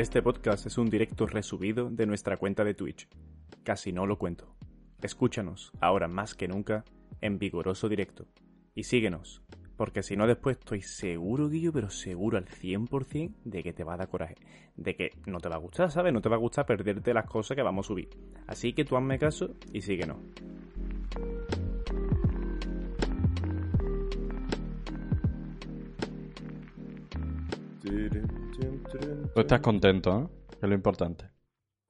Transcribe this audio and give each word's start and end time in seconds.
Este 0.00 0.22
podcast 0.22 0.64
es 0.64 0.78
un 0.78 0.88
directo 0.88 1.26
resubido 1.26 1.90
de 1.90 2.06
nuestra 2.06 2.38
cuenta 2.38 2.64
de 2.64 2.72
Twitch. 2.72 3.06
Casi 3.62 3.92
no 3.92 4.06
lo 4.06 4.16
cuento. 4.16 4.56
Escúchanos, 5.02 5.72
ahora 5.78 6.08
más 6.08 6.34
que 6.34 6.48
nunca, 6.48 6.86
en 7.20 7.38
vigoroso 7.38 7.86
directo. 7.86 8.26
Y 8.74 8.84
síguenos, 8.84 9.42
porque 9.76 10.02
si 10.02 10.16
no 10.16 10.26
después 10.26 10.56
estoy 10.56 10.80
seguro, 10.80 11.50
Guillo, 11.50 11.70
pero 11.74 11.90
seguro 11.90 12.38
al 12.38 12.46
100% 12.46 13.42
de 13.44 13.62
que 13.62 13.74
te 13.74 13.84
va 13.84 13.92
a 13.92 13.98
dar 13.98 14.08
coraje. 14.08 14.36
De 14.74 14.96
que 14.96 15.10
no 15.26 15.38
te 15.38 15.50
va 15.50 15.56
a 15.56 15.58
gustar, 15.58 15.90
¿sabes? 15.90 16.14
No 16.14 16.22
te 16.22 16.30
va 16.30 16.36
a 16.36 16.38
gustar 16.38 16.64
perderte 16.64 17.12
las 17.12 17.26
cosas 17.26 17.54
que 17.54 17.62
vamos 17.62 17.84
a 17.84 17.88
subir. 17.88 18.08
Así 18.46 18.72
que 18.72 18.86
tú 18.86 18.96
hazme 18.96 19.18
caso 19.18 19.54
y 19.70 19.82
síguenos. 19.82 20.16
Tú 27.80 29.40
estás 29.40 29.60
contento, 29.60 30.10
¿eh? 30.18 30.28
Que 30.50 30.66
es 30.66 30.68
lo 30.68 30.74
importante. 30.74 31.30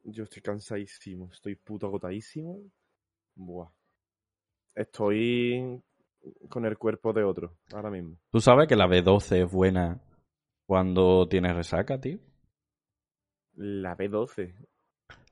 Yo 0.05 0.25
estoy 0.25 0.43
cansadísimo, 0.43 1.29
estoy 1.33 1.57
puto 1.57 1.87
agotadísimo. 1.87 2.61
Buah. 3.35 3.69
Estoy 4.75 5.83
con 6.49 6.65
el 6.65 6.79
cuerpo 6.79 7.13
de 7.13 7.25
otro 7.25 7.57
ahora 7.73 7.91
mismo. 7.91 8.17
¿Tú 8.31 8.41
sabes 8.41 8.69
que 8.69 8.77
la 8.77 8.87
B12 8.87 9.45
es 9.45 9.51
buena 9.51 10.01
cuando 10.67 11.27
tienes 11.29 11.57
resaca, 11.57 12.01
tío? 12.01 12.19
La 13.57 13.97
B12. 13.97 14.55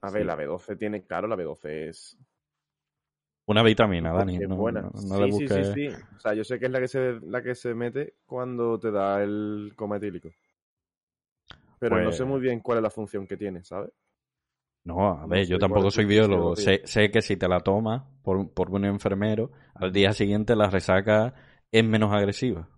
A 0.03 0.11
ver, 0.11 0.23
Sí. 0.23 0.27
la 0.27 0.37
B12 0.37 0.77
tiene, 0.77 1.05
claro, 1.05 1.29
la 1.29 1.37
B12 1.37 1.89
es, 1.89 2.17
Una 3.47 3.63
vitamina, 3.63 4.13
Dani. 4.13 4.37
es 4.37 4.49
No, 4.49 4.57
buena. 4.57 4.83
no- 4.83 4.91
no 4.91 5.01
sí, 5.01 5.21
le 5.23 5.27
sí, 5.27 5.31
busques... 5.33 5.67
sí, 5.69 5.89
sí. 5.91 5.97
O 6.17 6.21
sea, 6.21 6.35
yo 6.35 6.45
sé 6.45 6.59
que 6.59 6.67
es 6.67 6.71
la 6.73 6.81
que 6.81 6.89
se, 6.89 7.21
la 7.23 7.43
que 7.43 7.55
se 7.55 7.75
mete 7.75 8.15
cuando 8.27 8.79
te 8.79 8.91
da 8.91 9.23
el 9.23 9.73
coma 9.77 9.97
etílico. 9.97 10.29
Pero 11.79 11.97
no 11.99 12.05
Pues- 12.05 12.17
sé 12.17 12.25
muy 12.25 12.41
bien 12.41 12.61
cuál 12.61 12.79
es 12.79 12.83
la 12.83 12.91
función 12.91 13.27
que 13.27 13.37
tiene, 13.37 13.65
¿sabes? 13.65 13.91
No, 14.85 15.11
a 15.11 15.23
No 15.23 15.29
ver, 15.29 15.45
sé 15.45 15.51
yo 15.53 15.59
tampoco 15.59 15.91
soy 15.91 16.07
biólogo. 16.07 16.57
Sé, 16.57 17.11
que 17.11 17.23
si 17.23 17.37
te 17.37 17.49
la 17.49 17.61
tomas 17.61 18.03
por, 18.23 18.53
por 18.53 18.71
un 18.71 18.85
enfermero, 18.85 19.51
al 19.75 19.93
día 19.93 20.13
siguiente 20.13 20.57
la 20.57 20.71
resaca 20.71 21.35
es 21.71 21.85
menos 21.85 22.13
agresiva. 22.13 22.69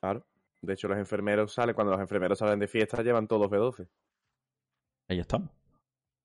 Claro. 0.00 0.26
De 0.60 0.72
hecho, 0.74 0.88
los 0.88 0.98
enfermeros 0.98 1.52
salen, 1.52 1.74
cuando 1.74 1.92
los 1.92 2.00
enfermeros 2.00 2.38
salen 2.38 2.58
de 2.58 2.66
fiesta, 2.68 3.02
llevan 3.02 3.26
todos 3.28 3.48
B12. 3.50 3.88
Ahí 5.08 5.20
estamos. 5.20 5.50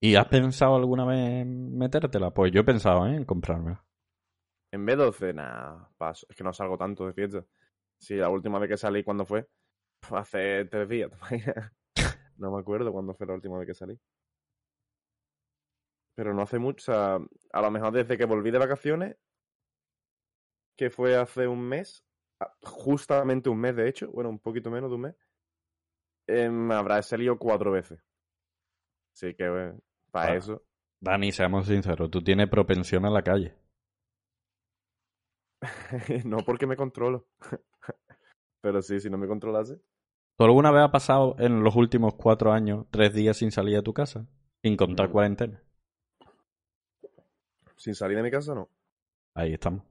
¿Y 0.02 0.16
has 0.16 0.28
pensado 0.28 0.76
alguna 0.76 1.06
vez 1.06 1.20
en 1.42 1.78
metértela? 1.78 2.32
Pues 2.32 2.52
yo 2.52 2.62
he 2.62 2.64
pensado 2.64 3.06
¿eh? 3.08 3.16
en 3.16 3.24
comprármela. 3.26 3.84
En 4.72 4.86
B12, 4.86 5.34
nada, 5.36 5.90
paso. 5.98 6.26
Es 6.30 6.36
que 6.36 6.44
no 6.44 6.54
salgo 6.54 6.78
tanto 6.78 7.06
de 7.06 7.14
fiesta. 7.14 7.46
Sí, 8.00 8.16
la 8.16 8.30
última 8.30 8.58
vez 8.58 8.70
que 8.70 8.78
salí, 8.78 9.04
¿cuándo 9.04 9.26
fue? 9.26 9.48
Fue 10.02 10.20
hace 10.20 10.66
tres 10.66 10.90
días. 10.90 11.12
¿te 11.30 11.36
imaginas? 11.36 11.72
No 12.42 12.52
me 12.52 12.60
acuerdo 12.60 12.92
cuándo 12.92 13.14
fue 13.14 13.28
la 13.28 13.36
última 13.36 13.58
vez 13.58 13.68
que 13.68 13.74
salí. 13.76 13.98
Pero 16.16 16.34
no 16.34 16.42
hace 16.42 16.60
mucho, 16.60 16.92
o 16.92 16.94
sea, 16.94 17.20
a 17.54 17.62
lo 17.62 17.72
mejor 17.72 17.94
desde 17.94 18.18
que 18.18 18.26
volví 18.26 18.52
de 18.52 18.58
vacaciones, 18.58 19.16
que 20.78 20.90
fue 20.90 21.16
hace 21.16 21.48
un 21.48 21.62
mes, 21.62 22.04
justamente 22.62 23.50
un 23.50 23.60
mes 23.60 23.76
de 23.76 23.88
hecho, 23.88 24.12
bueno, 24.12 24.30
un 24.30 24.40
poquito 24.40 24.72
menos 24.72 24.90
de 24.90 24.96
un 24.96 25.02
mes, 25.02 25.16
eh, 26.28 26.50
me 26.50 26.76
habrá 26.76 27.02
salido 27.02 27.38
cuatro 27.38 27.72
veces. 27.72 28.04
Así 29.14 29.34
que, 29.36 29.74
para 30.12 30.34
Ah. 30.34 30.36
eso, 30.36 30.64
Dani, 31.00 31.32
seamos 31.32 31.68
sinceros, 31.68 32.10
tú 32.12 32.24
tienes 32.24 32.50
propensión 32.50 33.06
a 33.06 33.10
la 33.10 33.24
calle. 33.24 33.56
no 36.26 36.38
porque 36.46 36.68
me 36.68 36.76
controlo. 36.76 37.28
Pero 38.62 38.82
sí, 38.82 39.00
si 39.00 39.10
no 39.10 39.18
me 39.18 39.28
controlase. 39.28 39.82
¿Tú 40.42 40.46
alguna 40.46 40.72
vez 40.72 40.82
has 40.82 40.90
pasado 40.90 41.36
en 41.38 41.64
los 41.64 41.76
últimos 41.76 42.16
cuatro 42.16 42.52
años 42.52 42.88
tres 42.90 43.14
días 43.14 43.38
sin 43.38 43.52
salir 43.52 43.76
de 43.76 43.84
tu 43.84 43.94
casa? 43.94 44.26
Sin 44.64 44.76
contar 44.76 45.06
No. 45.06 45.14
cuarentena. 45.14 45.62
Sin 47.76 47.94
salir 47.94 48.18
de 48.18 48.24
mi 48.24 48.32
casa, 48.32 48.56
no. 48.56 48.68
Ahí 49.36 49.54
estamos. 49.54 49.84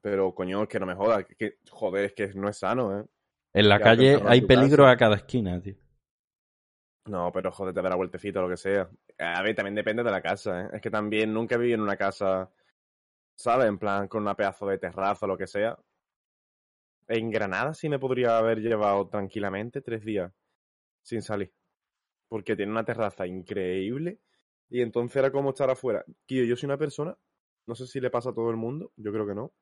Pero, 0.00 0.32
coño, 0.32 0.62
es 0.62 0.68
que 0.68 0.78
no 0.78 0.86
me 0.86 0.94
jodas. 0.94 1.24
Que, 1.24 1.34
que- 1.34 1.58
joder, 1.68 2.04
es 2.04 2.12
que 2.12 2.28
no 2.34 2.48
es 2.48 2.58
sano, 2.58 3.00
¿eh? 3.00 3.04
En 3.52 3.68
la 3.68 3.80
calle 3.80 4.16
hay 4.28 4.42
peligro 4.42 4.84
casa. 4.84 4.90
a 4.92 4.96
cada 4.96 5.16
esquina, 5.16 5.60
tío. 5.60 5.74
No, 7.06 7.32
pero 7.32 7.50
joder, 7.50 7.74
te 7.74 7.82
da 7.82 7.88
la 7.88 7.96
vueltecita 7.96 8.38
o 8.38 8.42
lo 8.44 8.48
que 8.48 8.56
sea. 8.56 8.88
A 9.18 9.42
ver, 9.42 9.56
también 9.56 9.74
depende 9.74 10.04
de 10.04 10.10
la 10.12 10.22
casa, 10.22 10.66
¿eh? 10.66 10.68
Es 10.74 10.80
que 10.80 10.90
también 10.92 11.34
nunca 11.34 11.56
he 11.56 11.58
vivido 11.58 11.74
en 11.78 11.82
una 11.82 11.96
casa, 11.96 12.48
¿sabes? 13.34 13.66
En 13.66 13.78
plan, 13.78 14.06
con 14.06 14.22
una 14.22 14.36
pedazo 14.36 14.68
de 14.68 14.78
terraza 14.78 15.26
o 15.26 15.28
lo 15.28 15.36
que 15.36 15.48
sea. 15.48 15.76
En 17.08 17.30
Granada 17.30 17.74
sí 17.74 17.88
me 17.88 17.98
podría 17.98 18.38
haber 18.38 18.60
llevado 18.60 19.08
tranquilamente 19.08 19.80
tres 19.80 20.04
días 20.04 20.32
sin 21.02 21.22
salir. 21.22 21.52
Porque 22.28 22.56
tiene 22.56 22.72
una 22.72 22.84
terraza 22.84 23.26
increíble. 23.26 24.20
Y 24.68 24.82
entonces 24.82 25.16
era 25.16 25.30
como 25.30 25.50
estar 25.50 25.70
afuera. 25.70 26.04
Yo 26.26 26.56
soy 26.56 26.66
una 26.66 26.78
persona, 26.78 27.16
no 27.66 27.74
sé 27.74 27.86
si 27.86 28.00
le 28.00 28.10
pasa 28.10 28.30
a 28.30 28.34
todo 28.34 28.50
el 28.50 28.56
mundo, 28.56 28.92
yo 28.96 29.12
creo 29.12 29.26
que 29.26 29.34
no, 29.34 29.52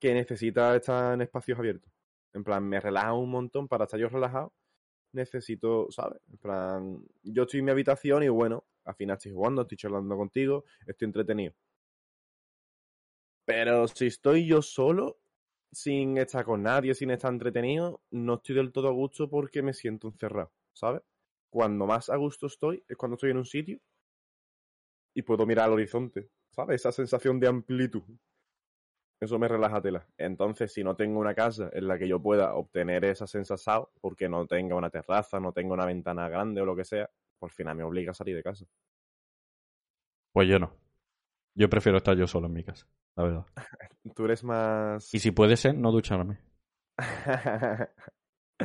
que 0.00 0.14
necesita 0.14 0.74
estar 0.76 1.14
en 1.14 1.22
espacios 1.22 1.58
abiertos. 1.58 1.92
En 2.32 2.44
plan, 2.44 2.64
me 2.68 2.80
relaja 2.80 3.12
un 3.14 3.30
montón 3.30 3.68
para 3.68 3.84
estar 3.84 3.98
yo 3.98 4.08
relajado. 4.08 4.52
Necesito, 5.12 5.90
¿sabes? 5.90 6.20
En 6.28 6.38
plan, 6.38 7.04
yo 7.22 7.44
estoy 7.44 7.60
en 7.60 7.66
mi 7.66 7.70
habitación 7.70 8.22
y 8.22 8.28
bueno, 8.28 8.64
al 8.84 8.94
final 8.94 9.16
estoy 9.16 9.32
jugando, 9.32 9.62
estoy 9.62 9.78
charlando 9.78 10.16
contigo, 10.16 10.64
estoy 10.86 11.06
entretenido. 11.06 11.54
Pero 13.44 13.88
si 13.88 14.06
estoy 14.06 14.46
yo 14.46 14.60
solo, 14.60 15.18
sin 15.72 16.18
estar 16.18 16.44
con 16.44 16.62
nadie, 16.62 16.94
sin 16.94 17.10
estar 17.10 17.32
entretenido, 17.32 18.00
no 18.10 18.34
estoy 18.34 18.56
del 18.56 18.72
todo 18.72 18.88
a 18.88 18.92
gusto 18.92 19.28
porque 19.28 19.62
me 19.62 19.74
siento 19.74 20.08
encerrado, 20.08 20.52
¿sabes? 20.72 21.02
Cuando 21.50 21.86
más 21.86 22.10
a 22.10 22.16
gusto 22.16 22.46
estoy 22.46 22.84
es 22.88 22.96
cuando 22.96 23.14
estoy 23.14 23.30
en 23.30 23.38
un 23.38 23.46
sitio 23.46 23.80
y 25.14 25.22
puedo 25.22 25.46
mirar 25.46 25.66
al 25.66 25.72
horizonte, 25.74 26.30
¿sabes? 26.50 26.80
Esa 26.82 26.92
sensación 26.92 27.40
de 27.40 27.48
amplitud. 27.48 28.02
Eso 29.20 29.38
me 29.38 29.48
relaja 29.48 29.82
tela. 29.82 30.06
Entonces, 30.16 30.72
si 30.72 30.84
no 30.84 30.94
tengo 30.94 31.18
una 31.18 31.34
casa 31.34 31.70
en 31.72 31.88
la 31.88 31.98
que 31.98 32.06
yo 32.06 32.22
pueda 32.22 32.54
obtener 32.54 33.04
esa 33.04 33.26
sensación, 33.26 33.86
porque 34.00 34.28
no 34.28 34.46
tenga 34.46 34.76
una 34.76 34.90
terraza, 34.90 35.40
no 35.40 35.52
tenga 35.52 35.74
una 35.74 35.86
ventana 35.86 36.28
grande 36.28 36.60
o 36.60 36.64
lo 36.64 36.76
que 36.76 36.84
sea, 36.84 37.10
por 37.38 37.50
final 37.50 37.76
me 37.76 37.82
obliga 37.82 38.12
a 38.12 38.14
salir 38.14 38.36
de 38.36 38.44
casa. 38.44 38.64
Pues 40.32 40.48
yo 40.48 40.58
no. 40.60 40.87
Yo 41.58 41.68
prefiero 41.68 41.98
estar 41.98 42.16
yo 42.16 42.28
solo 42.28 42.46
en 42.46 42.52
mi 42.52 42.62
casa, 42.62 42.86
la 43.16 43.24
verdad. 43.24 43.46
Tú 44.14 44.24
eres 44.24 44.44
más... 44.44 45.12
Y 45.12 45.18
si 45.18 45.32
puede 45.32 45.56
ser, 45.56 45.76
no 45.76 45.90
ducharme. 45.90 46.38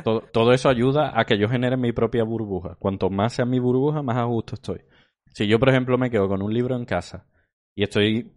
Todo, 0.02 0.22
todo 0.22 0.52
eso 0.52 0.68
ayuda 0.68 1.12
a 1.18 1.24
que 1.24 1.38
yo 1.38 1.48
genere 1.48 1.76
mi 1.76 1.92
propia 1.92 2.24
burbuja. 2.24 2.74
Cuanto 2.80 3.10
más 3.10 3.34
sea 3.34 3.44
mi 3.44 3.60
burbuja, 3.60 4.02
más 4.02 4.16
a 4.16 4.24
gusto 4.24 4.56
estoy. 4.56 4.80
Si 5.32 5.46
yo, 5.46 5.60
por 5.60 5.68
ejemplo, 5.68 5.96
me 5.98 6.10
quedo 6.10 6.28
con 6.28 6.42
un 6.42 6.52
libro 6.52 6.74
en 6.74 6.84
casa 6.84 7.28
y 7.76 7.84
estoy 7.84 8.32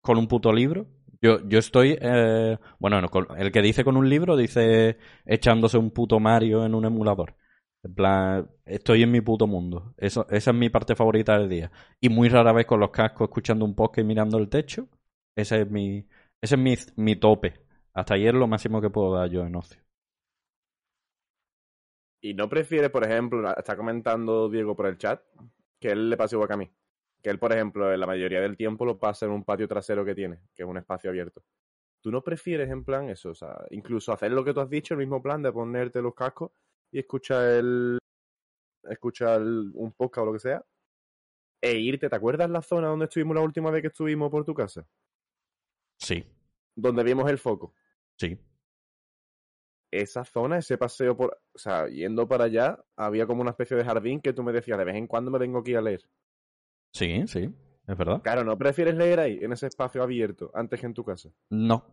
con 0.00 0.18
un 0.18 0.28
puto 0.28 0.52
libro, 0.52 0.86
yo, 1.20 1.38
yo 1.48 1.58
estoy... 1.58 1.98
eh, 2.00 2.58
bueno, 2.78 3.00
no, 3.00 3.08
el 3.36 3.50
que 3.50 3.60
dice 3.60 3.82
con 3.82 3.96
un 3.96 4.08
libro 4.08 4.36
dice 4.36 4.98
echándose 5.24 5.78
un 5.78 5.90
puto 5.90 6.20
Mario 6.20 6.64
en 6.64 6.76
un 6.76 6.84
emulador. 6.84 7.34
En 7.84 7.94
plan, 7.94 8.50
estoy 8.64 9.02
en 9.02 9.10
mi 9.10 9.20
puto 9.20 9.46
mundo. 9.46 9.94
Eso, 9.98 10.26
esa 10.30 10.50
es 10.52 10.56
mi 10.56 10.70
parte 10.70 10.96
favorita 10.96 11.38
del 11.38 11.50
día. 11.50 11.70
Y 12.00 12.08
muy 12.08 12.30
rara 12.30 12.52
vez 12.52 12.64
con 12.64 12.80
los 12.80 12.90
cascos 12.90 13.28
escuchando 13.28 13.66
un 13.66 13.74
podcast 13.74 13.98
y 13.98 14.04
mirando 14.04 14.38
el 14.38 14.48
techo. 14.48 14.88
Ese 15.36 15.60
es 15.60 15.70
mi, 15.70 15.98
ese 16.40 16.54
es 16.54 16.58
mi, 16.58 16.74
mi 16.96 17.16
tope. 17.16 17.60
Hasta 17.92 18.14
ayer 18.14 18.34
lo 18.34 18.46
máximo 18.46 18.80
que 18.80 18.88
puedo 18.88 19.14
dar 19.14 19.28
yo 19.28 19.44
en 19.44 19.54
ocio. 19.56 19.82
¿Y 22.22 22.32
no 22.32 22.48
prefieres, 22.48 22.88
por 22.88 23.04
ejemplo, 23.04 23.54
está 23.54 23.76
comentando 23.76 24.48
Diego 24.48 24.74
por 24.74 24.86
el 24.86 24.96
chat, 24.96 25.20
que 25.78 25.88
él 25.88 26.08
le 26.08 26.16
pasa 26.16 26.36
igual 26.36 26.48
que 26.48 26.54
a 26.54 26.56
mí? 26.56 26.70
Que 27.22 27.28
él, 27.28 27.38
por 27.38 27.52
ejemplo, 27.52 27.94
la 27.94 28.06
mayoría 28.06 28.40
del 28.40 28.56
tiempo 28.56 28.86
lo 28.86 28.98
pasa 28.98 29.26
en 29.26 29.32
un 29.32 29.44
patio 29.44 29.68
trasero 29.68 30.06
que 30.06 30.14
tiene, 30.14 30.38
que 30.54 30.62
es 30.62 30.68
un 30.68 30.78
espacio 30.78 31.10
abierto. 31.10 31.44
¿Tú 32.00 32.10
no 32.10 32.24
prefieres 32.24 32.70
en 32.70 32.82
plan 32.82 33.10
eso? 33.10 33.30
O 33.30 33.34
sea, 33.34 33.66
incluso 33.70 34.10
hacer 34.10 34.32
lo 34.32 34.42
que 34.42 34.54
tú 34.54 34.60
has 34.60 34.70
dicho, 34.70 34.94
el 34.94 35.00
mismo 35.00 35.22
plan 35.22 35.42
de 35.42 35.52
ponerte 35.52 36.00
los 36.00 36.14
cascos 36.14 36.52
y 36.90 36.98
escuchar 37.00 37.44
el. 37.44 37.98
escuchar 38.84 39.40
un 39.42 39.92
podcast 39.96 40.22
o 40.22 40.26
lo 40.26 40.32
que 40.32 40.38
sea. 40.40 40.64
E 41.62 41.78
irte, 41.78 42.08
¿te 42.10 42.16
acuerdas 42.16 42.50
la 42.50 42.60
zona 42.62 42.88
donde 42.88 43.06
estuvimos 43.06 43.34
la 43.34 43.42
última 43.42 43.70
vez 43.70 43.80
que 43.82 43.88
estuvimos 43.88 44.30
por 44.30 44.44
tu 44.44 44.52
casa? 44.54 44.86
Sí, 45.98 46.24
Donde 46.76 47.02
vimos 47.04 47.30
el 47.30 47.38
foco. 47.38 47.74
sí. 48.16 48.38
Esa 49.90 50.24
zona, 50.24 50.58
ese 50.58 50.76
paseo 50.76 51.16
por. 51.16 51.38
O 51.54 51.58
sea, 51.58 51.86
yendo 51.86 52.26
para 52.26 52.44
allá, 52.46 52.84
había 52.96 53.26
como 53.28 53.42
una 53.42 53.52
especie 53.52 53.76
de 53.76 53.84
jardín 53.84 54.20
que 54.20 54.32
tú 54.32 54.42
me 54.42 54.52
decías, 54.52 54.76
de 54.76 54.84
vez 54.84 54.96
en 54.96 55.06
cuando 55.06 55.30
me 55.30 55.38
vengo 55.38 55.60
aquí 55.60 55.76
a 55.76 55.80
leer. 55.80 56.02
Sí, 56.92 57.24
sí, 57.28 57.48
es 57.86 57.96
verdad. 57.96 58.20
Claro, 58.22 58.42
¿no 58.42 58.58
prefieres 58.58 58.96
leer 58.96 59.20
ahí, 59.20 59.38
en 59.40 59.52
ese 59.52 59.68
espacio 59.68 60.02
abierto, 60.02 60.50
antes 60.52 60.80
que 60.80 60.86
en 60.86 60.94
tu 60.94 61.04
casa? 61.04 61.30
No. 61.50 61.86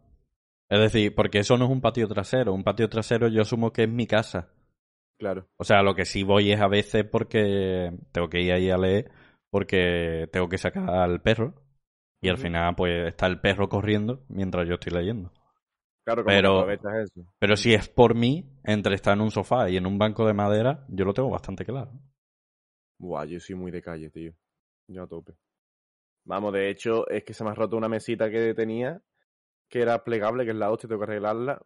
Es 0.68 0.80
decir, 0.80 1.14
porque 1.14 1.40
eso 1.40 1.58
no 1.60 1.66
es 1.66 1.72
un 1.72 1.80
patio 1.82 2.08
trasero. 2.08 2.54
Un 2.54 2.64
patio 2.64 2.90
trasero 2.90 3.28
yo 3.28 3.44
asumo 3.44 3.72
que 3.72 3.84
es 3.84 3.90
mi 3.90 4.08
casa. 4.08 4.52
Claro. 5.22 5.48
O 5.58 5.64
sea, 5.64 5.84
lo 5.84 5.94
que 5.94 6.06
sí 6.06 6.24
voy 6.24 6.52
es 6.52 6.60
a 6.60 6.68
veces 6.68 7.06
porque 7.06 7.92
tengo 8.12 8.28
que 8.28 8.42
ir 8.42 8.54
ahí 8.54 8.72
a 8.72 8.78
leer, 8.78 9.12
porque 9.52 10.28
tengo 10.32 10.50
que 10.50 10.58
sacar 10.58 10.90
al 10.90 11.22
perro. 11.22 11.54
Y 12.24 12.30
al 12.30 12.40
final, 12.40 12.74
pues, 12.76 13.08
está 13.08 13.28
el 13.28 13.40
perro 13.40 13.70
corriendo 13.70 14.26
mientras 14.30 14.68
yo 14.68 14.76
estoy 14.76 14.94
leyendo. 14.94 15.32
Claro, 16.04 16.24
como 16.24 16.36
Pero- 16.36 16.66
que 16.66 17.02
eso. 17.04 17.34
Pero 17.38 17.56
si 17.56 17.76
es 17.76 17.88
por 17.88 18.16
mí, 18.16 18.50
entre 18.64 18.96
estar 18.96 19.14
en 19.16 19.22
un 19.22 19.30
sofá 19.30 19.70
y 19.70 19.78
en 19.78 19.86
un 19.86 20.00
banco 20.00 20.26
de 20.26 20.34
madera, 20.34 20.86
yo 20.90 21.06
lo 21.06 21.14
tengo 21.14 21.30
bastante 21.30 21.66
claro. 21.66 21.92
Buah, 23.00 23.26
yo 23.26 23.40
soy 23.40 23.54
muy 23.56 23.70
de 23.70 23.84
calle, 23.84 24.10
tío. 24.10 24.34
Yo 24.88 25.04
a 25.04 25.08
tope. 25.08 25.34
Vamos, 26.26 26.52
de 26.54 26.72
hecho, 26.72 27.08
es 27.10 27.24
que 27.24 27.36
se 27.36 27.44
me 27.44 27.52
ha 27.52 27.54
roto 27.54 27.78
una 27.78 27.90
mesita 27.90 28.32
que 28.32 28.56
tenía, 28.56 29.00
que 29.70 29.82
era 29.82 30.04
plegable, 30.04 30.46
que 30.46 30.52
es 30.52 30.58
la 30.58 30.72
hostia, 30.72 30.88
tengo 30.88 31.02
que 31.02 31.12
arreglarla. 31.12 31.62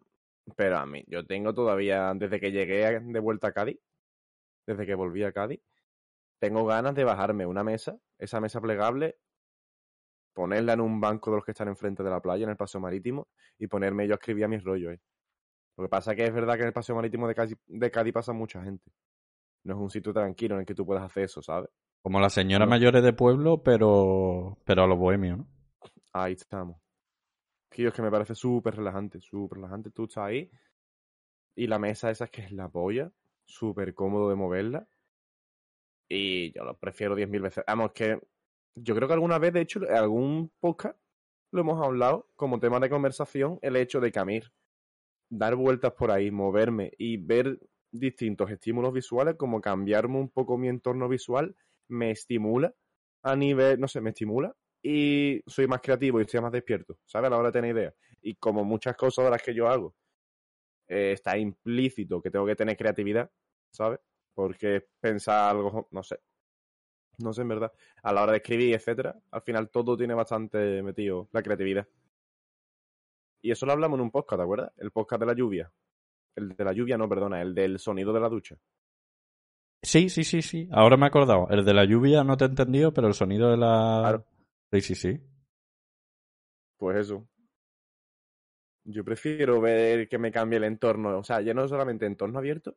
Pero 0.56 0.78
a 0.78 0.86
mí, 0.86 1.04
yo 1.08 1.26
tengo 1.26 1.54
todavía, 1.54 2.14
desde 2.16 2.40
que 2.40 2.52
llegué 2.52 3.00
de 3.00 3.20
vuelta 3.20 3.48
a 3.48 3.52
Cádiz, 3.52 3.80
desde 4.68 4.86
que 4.86 4.96
volví 4.96 5.24
a 5.24 5.32
Cádiz, 5.32 5.62
tengo 6.40 6.66
ganas 6.66 6.94
de 6.94 7.04
bajarme 7.04 7.46
una 7.46 7.64
mesa, 7.64 7.98
esa 8.20 8.40
mesa 8.40 8.62
plegable, 8.62 9.18
ponerla 10.34 10.74
en 10.74 10.82
un 10.82 11.00
banco 11.00 11.32
de 11.32 11.38
los 11.38 11.46
que 11.46 11.52
están 11.52 11.70
enfrente 11.70 12.04
de 12.04 12.10
la 12.10 12.22
playa, 12.22 12.44
en 12.44 12.52
el 12.52 12.58
paseo 12.58 12.82
marítimo, 12.82 13.28
y 13.58 13.68
ponerme 13.68 14.08
yo 14.08 14.14
a 14.14 14.18
escribir 14.18 14.46
a 14.46 14.48
mis 14.48 14.64
rollos. 14.64 14.98
Lo 15.78 15.86
que 15.86 15.90
pasa 15.90 16.12
es 16.12 16.18
que 16.18 16.26
es 16.26 16.34
verdad 16.34 16.56
que 16.56 16.62
en 16.62 16.68
el 16.68 16.74
paseo 16.74 16.96
marítimo 16.96 17.28
de 17.28 17.36
Cádiz, 17.36 17.58
de 17.66 17.92
Cádiz 17.92 18.14
pasa 18.14 18.34
mucha 18.34 18.64
gente. 18.64 18.92
No 19.64 19.74
es 19.74 19.80
un 19.80 19.90
sitio 19.90 20.14
tranquilo 20.14 20.56
en 20.56 20.62
el 20.62 20.66
que 20.66 20.76
tú 20.76 20.86
puedas 20.86 21.04
hacer 21.04 21.24
eso, 21.24 21.42
¿sabes? 21.42 21.70
Como 22.04 22.20
las 22.20 22.34
señoras 22.34 22.70
mayores 22.70 23.04
de 23.04 23.14
pueblo, 23.14 23.64
pero, 23.64 24.60
pero 24.64 24.84
a 24.84 24.88
los 24.88 24.98
bohemios, 24.98 25.40
¿no? 25.40 25.48
Ahí 26.14 26.34
estamos. 26.34 26.78
Tío, 27.76 27.90
es 27.90 27.94
que 27.94 28.02
me 28.02 28.10
parece 28.10 28.36
súper 28.36 28.78
relajante, 28.78 29.20
súper 29.20 29.58
relajante. 29.58 29.92
Tú 29.92 30.06
estás 30.06 30.24
ahí 30.24 30.50
y 31.58 31.68
la 31.68 31.78
mesa 31.78 32.10
esa 32.10 32.24
es 32.24 32.32
que 32.32 32.42
es 32.44 32.54
la 32.54 32.70
polla, 32.70 33.12
súper 33.44 33.94
cómodo 33.94 34.30
de 34.30 34.36
moverla. 34.36 34.88
Y 36.08 36.54
yo 36.54 36.64
lo 36.64 36.78
prefiero 36.78 37.18
10.000 37.18 37.42
veces. 37.42 37.66
Vamos, 37.68 37.92
que 37.92 38.18
yo 38.76 38.96
creo 38.96 39.10
que 39.10 39.16
alguna 39.16 39.40
vez, 39.40 39.52
de 39.52 39.60
hecho, 39.60 39.84
en 39.84 39.94
algún 39.94 40.54
podcast 40.62 40.98
lo 41.52 41.60
hemos 41.60 41.86
hablado 41.86 42.30
como 42.38 42.62
tema 42.62 42.80
de 42.80 42.90
conversación, 42.90 43.60
el 43.62 43.76
hecho 43.76 44.00
de 44.00 44.10
que 44.10 44.20
a 44.20 44.26
mí 44.26 44.40
dar 45.30 45.58
vueltas 45.58 45.92
por 45.92 46.12
ahí, 46.12 46.32
moverme 46.32 46.94
y 46.98 47.18
ver 47.18 47.60
distintos 47.92 48.50
estímulos 48.52 48.94
visuales, 48.94 49.36
como 49.36 49.60
cambiarme 49.60 50.18
un 50.18 50.30
poco 50.30 50.58
mi 50.58 50.70
entorno 50.70 51.10
visual, 51.10 51.58
me 51.90 52.12
estimula 52.12 52.74
a 53.22 53.36
nivel, 53.36 53.82
no 53.82 53.90
sé, 53.90 54.00
me 54.00 54.12
estimula 54.12 54.56
y 54.88 55.42
soy 55.48 55.66
más 55.66 55.82
creativo 55.82 56.20
y 56.20 56.26
estoy 56.26 56.40
más 56.42 56.52
despierto, 56.52 57.00
¿sabes? 57.08 57.26
A 57.26 57.30
la 57.32 57.38
hora 57.40 57.48
de 57.48 57.54
tener 57.54 57.76
ideas. 57.76 57.96
Y 58.22 58.36
como 58.36 58.64
muchas 58.64 58.96
cosas 58.96 59.26
de 59.26 59.32
las 59.32 59.42
que 59.42 59.52
yo 59.52 59.68
hago, 59.68 59.96
eh, 60.88 61.14
está 61.14 61.36
implícito 61.40 62.22
que 62.22 62.30
tengo 62.30 62.46
que 62.46 62.56
tener 62.56 62.78
creatividad, 62.78 63.32
¿sabes? 63.72 64.00
Porque 64.36 64.86
pensar 65.00 65.50
algo, 65.50 65.88
no 65.90 66.04
sé, 66.04 66.20
no 67.18 67.34
sé 67.34 67.42
en 67.42 67.48
verdad, 67.48 67.74
a 68.04 68.14
la 68.14 68.22
hora 68.22 68.34
de 68.34 68.38
escribir, 68.38 68.76
etcétera, 68.76 69.18
al 69.32 69.42
final 69.42 69.72
todo 69.72 69.98
tiene 69.98 70.14
bastante 70.14 70.84
metido 70.84 71.30
la 71.32 71.42
creatividad. 71.42 71.88
Y 73.42 73.50
eso 73.50 73.66
lo 73.66 73.72
hablamos 73.72 73.98
en 73.98 74.04
un 74.04 74.12
podcast, 74.12 74.40
¿te 74.40 74.44
acuerdas? 74.44 74.72
El 74.78 74.92
podcast 74.92 75.20
de 75.20 75.26
la 75.26 75.34
lluvia. 75.34 75.72
El 76.36 76.50
de 76.50 76.64
la 76.64 76.74
lluvia, 76.74 76.96
no, 76.96 77.10
perdona, 77.10 77.42
el 77.42 77.56
del 77.56 77.80
sonido 77.80 78.14
de 78.14 78.20
la 78.20 78.30
ducha. 78.30 78.56
Sí, 79.82 80.10
sí, 80.10 80.24
sí, 80.24 80.44
sí. 80.44 80.70
Ahora 80.72 80.96
me 80.96 81.06
he 81.06 81.08
acordado. 81.08 81.48
El 81.50 81.66
de 81.66 81.74
la 81.74 81.86
lluvia 81.86 82.24
no 82.24 82.38
te 82.38 82.46
he 82.46 82.48
entendido, 82.48 82.94
pero 82.94 83.08
el 83.08 83.16
sonido 83.16 83.50
de 83.50 83.58
la... 83.58 84.00
Claro. 84.02 84.35
Sí, 84.82 84.94
sí, 84.94 84.96
sí. 84.96 85.22
Pues 86.78 86.98
eso. 86.98 87.26
Yo 88.84 89.06
prefiero 89.06 89.62
ver 89.62 90.10
que 90.10 90.18
me 90.18 90.32
cambie 90.32 90.58
el 90.58 90.66
entorno. 90.66 91.18
O 91.18 91.24
sea, 91.24 91.42
ya 91.42 91.54
no 91.54 91.68
solamente 91.68 92.06
entorno 92.06 92.40
abierto. 92.40 92.76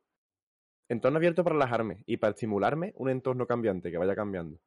Entorno 0.88 1.18
abierto 1.18 1.42
para 1.42 1.54
relajarme 1.54 2.02
y 2.06 2.16
para 2.16 2.30
estimularme 2.30 2.92
un 2.96 3.10
entorno 3.10 3.46
cambiante, 3.46 3.90
que 3.90 3.98
vaya 3.98 4.14
cambiando. 4.14 4.58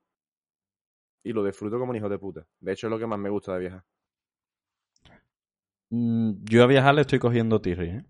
Y 1.23 1.31
lo 1.31 1.43
disfruto 1.43 1.79
como 1.79 1.91
un 1.91 1.95
hijo 1.95 2.09
de 2.09 2.19
puta. 2.19 2.45
De 2.59 2.73
hecho, 2.73 2.87
es 2.87 2.91
lo 2.91 2.99
que 2.99 3.07
más 3.07 3.19
me 3.19 3.29
gusta 3.29 3.53
de 3.53 3.59
viajar. 3.59 3.83
Mm, 5.89 6.43
Yo 6.43 6.63
a 6.63 6.67
viajar 6.67 6.93
le 6.95 7.01
estoy 7.01 7.19
cogiendo 7.19 7.61
tirri, 7.61 7.89
¿eh? 7.89 8.05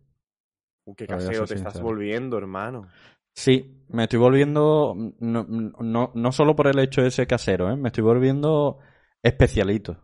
Uh, 0.86 0.96
qué 0.96 1.06
caseo 1.06 1.46
ser 1.46 1.58
te 1.58 1.64
estás 1.64 1.82
volviendo, 1.82 2.38
hermano. 2.38 2.88
Sí, 3.34 3.86
me 3.90 4.04
estoy 4.04 4.20
volviendo, 4.20 4.96
no, 5.20 5.44
no, 5.44 6.12
no 6.14 6.32
solo 6.32 6.56
por 6.56 6.68
el 6.68 6.80
hecho 6.80 7.02
de 7.02 7.10
ese 7.10 7.28
casero, 7.28 7.72
¿eh? 7.72 7.78
me 7.78 7.90
estoy 7.90 8.04
volviendo 8.04 8.80
especialito, 9.24 9.98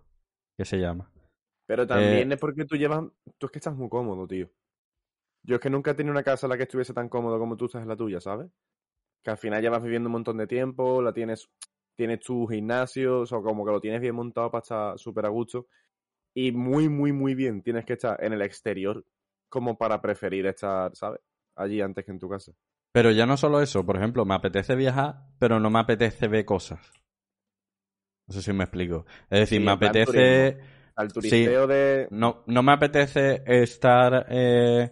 que 0.57 0.65
se 0.65 0.77
llama. 0.77 1.11
Pero 1.67 1.85
también 1.85 2.31
Eh, 2.31 2.35
es 2.35 2.39
porque 2.39 2.65
tú 2.65 2.75
llevas. 2.75 3.03
Tú 3.37 3.47
es 3.47 3.51
que 3.51 3.59
estás 3.59 3.75
muy 3.75 3.89
cómodo, 3.89 4.27
tío. 4.27 4.49
Yo 5.43 5.55
es 5.55 5.61
que 5.61 5.69
nunca 5.69 5.91
he 5.91 5.93
tenido 5.93 6.11
una 6.11 6.23
casa 6.23 6.45
en 6.45 6.51
la 6.51 6.57
que 6.57 6.63
estuviese 6.63 6.93
tan 6.93 7.09
cómodo 7.09 7.39
como 7.39 7.55
tú 7.57 7.65
estás 7.65 7.81
en 7.81 7.87
la 7.87 7.95
tuya, 7.95 8.19
¿sabes? 8.19 8.49
Que 9.23 9.31
al 9.31 9.37
final 9.37 9.61
llevas 9.61 9.83
viviendo 9.83 10.07
un 10.07 10.13
montón 10.13 10.37
de 10.37 10.47
tiempo, 10.47 11.01
la 11.01 11.13
tienes, 11.13 11.49
tienes 11.95 12.19
tu 12.21 12.47
gimnasio, 12.47 13.21
o 13.21 13.25
sea, 13.25 13.39
como 13.41 13.65
que 13.65 13.71
lo 13.71 13.81
tienes 13.81 14.01
bien 14.01 14.15
montado 14.15 14.51
para 14.51 14.61
estar 14.61 14.99
súper 14.99 15.25
a 15.25 15.29
gusto. 15.29 15.67
Y 16.35 16.51
muy, 16.51 16.89
muy, 16.89 17.11
muy 17.11 17.33
bien 17.35 17.61
tienes 17.61 17.85
que 17.85 17.93
estar 17.93 18.21
en 18.23 18.33
el 18.33 18.41
exterior 18.41 19.03
como 19.49 19.77
para 19.77 20.01
preferir 20.01 20.45
estar, 20.45 20.95
¿sabes? 20.95 21.21
Allí 21.55 21.81
antes 21.81 22.05
que 22.05 22.11
en 22.11 22.19
tu 22.19 22.29
casa. 22.29 22.51
Pero 22.93 23.11
ya 23.11 23.25
no 23.25 23.37
solo 23.37 23.61
eso, 23.61 23.85
por 23.85 23.97
ejemplo, 23.97 24.25
me 24.25 24.35
apetece 24.35 24.75
viajar, 24.75 25.27
pero 25.39 25.59
no 25.59 25.69
me 25.69 25.79
apetece 25.79 26.27
ver 26.27 26.45
cosas. 26.45 26.91
No 28.27 28.33
sé 28.33 28.41
si 28.41 28.53
me 28.53 28.63
explico. 28.65 29.06
Es 29.29 29.39
decir, 29.41 29.59
Sí, 29.59 29.65
me 29.65 29.71
apetece... 29.71 30.57
Al 30.95 31.13
turisteo 31.13 31.68
de. 31.68 32.07
No, 32.09 32.44
no 32.47 32.63
me 32.63 32.71
apetece 32.71 33.44
estar... 33.45 34.25
eh, 34.29 34.89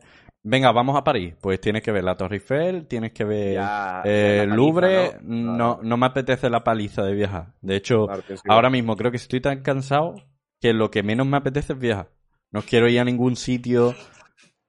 Venga, 0.47 0.71
vamos 0.71 0.95
a 0.95 1.03
París. 1.03 1.33
Pues 1.41 1.59
tienes 1.59 1.81
que 1.81 1.91
ver 1.91 2.03
la 2.03 2.15
Torre 2.15 2.35
Eiffel, 2.35 2.85
tienes 2.85 3.11
que 3.13 3.23
ver 3.23 3.55
Ya, 3.55 4.03
eh, 4.05 4.45
Louvre. 4.47 5.17
No, 5.23 5.57
¿no? 5.57 5.79
no 5.81 5.97
me 5.97 6.05
apetece 6.05 6.51
la 6.51 6.63
paliza 6.63 7.01
de 7.03 7.15
viajar. 7.15 7.55
De 7.61 7.75
hecho, 7.75 8.05
Claro, 8.05 8.23
ahora 8.47 8.69
mismo 8.69 8.95
creo 8.95 9.09
que 9.09 9.17
estoy 9.17 9.41
tan 9.41 9.63
cansado 9.63 10.13
que 10.61 10.73
lo 10.73 10.91
que 10.91 11.01
menos 11.01 11.25
me 11.25 11.37
apetece 11.37 11.73
es 11.73 11.79
viajar. 11.79 12.11
No 12.51 12.61
quiero 12.61 12.87
ir 12.87 12.99
a 12.99 13.03
ningún 13.03 13.35
sitio 13.35 13.95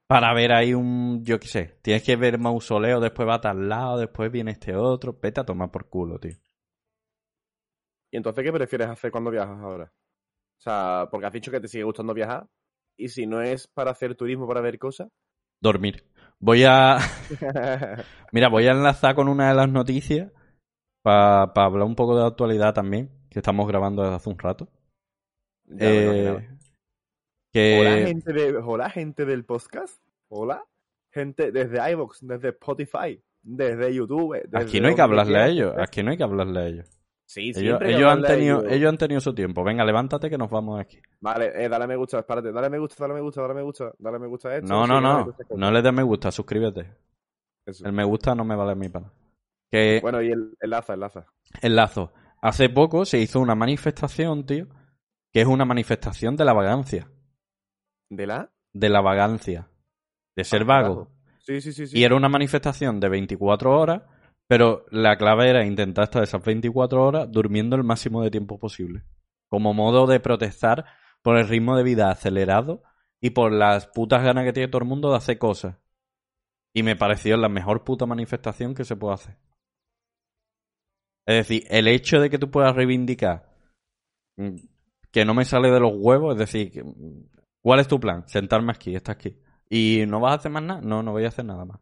para 0.07 0.33
ver 0.33 0.51
ahí 0.51 0.73
un, 0.73 1.23
yo 1.23 1.39
qué 1.39 1.47
sé, 1.47 1.77
tienes 1.83 2.01
que 2.01 2.15
ver 2.15 2.39
mausoleo, 2.39 2.99
después 2.99 3.27
va 3.27 3.35
a 3.35 3.41
tal 3.41 3.69
lado, 3.69 3.99
después 3.99 4.31
viene 4.31 4.51
este 4.51 4.75
otro, 4.75 5.19
vete 5.21 5.41
a 5.41 5.45
tomar 5.45 5.69
por 5.69 5.89
culo, 5.89 6.17
tío. 6.17 6.35
¿Y 8.11 8.17
entonces 8.17 8.43
qué 8.43 8.51
prefieres 8.51 8.87
hacer 8.87 9.11
cuando 9.11 9.31
viajas 9.31 9.59
ahora? 9.59 9.91
O 10.57 10.61
sea, 10.61 11.07
porque 11.11 11.27
has 11.27 11.33
dicho 11.33 11.51
que 11.51 11.59
te 11.59 11.67
sigue 11.67 11.83
gustando 11.83 12.13
viajar. 12.13 12.47
Y 12.97 13.09
si 13.09 13.27
no 13.27 13.41
es 13.41 13.67
para 13.67 13.91
hacer 13.91 14.15
turismo, 14.15 14.47
para 14.47 14.61
ver 14.61 14.79
cosas. 14.79 15.09
Dormir. 15.61 16.03
Voy 16.39 16.63
a, 16.63 16.97
mira, 18.31 18.49
voy 18.49 18.67
a 18.67 18.71
enlazar 18.71 19.15
con 19.15 19.27
una 19.27 19.49
de 19.49 19.55
las 19.55 19.69
noticias 19.69 20.31
para 21.01 21.43
hablar 21.55 21.87
un 21.87 21.95
poco 21.95 22.15
de 22.15 22.21
la 22.21 22.27
actualidad 22.27 22.73
también, 22.73 23.09
que 23.29 23.39
estamos 23.39 23.67
grabando 23.67 24.03
desde 24.03 24.15
hace 24.15 24.29
un 24.29 24.37
rato. 24.37 24.67
Ya 25.65 25.87
Eh, 25.89 26.49
que 27.51 27.79
Hola, 27.79 28.07
gente 28.07 28.33
de, 28.33 28.57
hola, 28.57 28.89
gente 28.89 29.25
del 29.25 29.45
podcast. 29.45 30.01
Hola, 30.29 30.63
gente 31.11 31.51
desde 31.51 31.91
iVoox, 31.91 32.19
desde 32.21 32.49
Spotify, 32.49 33.23
desde 33.41 33.93
YouTube. 33.93 34.41
Desde 34.43 34.65
aquí 34.65 34.79
no 34.79 34.89
hay 34.89 34.95
que 34.95 35.01
hablarle 35.01 35.39
a 35.39 35.47
ellos, 35.47 35.73
aquí 35.77 36.03
no 36.03 36.11
hay 36.11 36.17
que 36.17 36.23
hablarle 36.23 36.59
a 36.59 36.67
ellos. 36.67 36.96
Sí, 37.29 37.49
Ellos, 37.49 37.57
siempre 37.57 38.05
han 38.05 38.21
tenido, 38.23 38.61
ellos. 38.61 38.71
ellos 38.71 38.89
han 38.89 38.97
tenido 38.97 39.19
su 39.19 39.35
tiempo. 39.35 39.61
Venga, 39.63 39.83
levántate 39.83 40.29
que 40.29 40.37
nos 40.37 40.49
vamos 40.49 40.79
aquí. 40.79 40.99
Vale, 41.19 41.51
eh, 41.61 41.67
dale 41.67 41.85
me 41.85 41.97
gusta, 41.97 42.19
espérate. 42.19 42.53
Dale 42.53 42.69
me 42.69 42.79
gusta, 42.79 42.95
dale 43.03 43.15
me 43.15 43.21
gusta, 43.21 43.41
dale 43.41 43.53
me 43.53 43.61
gusta, 43.63 43.91
dale 43.99 44.19
me 44.19 44.27
gusta 44.27 44.49
a 44.49 44.55
esto. 44.55 44.67
No, 44.67 44.87
no, 44.87 45.01
no. 45.01 45.33
¿cómo? 45.47 45.59
No 45.59 45.71
le 45.71 45.81
des 45.81 45.93
me 45.93 46.03
gusta, 46.03 46.31
suscríbete. 46.31 46.95
Eso. 47.65 47.85
El 47.85 47.91
me 47.91 48.05
gusta 48.05 48.33
no 48.33 48.45
me 48.45 48.55
vale 48.55 48.71
a 48.71 48.75
mí 48.75 48.87
para. 48.87 49.11
Que 49.69 49.99
Bueno, 50.01 50.21
y 50.21 50.31
el 50.31 50.55
enlaza, 50.61 50.93
enlaza. 50.93 51.25
enlazo. 51.61 52.13
Hace 52.41 52.69
poco 52.69 53.03
se 53.03 53.19
hizo 53.19 53.41
una 53.41 53.55
manifestación, 53.55 54.45
tío, 54.45 54.67
que 55.33 55.41
es 55.41 55.47
una 55.47 55.65
manifestación 55.65 56.37
de 56.37 56.45
la 56.45 56.53
vagancia. 56.53 57.09
¿De 58.09 58.25
la? 58.25 58.49
De 58.71 58.87
la 58.87 59.01
vagancia. 59.01 59.67
De 60.33 60.45
ser 60.45 60.61
Ah, 60.61 60.65
vago. 60.65 61.11
Sí, 61.39 61.59
sí, 61.59 61.73
sí. 61.73 61.87
sí. 61.87 61.97
Y 61.99 62.03
era 62.05 62.15
una 62.15 62.29
manifestación 62.29 63.01
de 63.01 63.09
24 63.09 63.77
horas, 63.77 64.03
pero 64.47 64.85
la 64.91 65.17
clave 65.17 65.49
era 65.49 65.65
intentar 65.65 66.05
estar 66.05 66.23
esas 66.23 66.43
24 66.43 67.03
horas 67.03 67.31
durmiendo 67.31 67.75
el 67.75 67.83
máximo 67.83 68.23
de 68.23 68.31
tiempo 68.31 68.59
posible. 68.59 69.03
Como 69.49 69.73
modo 69.73 70.07
de 70.07 70.19
protestar 70.19 70.85
por 71.21 71.37
el 71.37 71.47
ritmo 71.47 71.75
de 71.77 71.83
vida 71.83 72.09
acelerado 72.11 72.83
y 73.21 73.31
por 73.31 73.51
las 73.51 73.87
putas 73.87 74.23
ganas 74.23 74.45
que 74.45 74.53
tiene 74.53 74.67
todo 74.69 74.81
el 74.81 74.87
mundo 74.87 75.11
de 75.11 75.17
hacer 75.17 75.37
cosas. 75.37 75.77
Y 76.73 76.83
me 76.83 76.95
pareció 76.95 77.35
la 77.37 77.49
mejor 77.49 77.83
puta 77.83 78.05
manifestación 78.05 78.73
que 78.75 78.85
se 78.85 78.95
puede 78.95 79.15
hacer. 79.15 79.37
Es 81.25 81.35
decir, 81.35 81.63
el 81.69 81.87
hecho 81.87 82.19
de 82.19 82.29
que 82.29 82.39
tú 82.39 82.49
puedas 82.49 82.75
reivindicar 82.75 83.53
mm, 84.37 84.55
que 85.11 85.25
no 85.25 85.33
me 85.33 85.45
sale 85.45 85.71
de 85.71 85.79
los 85.79 85.93
huevos, 85.95 86.33
es 86.35 86.39
decir, 86.39 86.71
que- 86.71 86.83
¿cuál 87.61 87.79
es 87.79 87.87
tu 87.87 87.99
plan? 87.99 88.27
Sentarme 88.27 88.71
aquí, 88.73 88.95
estás 88.95 89.15
aquí. 89.15 89.37
¿Y 89.69 90.05
no 90.07 90.19
vas 90.19 90.33
a 90.33 90.35
hacer 90.37 90.51
más 90.51 90.63
nada? 90.63 90.81
No, 90.81 91.03
no 91.03 91.11
voy 91.13 91.25
a 91.25 91.29
hacer 91.29 91.45
nada 91.45 91.65
más. 91.65 91.79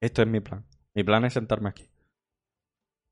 Esto 0.00 0.22
es 0.22 0.28
mi 0.28 0.40
plan. 0.40 0.64
Mi 0.94 1.04
plan 1.04 1.24
es 1.24 1.34
sentarme 1.34 1.68
aquí. 1.70 1.88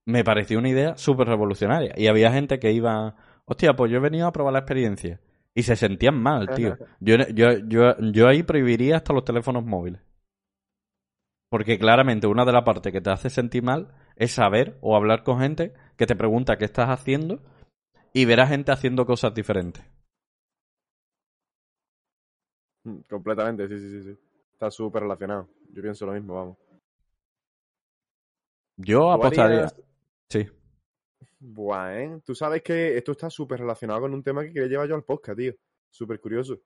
Me 0.06 0.24
pareció 0.24 0.58
una 0.58 0.68
idea 0.70 0.96
súper 0.96 1.28
revolucionaria. 1.28 1.92
Y 1.96 2.06
había 2.08 2.32
gente 2.32 2.58
que 2.58 2.72
iba, 2.72 3.16
hostia, 3.44 3.74
pues 3.76 3.90
yo 3.90 3.98
he 3.98 4.00
venido 4.00 4.26
a 4.26 4.32
probar 4.32 4.52
la 4.52 4.60
experiencia. 4.60 5.20
Y 5.54 5.62
se 5.62 5.76
sentían 5.76 6.20
mal, 6.20 6.50
tío. 6.50 6.78
Yo, 7.00 7.16
yo, 7.34 7.58
yo, 7.58 7.96
yo 8.00 8.28
ahí 8.28 8.42
prohibiría 8.42 8.96
hasta 8.96 9.12
los 9.12 9.24
teléfonos 9.24 9.64
móviles. 9.64 10.00
Porque 11.48 11.78
claramente 11.78 12.26
una 12.26 12.44
de 12.44 12.52
las 12.52 12.64
partes 12.64 12.92
que 12.92 13.00
te 13.00 13.08
hace 13.08 13.30
sentir 13.30 13.62
mal 13.62 13.94
es 14.16 14.32
saber 14.32 14.76
o 14.82 14.94
hablar 14.94 15.22
con 15.24 15.40
gente 15.40 15.72
que 15.96 16.04
te 16.06 16.16
pregunta 16.16 16.58
qué 16.58 16.66
estás 16.66 16.90
haciendo 16.90 17.40
y 18.12 18.24
ver 18.26 18.40
a 18.40 18.46
gente 18.46 18.72
haciendo 18.72 19.06
cosas 19.06 19.34
diferentes. 19.34 19.84
Mm, 22.84 23.00
Completamente, 23.08 23.68
sí, 23.68 23.78
sí, 23.78 23.90
sí, 23.90 24.02
sí. 24.02 24.18
Está 24.52 24.70
súper 24.70 25.02
relacionado. 25.02 25.48
Yo 25.72 25.82
pienso 25.82 26.06
lo 26.06 26.12
mismo, 26.12 26.34
vamos. 26.34 26.56
Yo 28.76 28.98
¿Tú 29.00 29.12
apostaría. 29.12 29.44
harías- 29.44 29.74
Sí. 30.30 30.46
Buah, 31.38 32.00
¿eh? 32.00 32.20
Tú 32.24 32.34
sabes 32.34 32.62
que 32.62 32.96
esto 32.96 33.12
está 33.12 33.28
súper 33.30 33.60
relacionado 33.60 34.00
con 34.00 34.14
un 34.14 34.22
tema 34.22 34.42
que 34.42 34.52
quería 34.52 34.68
llevar 34.68 34.88
yo 34.88 34.94
al 34.94 35.04
podcast, 35.04 35.38
tío. 35.38 35.54
Súper 35.90 36.20
curioso. 36.20 36.60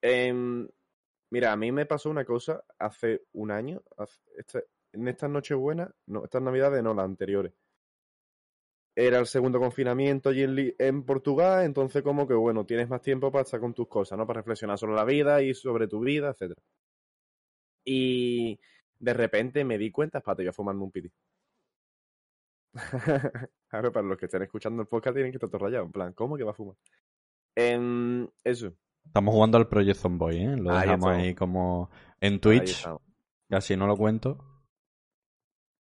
Em, 0.00 0.68
mira, 1.30 1.52
a 1.52 1.56
mí 1.56 1.72
me 1.72 1.86
pasó 1.86 2.10
una 2.10 2.24
cosa 2.24 2.62
hace 2.78 3.22
un 3.32 3.50
año. 3.50 3.82
en 4.92 5.08
estas 5.08 5.30
Nochebuenas, 5.30 5.90
no, 6.06 6.24
estas 6.24 6.42
Navidades 6.42 6.82
no, 6.82 6.94
las 6.94 7.04
anteriores. 7.06 7.52
Era 8.96 9.18
el 9.18 9.26
segundo 9.26 9.58
confinamiento 9.58 10.28
allí 10.28 10.44
en, 10.78 11.04
Portugal, 11.04 11.64
entonces 11.64 12.02
como 12.02 12.28
que, 12.28 12.34
bueno, 12.34 12.64
tienes 12.64 12.88
más 12.88 13.02
tiempo 13.02 13.32
para 13.32 13.42
estar 13.42 13.60
con 13.60 13.74
tus 13.74 13.88
cosas, 13.88 14.16
¿no? 14.16 14.26
Para 14.26 14.40
reflexionar 14.40 14.78
sobre 14.78 14.94
la 14.94 15.04
vida 15.04 15.42
y 15.42 15.54
sobre 15.54 15.88
tu 15.88 16.00
vida, 16.00 16.30
etcétera. 16.30 16.62
Y 17.84 18.58
de 18.98 19.14
repente 19.14 19.64
me 19.64 19.78
di 19.78 19.90
cuenta, 19.90 20.18
espérate, 20.18 20.44
yo 20.44 20.50
a 20.50 20.52
fumarme 20.52 20.82
un 20.84 20.90
piti. 20.92 21.10
Ahora, 23.70 23.92
para 23.92 24.06
los 24.06 24.18
que 24.18 24.26
estén 24.26 24.42
escuchando 24.42 24.82
el 24.82 24.88
podcast 24.88 25.14
tienen 25.14 25.32
que 25.32 25.38
estar 25.44 25.60
rayados. 25.60 25.86
En 25.86 25.92
plan, 25.92 26.12
¿cómo 26.12 26.36
que 26.36 26.44
va 26.44 26.50
a 26.50 26.54
fumar? 26.54 26.76
Em, 27.56 28.28
eso. 28.42 28.74
Estamos 29.04 29.34
jugando 29.34 29.58
al 29.58 29.68
Project 29.68 29.98
Zomboy, 29.98 30.36
¿eh? 30.36 30.56
Lo 30.56 30.72
dejamos 30.74 31.10
ahí 31.10 31.34
como 31.34 31.90
en 32.20 32.40
Twitch. 32.40 32.86
Casi 33.48 33.76
no 33.76 33.86
lo 33.86 33.96
cuento. 33.96 34.38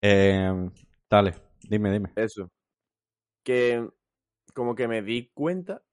Eh, 0.01 0.69
dale, 1.09 1.35
dime, 1.61 1.91
dime. 1.91 2.11
Eso. 2.15 2.51
Que 3.43 3.87
como 4.53 4.75
que 4.75 4.87
me 4.87 5.01
di 5.01 5.29
cuenta 5.33 5.83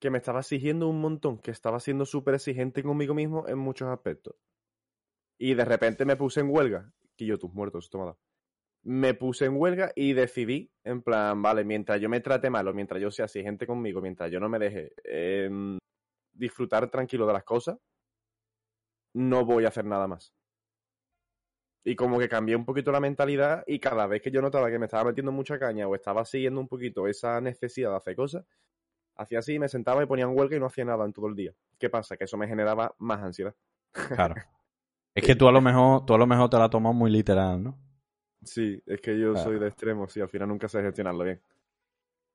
que 0.00 0.10
me 0.10 0.18
estaba 0.18 0.40
exigiendo 0.40 0.88
un 0.88 1.00
montón, 1.00 1.38
que 1.38 1.50
estaba 1.50 1.78
siendo 1.78 2.06
súper 2.06 2.34
exigente 2.34 2.82
conmigo 2.82 3.12
mismo 3.12 3.46
en 3.48 3.58
muchos 3.58 3.88
aspectos. 3.88 4.34
Y 5.38 5.54
de 5.54 5.64
repente 5.64 6.04
me 6.04 6.16
puse 6.16 6.40
en 6.40 6.50
huelga. 6.50 6.92
Que 7.16 7.26
yo, 7.26 7.38
tus 7.38 7.52
muertos, 7.52 7.90
tomada. 7.90 8.16
Me 8.82 9.14
puse 9.14 9.44
en 9.44 9.56
huelga 9.56 9.92
y 9.94 10.14
decidí, 10.14 10.70
en 10.84 11.02
plan, 11.02 11.42
vale, 11.42 11.64
mientras 11.64 12.00
yo 12.00 12.08
me 12.08 12.20
trate 12.20 12.48
mal 12.48 12.66
o 12.66 12.72
mientras 12.72 13.00
yo 13.00 13.10
sea 13.10 13.26
exigente 13.26 13.66
conmigo, 13.66 14.00
mientras 14.00 14.30
yo 14.30 14.40
no 14.40 14.48
me 14.48 14.58
deje 14.58 14.92
em, 15.04 15.78
disfrutar 16.32 16.90
tranquilo 16.90 17.26
de 17.26 17.32
las 17.34 17.44
cosas, 17.44 17.78
no 19.14 19.44
voy 19.44 19.64
a 19.64 19.68
hacer 19.68 19.84
nada 19.84 20.06
más. 20.06 20.32
Y 21.84 21.96
como 21.96 22.18
que 22.18 22.28
cambié 22.28 22.56
un 22.56 22.64
poquito 22.64 22.92
la 22.92 23.00
mentalidad 23.00 23.64
y 23.66 23.80
cada 23.80 24.06
vez 24.06 24.22
que 24.22 24.30
yo 24.30 24.42
notaba 24.42 24.70
que 24.70 24.78
me 24.78 24.86
estaba 24.86 25.04
metiendo 25.04 25.32
mucha 25.32 25.58
caña 25.58 25.86
o 25.86 25.94
estaba 25.94 26.24
siguiendo 26.24 26.60
un 26.60 26.68
poquito 26.68 27.06
esa 27.06 27.40
necesidad 27.40 27.90
de 27.90 27.96
hacer 27.96 28.16
cosas, 28.16 28.44
hacía 29.16 29.38
así, 29.40 29.58
me 29.58 29.68
sentaba 29.68 30.02
y 30.02 30.06
ponía 30.06 30.24
en 30.24 30.36
huelga 30.36 30.56
y 30.56 30.60
no 30.60 30.66
hacía 30.66 30.84
nada 30.84 31.04
en 31.04 31.12
todo 31.12 31.28
el 31.28 31.34
día. 31.34 31.52
¿Qué 31.78 31.90
pasa? 31.90 32.16
Que 32.16 32.24
eso 32.24 32.36
me 32.36 32.48
generaba 32.48 32.94
más 32.98 33.22
ansiedad. 33.22 33.54
Claro. 33.92 34.34
Es 35.12 35.26
que 35.26 35.34
tú 35.34 35.48
a 35.48 35.52
lo 35.52 35.60
mejor, 35.60 36.06
tú 36.06 36.14
a 36.14 36.18
lo 36.18 36.26
mejor 36.26 36.48
te 36.48 36.56
la 36.56 36.70
tomado 36.70 36.94
muy 36.94 37.10
literal, 37.10 37.60
¿no? 37.60 37.76
Sí, 38.42 38.82
es 38.86 39.00
que 39.00 39.18
yo 39.18 39.32
Claro. 39.32 39.50
soy 39.50 39.58
de 39.58 39.68
extremos 39.68 40.16
y 40.16 40.20
al 40.20 40.28
final 40.28 40.48
nunca 40.48 40.68
sé 40.68 40.80
gestionarlo 40.82 41.24
bien. 41.24 41.40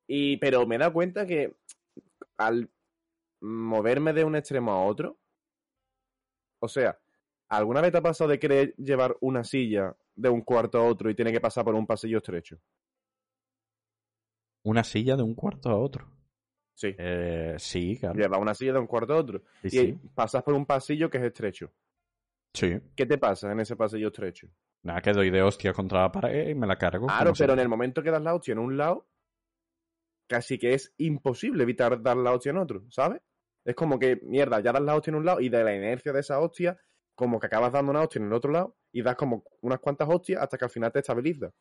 Y, 0.07 0.37
pero 0.37 0.65
me 0.67 0.75
he 0.75 0.79
dado 0.79 0.93
cuenta 0.93 1.25
que 1.25 1.55
al 2.37 2.69
moverme 3.41 4.13
de 4.13 4.23
un 4.23 4.35
extremo 4.35 4.71
a 4.71 4.85
otro, 4.85 5.17
o 6.59 6.67
sea, 6.67 6.99
¿alguna 7.49 7.81
vez 7.81 7.91
te 7.91 7.97
ha 7.97 8.01
pasado 8.03 8.29
de 8.29 8.39
querer 8.39 8.75
llevar 8.77 9.17
una 9.21 9.43
silla 9.43 9.95
de 10.15 10.29
un 10.29 10.41
cuarto 10.41 10.77
a 10.79 10.83
otro 10.87 11.09
y 11.09 11.15
tiene 11.15 11.31
que 11.31 11.41
pasar 11.41 11.63
por 11.65 11.73
un 11.75 11.87
pasillo 11.87 12.17
estrecho? 12.17 12.59
Una 14.63 14.83
silla 14.83 15.15
de 15.15 15.23
un 15.23 15.35
cuarto 15.35 15.69
a 15.69 15.77
otro. 15.77 16.07
Sí. 16.73 16.93
Eh, 16.97 17.55
sí, 17.57 17.97
claro. 17.99 18.15
Lleva 18.19 18.37
una 18.37 18.53
silla 18.53 18.73
de 18.73 18.79
un 18.79 18.87
cuarto 18.87 19.13
a 19.13 19.17
otro. 19.17 19.43
Sí, 19.61 19.67
y 19.67 19.69
sí. 19.69 19.99
pasas 20.13 20.43
por 20.43 20.53
un 20.53 20.65
pasillo 20.65 21.09
que 21.09 21.17
es 21.19 21.23
estrecho. 21.23 21.71
Sí. 22.53 22.77
¿Qué 22.95 23.05
te 23.05 23.17
pasa 23.17 23.51
en 23.51 23.59
ese 23.59 23.75
pasillo 23.75 24.07
estrecho? 24.07 24.47
Nada, 24.85 25.01
que 25.01 25.13
doy 25.13 25.31
de 25.31 25.41
hostia 25.41 25.73
contra 25.73 26.01
la 26.01 26.11
pared 26.11 26.49
y 26.49 26.53
me 26.53 26.67
la 26.67 26.77
cargo. 26.77 27.07
Claro, 27.07 27.33
pero 27.35 27.53
en 27.53 27.59
el 27.59 27.67
momento 27.67 28.03
que 28.03 28.11
das 28.11 28.21
la 28.21 28.35
hostia 28.35 28.51
en 28.51 28.59
un 28.59 28.77
lado, 28.77 29.07
casi 30.27 30.59
que 30.59 30.75
es 30.75 30.93
imposible 30.97 31.63
evitar 31.63 32.03
dar 32.03 32.15
la 32.17 32.31
hostia 32.31 32.51
en 32.51 32.57
otro, 32.57 32.85
¿sabes? 32.91 33.19
Es 33.65 33.73
como 33.73 33.97
que, 33.97 34.19
mierda, 34.21 34.59
ya 34.59 34.71
das 34.71 34.83
la 34.83 34.95
hostia 34.95 35.09
en 35.09 35.15
un 35.15 35.25
lado 35.25 35.41
y 35.41 35.49
de 35.49 35.63
la 35.63 35.75
inercia 35.75 36.13
de 36.13 36.19
esa 36.19 36.39
hostia, 36.39 36.77
como 37.15 37.39
que 37.39 37.47
acabas 37.47 37.71
dando 37.71 37.89
una 37.89 38.01
hostia 38.01 38.19
en 38.19 38.27
el 38.27 38.33
otro 38.33 38.51
lado 38.51 38.77
y 38.91 39.01
das 39.01 39.15
como 39.15 39.43
unas 39.61 39.79
cuantas 39.79 40.07
hostias 40.07 40.39
hasta 40.39 40.55
que 40.55 40.65
al 40.65 40.71
final 40.71 40.91
te 40.91 40.99
estabilizas. 40.99 41.51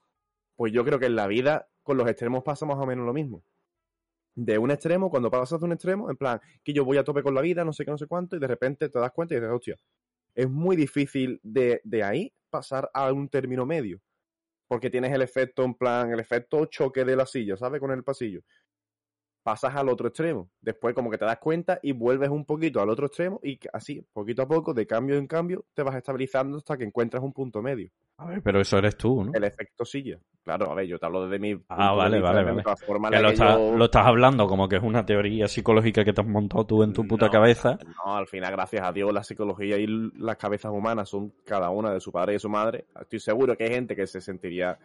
Pues 0.55 0.75
yo 0.75 0.85
creo 0.85 0.99
que 0.99 1.07
en 1.07 1.17
la 1.17 1.27
vida 1.27 1.67
con 1.83 1.97
los 1.97 2.07
extremos 2.07 2.45
pasa 2.45 2.67
más 2.67 2.77
o 2.77 2.85
menos 2.85 3.07
lo 3.07 3.15
mismo. 3.15 3.43
De 4.35 4.59
un 4.59 4.71
extremo, 4.71 5.09
cuando 5.09 5.31
pasas 5.31 5.61
de 5.61 5.65
un 5.65 5.73
extremo, 5.73 6.11
en 6.11 6.19
plan, 6.19 6.43
que 6.63 6.75
yo 6.75 6.85
voy 6.85 6.99
a 6.99 7.05
tope 7.05 7.23
con 7.23 7.35
la 7.35 7.41
vida, 7.41 7.65
no 7.65 7.73
sé 7.73 7.87
qué, 7.87 7.91
no 7.91 7.97
sé 7.97 8.07
cuánto, 8.07 8.37
y 8.37 8.39
de 8.39 8.49
repente 8.49 8.91
te 8.91 8.99
das 8.99 9.13
cuenta 9.13 9.33
y 9.33 9.39
dices, 9.39 9.51
hostia, 9.51 9.77
es 10.35 10.51
muy 10.51 10.77
difícil 10.77 11.41
de, 11.43 11.81
de 11.85 12.03
ahí 12.03 12.35
pasar 12.55 12.89
a 12.95 13.13
un 13.13 13.29
término 13.29 13.67
medio. 13.67 14.01
Porque 14.69 14.91
tienes 14.91 15.13
el 15.13 15.23
efecto, 15.23 15.65
en 15.65 15.75
plan, 15.75 16.13
el 16.13 16.21
efecto 16.21 16.67
choque 16.67 17.05
de 17.05 17.17
la 17.17 17.27
silla, 17.27 17.57
¿sabes? 17.57 17.81
Con 17.81 17.91
el 17.91 18.05
pasillo. 18.05 18.43
Pasas 19.45 19.77
al 19.77 19.89
otro 19.91 20.09
extremo. 20.09 20.49
Después 20.61 20.95
como 20.95 21.11
que 21.11 21.19
te 21.19 21.27
das 21.27 21.37
cuenta 21.39 21.79
y 21.83 21.93
vuelves 21.93 22.31
un 22.31 22.45
poquito 22.47 22.81
al 22.81 22.89
otro 22.89 23.07
extremo 23.07 23.39
y 23.43 23.59
así, 23.75 24.03
poquito 24.13 24.41
a 24.43 24.49
poco, 24.49 24.73
de 24.75 24.87
cambio 24.87 25.17
en 25.19 25.27
cambio, 25.27 25.67
te 25.75 25.83
vas 25.83 25.95
estabilizando 25.97 26.57
hasta 26.57 26.77
que 26.79 26.85
encuentras 26.85 27.23
un 27.23 27.33
punto 27.33 27.61
medio. 27.61 27.91
A 28.17 28.27
ver, 28.27 28.43
pero 28.43 28.61
eso 28.61 28.79
eres 28.79 28.97
tú, 28.97 29.23
¿no? 29.23 29.33
El 29.35 29.45
efecto 29.45 29.85
silla. 29.85 30.19
Claro, 30.43 30.71
a 30.71 30.75
ver, 30.75 30.87
yo 30.87 30.99
te 30.99 31.05
hablo 31.07 31.27
desde 31.29 31.39
mi... 31.39 31.61
Ah, 31.69 31.91
de 31.91 31.97
vale, 31.97 32.21
vale, 32.21 32.43
vale. 32.43 32.63
forma 32.87 33.11
Que 33.11 33.19
lo, 33.21 33.29
que 33.29 33.35
estás- 33.35 33.59
yo- 33.59 33.77
lo 33.77 33.85
estás 33.85 34.07
hablando 34.07 34.47
como 34.47 34.69
que 34.69 34.77
es 34.77 34.83
una 34.83 35.05
teoría 35.05 35.47
psicológica 35.47 36.05
que 36.05 36.13
te 36.15 36.21
has 36.23 36.27
montado 36.27 36.65
tú 36.67 36.83
en 36.83 36.93
tu 36.95 37.07
puta 37.07 37.27
No, 37.27 37.33
cabeza. 37.33 37.79
No, 38.07 38.17
al 38.17 38.27
final, 38.27 38.51
gracias 38.53 38.87
a 38.87 38.93
Dios, 38.93 39.13
la 39.13 39.25
psicología 39.25 39.77
y 39.77 39.87
las 39.87 40.37
cabezas 40.37 40.73
humanas 40.73 41.09
son 41.11 41.35
cada 41.45 41.69
una 41.71 41.93
de 41.93 42.01
su 42.01 42.11
padre 42.13 42.33
y 42.33 42.37
de 42.37 42.41
su 42.41 42.49
madre. 42.49 42.87
Estoy 42.99 43.21
seguro 43.21 43.57
que 43.57 43.65
hay 43.65 43.71
gente 43.71 43.95
que 43.95 44.07
se 44.07 44.21
sentiría 44.23 44.79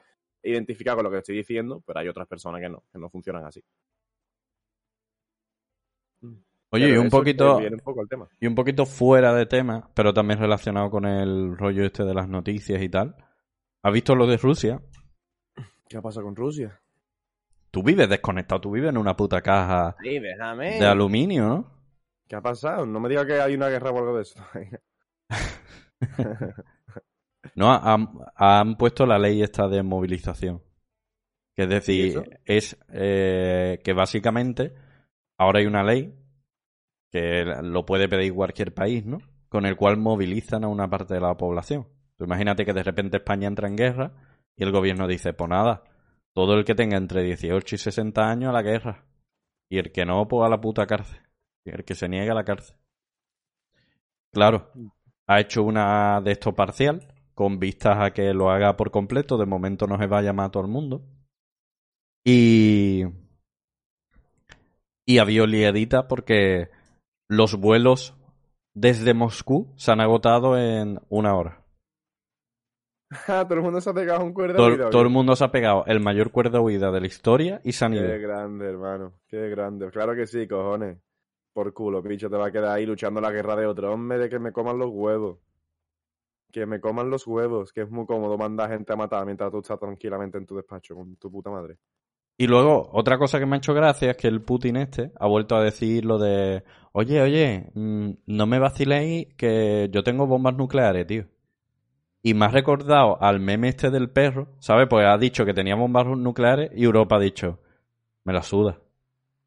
identificada 0.44 0.96
con 0.98 1.06
lo 1.06 1.12
que 1.12 1.18
estoy 1.20 1.36
diciendo, 1.38 1.82
pero 1.86 2.00
hay 2.00 2.08
otras 2.08 2.28
personas 2.28 2.62
que 2.62 2.70
no, 2.70 2.84
que 2.92 2.98
no 3.00 3.10
funcionan 3.10 3.46
así. 3.46 3.62
Oye, 6.72 6.90
y 6.90 6.98
un 6.98 7.10
poquito, 7.10 7.58
un 7.58 7.80
poco 7.80 8.06
tema. 8.08 8.28
y 8.40 8.46
un 8.48 8.54
poquito 8.56 8.86
fuera 8.86 9.34
de 9.34 9.46
tema, 9.48 9.90
pero 9.96 10.14
también 10.14 10.40
relacionado 10.40 10.92
con 10.92 11.06
el 11.06 11.58
rollo 11.58 11.84
este 11.84 12.04
de 12.04 12.14
las 12.14 12.30
noticias 12.30 12.82
y 12.82 12.90
tal. 12.90 13.16
¿Has 13.82 13.94
visto 13.94 14.16
lo 14.16 14.28
de 14.28 14.38
Rusia? 14.38 14.82
¿Qué 15.88 16.02
pasa 16.02 16.22
con 16.22 16.36
Rusia? 16.36 16.80
Tú 17.72 17.82
vives 17.82 18.08
desconectado, 18.10 18.62
tú 18.62 18.72
vives 18.72 18.90
en 18.90 18.98
una 18.98 19.16
puta 19.16 19.42
caja 19.42 19.96
Sí, 20.02 20.20
de 20.20 20.86
aluminio, 20.86 21.48
¿no? 21.48 21.72
¿Qué 22.28 22.36
ha 22.36 22.42
pasado? 22.42 22.86
No 22.86 23.00
me 23.00 23.10
digas 23.10 23.26
que 23.26 23.42
hay 23.42 23.56
una 23.56 23.70
guerra 23.70 23.90
o 23.92 23.98
algo 23.98 24.16
de 24.16 24.22
eso. 24.22 24.40
No, 27.56 27.74
han, 27.74 28.10
han 28.36 28.78
puesto 28.78 29.06
la 29.06 29.18
ley 29.18 29.42
esta 29.42 29.68
de 29.68 29.82
movilización. 29.84 30.62
Que 31.56 31.64
es 31.64 31.70
¿Y 31.70 31.74
decir, 31.74 32.40
es 32.46 32.78
eh, 32.90 33.80
que 33.84 33.94
básicamente 33.94 34.74
ahora 35.38 35.60
hay 35.60 35.66
una 35.66 35.84
ley 35.84 36.14
que 37.12 37.44
lo 37.64 37.86
puede 37.86 38.08
pedir 38.08 38.34
cualquier 38.34 38.74
país, 38.74 39.06
¿no? 39.06 39.20
Con 39.50 39.66
el 39.66 39.76
cual 39.76 39.98
movilizan 39.98 40.64
a 40.64 40.68
una 40.68 40.90
parte 40.90 41.16
de 41.16 41.22
la 41.22 41.36
población. 41.36 41.88
Tú 42.18 42.26
imagínate 42.26 42.66
que 42.66 42.74
de 42.74 42.84
repente 42.84 43.18
España 43.18 43.48
entra 43.48 43.68
en 43.68 43.76
guerra 43.76 44.12
y 44.56 44.64
el 44.64 44.72
gobierno 44.72 45.08
dice, 45.08 45.34
pues 45.34 45.50
nada, 45.50 45.84
todo 46.34 46.54
el 46.54 46.66
que 46.66 46.76
tenga 46.76 46.98
entre 46.98 47.24
18 47.24 47.76
y 47.76 47.78
60 47.78 48.30
años 48.30 48.50
a 48.50 48.54
la 48.54 48.62
guerra. 48.62 49.06
Y 49.70 49.78
el 49.78 49.92
que 49.92 50.06
no, 50.06 50.28
pues 50.28 50.46
a 50.46 50.50
la 50.50 50.60
puta 50.62 50.86
cárcel. 50.86 51.22
Y 51.66 51.72
el 51.72 51.84
que 51.84 51.96
se 51.96 52.10
niegue 52.10 52.32
a 52.32 52.36
la 52.36 52.44
cárcel. 52.44 52.76
Claro, 54.32 54.72
ha 55.28 55.40
hecho 55.40 55.64
una 55.64 56.22
de 56.22 56.32
esto 56.32 56.54
parcial, 56.56 57.14
con 57.34 57.60
vistas 57.60 57.98
a 58.00 58.12
que 58.12 58.34
lo 58.34 58.50
haga 58.50 58.76
por 58.76 58.92
completo. 58.92 59.38
De 59.38 59.46
momento 59.46 59.88
no 59.88 59.98
se 59.98 60.08
va 60.08 60.20
a 60.20 60.22
llamar 60.24 60.48
a 60.48 60.52
todo 60.52 60.64
el 60.64 60.70
mundo. 60.70 61.04
Y. 62.24 63.04
Y 65.06 65.18
había 65.18 65.46
liadita 65.46 66.08
porque 66.08 66.70
los 67.30 67.56
vuelos 67.56 68.16
desde 68.74 69.14
Moscú 69.14 69.72
se 69.78 69.92
han 69.92 70.02
agotado 70.02 70.58
en 70.58 71.00
una 71.10 71.36
hora. 71.36 71.64
Todo 73.28 73.54
el 73.54 73.62
mundo 73.62 73.82
se 73.82 73.90
ha 73.90 73.94
pegado 73.94 74.24
un 74.24 74.34
cuerda 74.34 74.58
Todo, 74.58 74.68
huida, 74.68 74.90
todo 74.92 75.02
el 75.02 75.10
mundo 75.10 75.36
se 75.36 75.44
ha 75.44 75.52
pegado 75.52 75.84
el 75.88 76.00
mayor 76.00 76.32
cuerda 76.32 76.62
huida 76.62 76.92
de 76.92 77.02
la 77.02 77.08
historia 77.08 77.60
y 77.64 77.72
se 77.72 77.86
han 77.86 77.94
ido. 77.94 78.06
Qué 78.06 78.20
grande, 78.20 78.68
hermano. 78.68 79.14
Qué 79.28 79.50
grande. 79.50 79.90
Claro 79.90 80.16
que 80.16 80.28
sí, 80.28 80.48
cojones. 80.48 81.00
Por 81.52 81.74
culo, 81.74 82.04
picho, 82.04 82.30
te 82.30 82.38
va 82.38 82.48
a 82.48 82.52
quedar 82.52 82.78
ahí 82.78 82.86
luchando 82.86 83.20
la 83.20 83.32
guerra 83.32 83.56
de 83.56 83.66
otro 83.66 83.92
hombre 83.92 84.20
de 84.20 84.30
que 84.30 84.38
me 84.38 84.52
coman 84.52 84.78
los 84.78 84.90
huevos. 84.92 85.40
Que 86.52 86.68
me 86.68 86.80
coman 86.80 87.10
los 87.10 87.26
huevos, 87.26 87.74
que 87.74 87.82
es 87.82 87.90
muy 87.90 88.06
cómodo 88.06 88.38
mandar 88.38 88.70
gente 88.70 88.94
a 88.94 88.96
matar 88.96 89.26
mientras 89.26 89.52
tú 89.52 89.60
estás 89.60 89.80
tranquilamente 89.80 90.38
en 90.38 90.46
tu 90.46 90.56
despacho 90.56 90.96
con 90.96 91.16
tu 91.16 91.32
puta 91.32 91.50
madre. 91.50 91.80
Y 92.42 92.48
luego, 92.48 92.90
otra 92.94 93.18
cosa 93.18 93.38
que 93.38 93.46
me 93.46 93.56
ha 93.56 93.58
hecho 93.58 93.74
gracia 93.74 94.12
es 94.12 94.18
que 94.18 94.30
el 94.30 94.42
Putin 94.42 94.78
este 94.78 95.12
ha 95.20 95.28
vuelto 95.28 95.58
a 95.58 95.62
decir 95.62 96.06
lo 96.06 96.18
de, 96.18 96.64
oye, 96.94 97.22
oye, 97.22 97.70
mm, 97.74 98.12
no 98.28 98.48
me 98.48 98.60
vaciléis 98.60 99.28
que 99.36 99.90
yo 99.92 100.04
tengo 100.04 100.26
bombas 100.26 100.56
nucleares, 100.56 101.06
tío. 101.06 101.26
Y 102.24 102.34
me 102.36 102.46
ha 102.46 102.48
recordado 102.48 103.22
al 103.22 103.42
meme 103.42 103.68
este 103.68 103.90
del 103.90 104.10
perro, 104.10 104.56
¿sabes? 104.60 104.88
Pues 104.90 105.06
ha 105.06 105.18
dicho 105.18 105.44
que 105.44 105.54
tenía 105.54 105.76
bombas 105.76 106.06
nucleares 106.08 106.72
y 106.74 106.86
Europa 106.86 107.18
ha 107.18 107.20
dicho, 107.20 107.60
me 108.24 108.32
la 108.32 108.42
suda. 108.42 108.80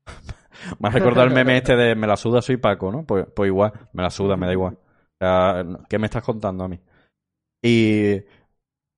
me 0.78 0.88
ha 0.90 0.92
recordado 0.92 1.26
el 1.26 1.32
meme 1.32 1.56
este 1.56 1.74
de, 1.74 1.94
me 1.94 2.06
la 2.06 2.18
suda, 2.18 2.42
soy 2.42 2.58
Paco, 2.58 2.92
¿no? 2.92 3.06
Pues, 3.06 3.26
pues 3.34 3.48
igual, 3.48 3.72
me 3.94 4.02
la 4.02 4.10
suda, 4.10 4.36
me 4.36 4.44
da 4.44 4.52
igual. 4.52 4.74
O 4.74 5.16
sea, 5.18 5.64
¿qué 5.88 5.98
me 5.98 6.08
estás 6.08 6.22
contando 6.22 6.64
a 6.64 6.68
mí? 6.68 6.78
Y 7.62 8.20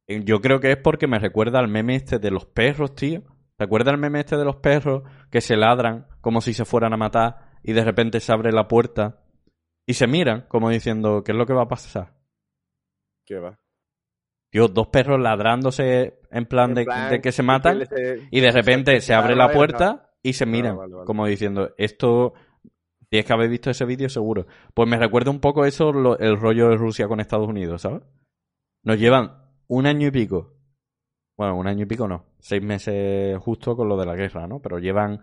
yo 0.08 0.40
creo 0.40 0.58
que 0.58 0.72
es 0.72 0.78
porque 0.78 1.06
me 1.06 1.20
recuerda 1.20 1.60
al 1.60 1.68
meme 1.68 1.94
este 1.94 2.18
de 2.18 2.32
los 2.32 2.44
perros, 2.44 2.96
tío. 2.96 3.22
¿Te 3.56 3.64
acuerdas 3.64 3.94
el 3.94 4.00
meme 4.00 4.20
este 4.20 4.37
de 4.37 4.44
los 4.44 4.56
perros 4.56 5.02
que 5.30 5.40
se 5.40 5.56
ladran 5.56 6.06
como 6.20 6.40
si 6.40 6.52
se 6.54 6.64
fueran 6.64 6.92
a 6.92 6.96
matar 6.96 7.52
y 7.62 7.73
de 7.73 7.84
repente 7.84 8.20
se 8.20 8.32
abre 8.32 8.52
la 8.52 8.66
puerta 8.68 9.20
y 9.87 9.94
se 9.94 10.06
miran 10.06 10.46
como 10.49 10.70
diciendo, 10.70 11.23
¿qué 11.25 11.32
es 11.32 11.38
lo 11.38 11.46
que 11.46 11.52
va 11.52 11.62
a 11.62 11.68
pasar? 11.68 12.14
¿Qué 13.26 13.38
va? 13.38 13.58
Tío, 14.50 14.68
dos 14.68 14.88
perros 14.88 15.20
ladrándose 15.20 16.20
en 16.30 16.46
plan, 16.46 16.70
En 16.70 16.75
de, 16.76 16.84
plan, 16.84 17.11
de 17.11 17.20
que 17.20 17.32
se 17.32 17.42
matan 17.42 17.78
que 17.80 17.87
se- 17.87 18.28
y 18.30 18.40
de 18.40 18.50
repente 18.52 19.00
se 19.00 19.14
abre 19.14 19.34
la 19.37 19.50
puerta 19.52 20.11
y 20.23 20.32
se 20.34 20.46
miran 20.46 20.76
vale, 20.76 20.94
vale. 20.94 21.06
como 21.06 21.26
diciendo, 21.26 21.70
esto... 21.78 22.34
Tienes 23.11 23.26
que 23.26 23.32
haber 23.32 23.49
visto 23.49 23.70
ese 23.70 23.84
vídeo 23.84 24.08
seguro. 24.08 24.46
Pues 24.73 24.88
me 24.88 24.96
recuerda 24.99 25.30
un 25.30 25.38
poco 25.38 25.64
eso, 25.64 25.92
lo- 25.92 26.18
el 26.18 26.37
rollo 26.40 26.70
de 26.70 26.76
Rusia 26.76 27.06
con 27.06 27.20
Estados 27.20 27.46
Unidos, 27.49 27.82
¿sabes? 27.82 28.02
Nos 28.82 28.99
llevan 28.99 29.37
un 29.68 29.87
año 29.87 30.08
y 30.08 30.11
pico. 30.11 30.53
Bueno, 31.37 31.57
un 31.57 31.67
año 31.67 31.83
y 31.83 31.87
pico 31.87 32.07
no. 32.07 32.25
Seis 32.38 32.62
meses 32.62 33.38
justo 33.38 33.76
con 33.76 33.88
lo 33.88 33.97
de 33.97 34.07
la 34.07 34.14
guerra, 34.14 34.47
¿no? 34.47 34.61
Pero 34.61 34.79
llevan, 34.79 35.21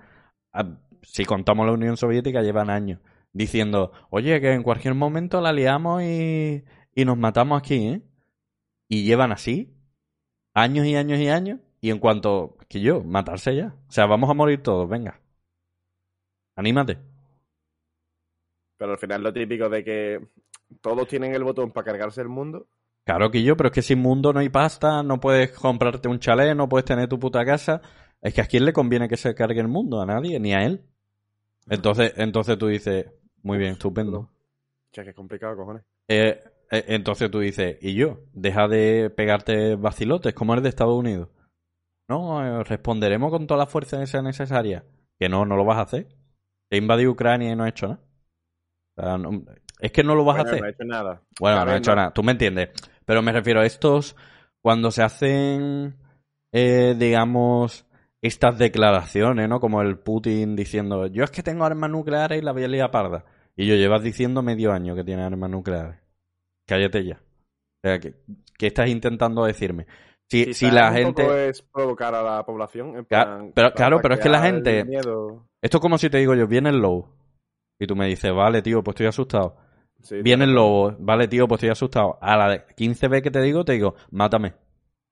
si 1.01 1.25
contamos 1.25 1.65
la 1.65 1.73
Unión 1.73 1.97
Soviética, 1.97 2.41
llevan 2.41 2.69
años 2.69 2.99
diciendo, 3.33 3.91
oye, 4.09 4.41
que 4.41 4.53
en 4.53 4.63
cualquier 4.63 4.93
momento 4.93 5.41
la 5.41 5.53
liamos 5.53 6.03
y, 6.03 6.63
y 6.93 7.05
nos 7.05 7.17
matamos 7.17 7.59
aquí, 7.59 7.87
¿eh? 7.87 8.01
Y 8.87 9.05
llevan 9.05 9.31
así, 9.31 9.73
años 10.53 10.85
y 10.85 10.95
años 10.95 11.19
y 11.19 11.29
años, 11.29 11.59
y 11.79 11.91
en 11.91 11.99
cuanto, 11.99 12.57
que 12.67 12.81
yo, 12.81 13.03
matarse 13.03 13.55
ya. 13.55 13.75
O 13.87 13.91
sea, 13.91 14.05
vamos 14.05 14.29
a 14.29 14.33
morir 14.33 14.61
todos, 14.61 14.89
venga. 14.89 15.21
Anímate. 16.55 16.99
Pero 18.77 18.91
al 18.91 18.97
final 18.97 19.23
lo 19.23 19.31
típico 19.31 19.69
de 19.69 19.83
que 19.83 20.27
todos 20.81 21.07
tienen 21.07 21.33
el 21.33 21.43
botón 21.43 21.71
para 21.71 21.85
cargarse 21.85 22.21
el 22.21 22.29
mundo. 22.29 22.67
Claro 23.05 23.31
que 23.31 23.41
yo, 23.43 23.57
pero 23.57 23.67
es 23.69 23.73
que 23.73 23.81
sin 23.81 23.99
mundo 23.99 24.31
no 24.31 24.39
hay 24.39 24.49
pasta, 24.49 25.01
no 25.03 25.19
puedes 25.19 25.51
comprarte 25.51 26.07
un 26.07 26.19
chalet, 26.19 26.55
no 26.55 26.69
puedes 26.69 26.85
tener 26.85 27.07
tu 27.09 27.19
puta 27.19 27.43
casa. 27.43 27.81
Es 28.21 28.33
que 28.33 28.41
a 28.41 28.45
quién 28.45 28.63
le 28.65 28.73
conviene 28.73 29.09
que 29.09 29.17
se 29.17 29.33
cargue 29.33 29.59
el 29.59 29.67
mundo, 29.67 30.01
a 30.01 30.05
nadie, 30.05 30.39
ni 30.39 30.53
a 30.53 30.63
él. 30.63 30.85
Entonces, 31.69 32.13
entonces 32.17 32.57
tú 32.57 32.67
dices, 32.67 33.07
muy 33.41 33.57
bien, 33.57 33.73
estupendo. 33.73 34.29
Che, 34.91 35.03
que 35.03 35.09
es 35.11 35.15
complicado, 35.15 35.55
cojones. 35.55 35.83
Eh, 36.07 36.39
eh, 36.69 36.85
entonces 36.89 37.31
tú 37.31 37.39
dices, 37.39 37.77
¿y 37.81 37.95
yo? 37.95 38.19
Deja 38.33 38.67
de 38.67 39.09
pegarte 39.09 39.75
vacilotes 39.75 40.33
como 40.33 40.53
el 40.53 40.61
de 40.61 40.69
Estados 40.69 40.95
Unidos. 40.97 41.29
No, 42.07 42.45
eh, 42.45 42.63
responderemos 42.63 43.31
con 43.31 43.47
toda 43.47 43.57
la 43.59 43.67
fuerza 43.67 43.99
que 43.99 44.05
sea 44.07 44.21
necesaria. 44.21 44.83
Que 45.17 45.29
no, 45.29 45.45
no 45.45 45.55
lo 45.55 45.65
vas 45.65 45.77
a 45.77 45.81
hacer. 45.83 46.07
He 46.69 46.77
invadido 46.77 47.11
Ucrania 47.11 47.51
y 47.51 47.55
no 47.55 47.65
he 47.65 47.69
hecho 47.69 47.87
nada. 47.87 48.01
O 48.97 49.01
sea, 49.01 49.17
no- 49.17 49.43
es 49.79 49.91
que 49.91 50.03
no 50.03 50.13
lo 50.13 50.23
vas 50.25 50.35
Bueno, 50.37 50.49
a 50.49 50.51
hacer. 50.51 50.61
no 50.61 50.67
he 50.67 50.71
hecho 50.71 50.83
nada. 50.83 51.21
Bueno, 51.39 51.59
A 51.61 51.65
no 51.65 51.73
he 51.73 51.77
hecho 51.77 51.91
no. 51.91 51.95
nada. 51.95 52.13
Tú 52.13 52.21
me 52.23 52.33
entiendes. 52.33 52.69
Pero 53.05 53.21
me 53.21 53.31
refiero 53.31 53.61
a 53.61 53.65
estos 53.65 54.15
cuando 54.61 54.91
se 54.91 55.03
hacen, 55.03 55.95
eh, 56.51 56.95
digamos, 56.97 57.85
estas 58.21 58.57
declaraciones, 58.57 59.49
¿no? 59.49 59.59
Como 59.59 59.81
el 59.81 59.97
Putin 59.97 60.55
diciendo, 60.55 61.07
yo 61.07 61.23
es 61.23 61.31
que 61.31 61.43
tengo 61.43 61.65
armas 61.65 61.89
nucleares 61.89 62.41
y 62.41 62.45
la 62.45 62.53
liar 62.53 62.91
parda. 62.91 63.25
Y 63.55 63.67
yo 63.67 63.75
llevas 63.75 64.03
diciendo 64.03 64.41
medio 64.41 64.71
año 64.71 64.95
que 64.95 65.03
tiene 65.03 65.23
armas 65.23 65.49
nucleares. 65.49 65.99
Cállate 66.67 67.03
ya. 67.03 67.15
O 67.15 67.87
sea, 67.87 67.99
¿qué, 67.99 68.13
qué 68.57 68.67
estás 68.67 68.87
intentando 68.89 69.43
decirme? 69.43 69.87
Si, 70.29 70.53
si 70.53 70.71
la 70.71 70.93
gente... 70.93 71.49
es 71.49 71.61
provocar 71.61 72.15
a 72.15 72.23
la 72.23 72.45
población. 72.45 72.95
En 72.95 73.05
plan, 73.05 73.51
pero- 73.53 73.73
claro, 73.73 73.99
pero 74.01 74.13
es 74.13 74.19
que 74.21 74.29
la 74.29 74.41
gente- 74.41 74.85
miedo. 74.85 75.47
Esto 75.61 75.77
es 75.77 75.81
como 75.81 75.97
si 75.97 76.09
te 76.09 76.19
digo 76.19 76.33
yo, 76.35 76.47
viene 76.47 76.69
el 76.69 76.77
lobo. 76.79 77.09
Y 77.79 77.87
tú 77.87 77.95
me 77.95 78.07
dices, 78.07 78.31
vale, 78.33 78.61
tío, 78.61 78.83
pues 78.83 78.93
estoy 78.93 79.07
asustado. 79.07 79.57
Sí, 80.01 80.21
Viene 80.21 80.45
el 80.45 80.53
lobo, 80.53 80.95
vale, 80.99 81.27
tío, 81.27 81.47
pues 81.47 81.59
estoy 81.59 81.69
asustado. 81.69 82.17
A 82.21 82.35
la 82.37 82.65
15 82.65 83.07
vez 83.07 83.21
que 83.21 83.31
te 83.31 83.41
digo, 83.41 83.63
te 83.65 83.73
digo, 83.73 83.95
mátame. 84.11 84.53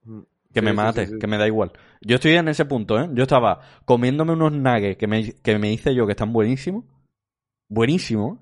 Mm. 0.03 0.19
Que 0.53 0.61
Sí, 0.61 0.65
me 0.65 0.73
mate, 0.73 1.05
sí, 1.05 1.19
que 1.19 1.27
me 1.27 1.37
da 1.37 1.45
igual. 1.45 1.71
Yo 2.01 2.15
estoy 2.15 2.31
en 2.33 2.47
ese 2.47 2.65
punto, 2.65 2.99
¿eh? 2.99 3.07
Yo 3.13 3.23
estaba 3.23 3.59
comiéndome 3.85 4.33
unos 4.33 4.51
nuggets 4.51 4.97
que 4.97 5.05
me, 5.07 5.33
que 5.33 5.59
me 5.59 5.71
hice 5.71 5.93
yo, 5.93 6.05
que 6.07 6.13
están 6.13 6.33
buenísimos. 6.33 6.85
Buenísimos. 7.67 8.39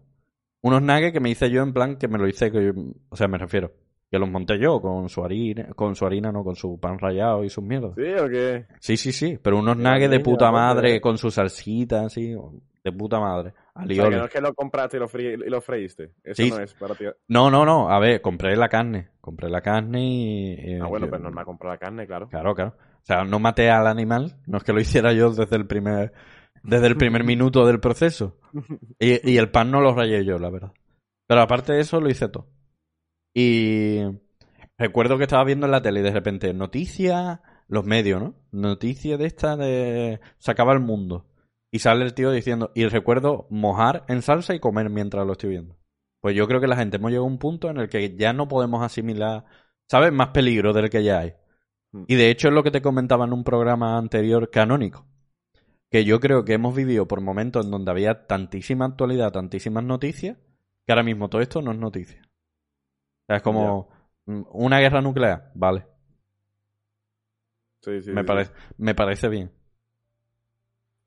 Unos 0.62 0.81
nuggets 0.81 1.13
que 1.13 1.19
me 1.19 1.29
hice 1.29 1.49
yo 1.49 1.62
en 1.63 1.73
plan 1.73 1.97
que 1.97 2.07
me 2.07 2.17
lo 2.17 2.27
hice, 2.27 2.51
que 2.51 2.65
yo- 2.65 2.73
o 3.10 3.15
sea, 3.15 3.27
me 3.27 3.38
refiero. 3.38 3.71
Que 4.10 4.19
los 4.19 4.29
monté 4.29 4.57
yo 4.57 4.79
con 4.81 5.10
su 5.10 5.21
harina, 5.23 5.67
con 5.75 5.95
su 5.95 6.05
harina, 6.05 6.31
no, 6.31 6.43
con 6.45 6.55
su 6.55 6.79
pan 6.79 6.97
rallado 6.97 7.43
y 7.43 7.49
sus 7.49 7.62
mierdas. 7.63 7.91
¿Sí 7.95 8.03
o 8.23 8.29
qué? 8.29 8.65
Sí, 8.79 8.95
sí, 8.95 9.12
sí. 9.12 9.38
Pero 9.41 9.57
unos 9.60 9.75
nuggets 9.75 10.10
de 10.10 10.19
puta 10.21 10.49
madre, 10.49 11.01
con 11.01 11.17
su 11.17 11.29
salsita, 11.29 12.05
así, 12.05 12.33
de 12.83 12.91
puta 12.93 13.19
madre. 13.19 13.53
O 13.78 13.88
sea, 13.88 14.04
Alioli. 14.04 14.10
que 14.12 14.16
no 14.18 14.26
es 14.26 14.32
que 14.32 14.42
lo 14.42 14.54
compraste 14.54 14.98
y 14.98 15.00
lo, 15.00 15.08
frí- 15.08 15.44
y 15.46 15.50
lo 15.50 15.62
freíste. 15.62 16.13
Eso 16.24 16.42
Sí. 16.44 16.50
no 16.50 16.60
es 16.60 16.74
para 16.74 16.96
ti. 16.96 17.06
No, 17.28 17.50
no, 17.52 17.66
no. 17.66 17.90
A 17.92 18.00
ver, 18.00 18.22
compré 18.22 18.56
la 18.56 18.70
carne. 18.70 19.10
Compré 19.22 19.50
la 19.50 19.62
carne 19.62 20.02
y. 20.04 20.54
y- 20.54 20.80
Ah, 20.80 20.88
bueno, 20.88 21.06
yo- 21.06 21.10
pues 21.12 21.22
normal 21.22 21.46
comprar 21.46 21.74
la 21.74 21.78
carne, 21.78 22.06
claro. 22.08 22.28
Claro, 22.30 22.56
claro. 22.56 22.76
O 22.78 23.06
sea, 23.08 23.24
no 23.24 23.40
maté 23.40 23.70
al 23.70 23.88
animal, 23.88 24.36
no 24.48 24.58
es 24.58 24.63
que 24.63 24.74
lo 24.74 24.80
hiciera 24.82 25.13
yo 25.13 25.32
desde 25.32 25.56
el 25.56 25.66
primer, 25.68 26.12
desde 26.63 26.88
el 26.88 26.98
primer 26.98 27.24
minuto 27.26 27.66
del 27.66 27.80
proceso. 27.80 28.38
Y, 29.00 29.32
y 29.32 29.38
el 29.38 29.50
pan 29.52 29.72
no 29.72 29.80
lo 29.82 29.94
rayé 29.94 30.26
yo, 30.26 30.38
la 30.40 30.50
verdad. 30.50 30.74
Pero 31.28 31.42
aparte 31.42 31.74
de 31.74 31.82
eso, 31.82 32.00
lo 32.02 32.10
hice 32.10 32.30
todo. 32.30 32.48
Y 33.34 34.02
recuerdo 34.78 35.18
que 35.18 35.24
estaba 35.24 35.44
viendo 35.44 35.66
en 35.66 35.72
la 35.72 35.82
tele 35.82 36.00
y 36.00 36.04
de 36.04 36.12
repente, 36.12 36.54
noticias, 36.54 37.40
los 37.68 37.86
medios, 37.86 38.22
¿no? 38.22 38.34
Noticias 38.52 39.20
de 39.20 39.26
esta 39.26 39.56
de... 39.58 40.20
Se 40.38 40.52
acaba 40.52 40.74
el 40.74 40.80
mundo. 40.80 41.26
Y 41.71 41.80
sale 41.80 42.06
el 42.06 42.13
tío 42.13 42.32
diciendo, 42.32 42.71
y 42.75 42.86
recuerdo 42.88 43.47
mojar 43.49 44.06
en 44.08 44.21
salsa 44.21 44.56
y 44.56 44.60
comer 44.60 44.89
mientras 44.89 45.25
lo 45.25 45.34
estoy 45.34 45.51
viendo. 45.51 45.77
Pues 46.21 46.36
yo 46.36 46.47
creo 46.47 46.60
que 46.62 46.67
la 46.67 46.75
gente 46.75 46.97
hemos 46.97 47.12
llegado 47.12 47.25
a 47.25 47.30
un 47.30 47.38
punto 47.38 47.69
en 47.69 47.77
el 47.77 47.89
que 47.89 48.15
ya 48.15 48.34
no 48.34 48.47
podemos 48.47 48.82
asimilar, 48.82 49.45
¿sabes? 49.89 50.12
Más 50.12 50.30
peligro 50.30 50.73
del 50.73 50.89
que 50.89 51.03
ya 51.03 51.19
hay. 51.19 51.34
Mm. 51.91 52.03
Y 52.08 52.15
de 52.15 52.30
hecho 52.30 52.47
es 52.47 52.53
lo 52.53 52.63
que 52.63 52.71
te 52.71 52.82
comentaba 52.82 53.25
en 53.25 53.34
un 53.34 53.43
programa 53.43 53.97
anterior 53.97 54.49
canónico. 54.49 55.06
Que 55.89 56.03
yo 56.03 56.19
creo 56.19 56.43
que 56.43 56.53
hemos 56.53 56.75
vivido 56.75 57.08
por 57.08 57.21
momentos 57.21 57.65
en 57.65 57.71
donde 57.71 57.91
había 57.91 58.27
tantísima 58.27 58.86
actualidad, 58.86 59.32
tantísimas 59.32 59.84
noticias, 59.84 60.38
que 60.86 60.91
ahora 60.91 61.03
mismo 61.03 61.30
todo 61.30 61.41
esto 61.41 61.62
no 61.62 61.71
es 61.71 61.77
noticia. 61.77 62.21
O 62.23 63.25
sea, 63.27 63.38
es 63.38 63.43
como 63.43 63.89
mm, 64.25 64.41
una 64.51 64.80
guerra 64.80 65.01
nuclear, 65.01 65.51
vale. 65.53 65.86
Sí, 67.82 68.01
sí, 68.01 68.12
me, 68.12 68.21
sí, 68.21 68.27
parece, 68.27 68.51
me 68.77 68.95
parece 68.95 69.30
bien. 69.30 69.51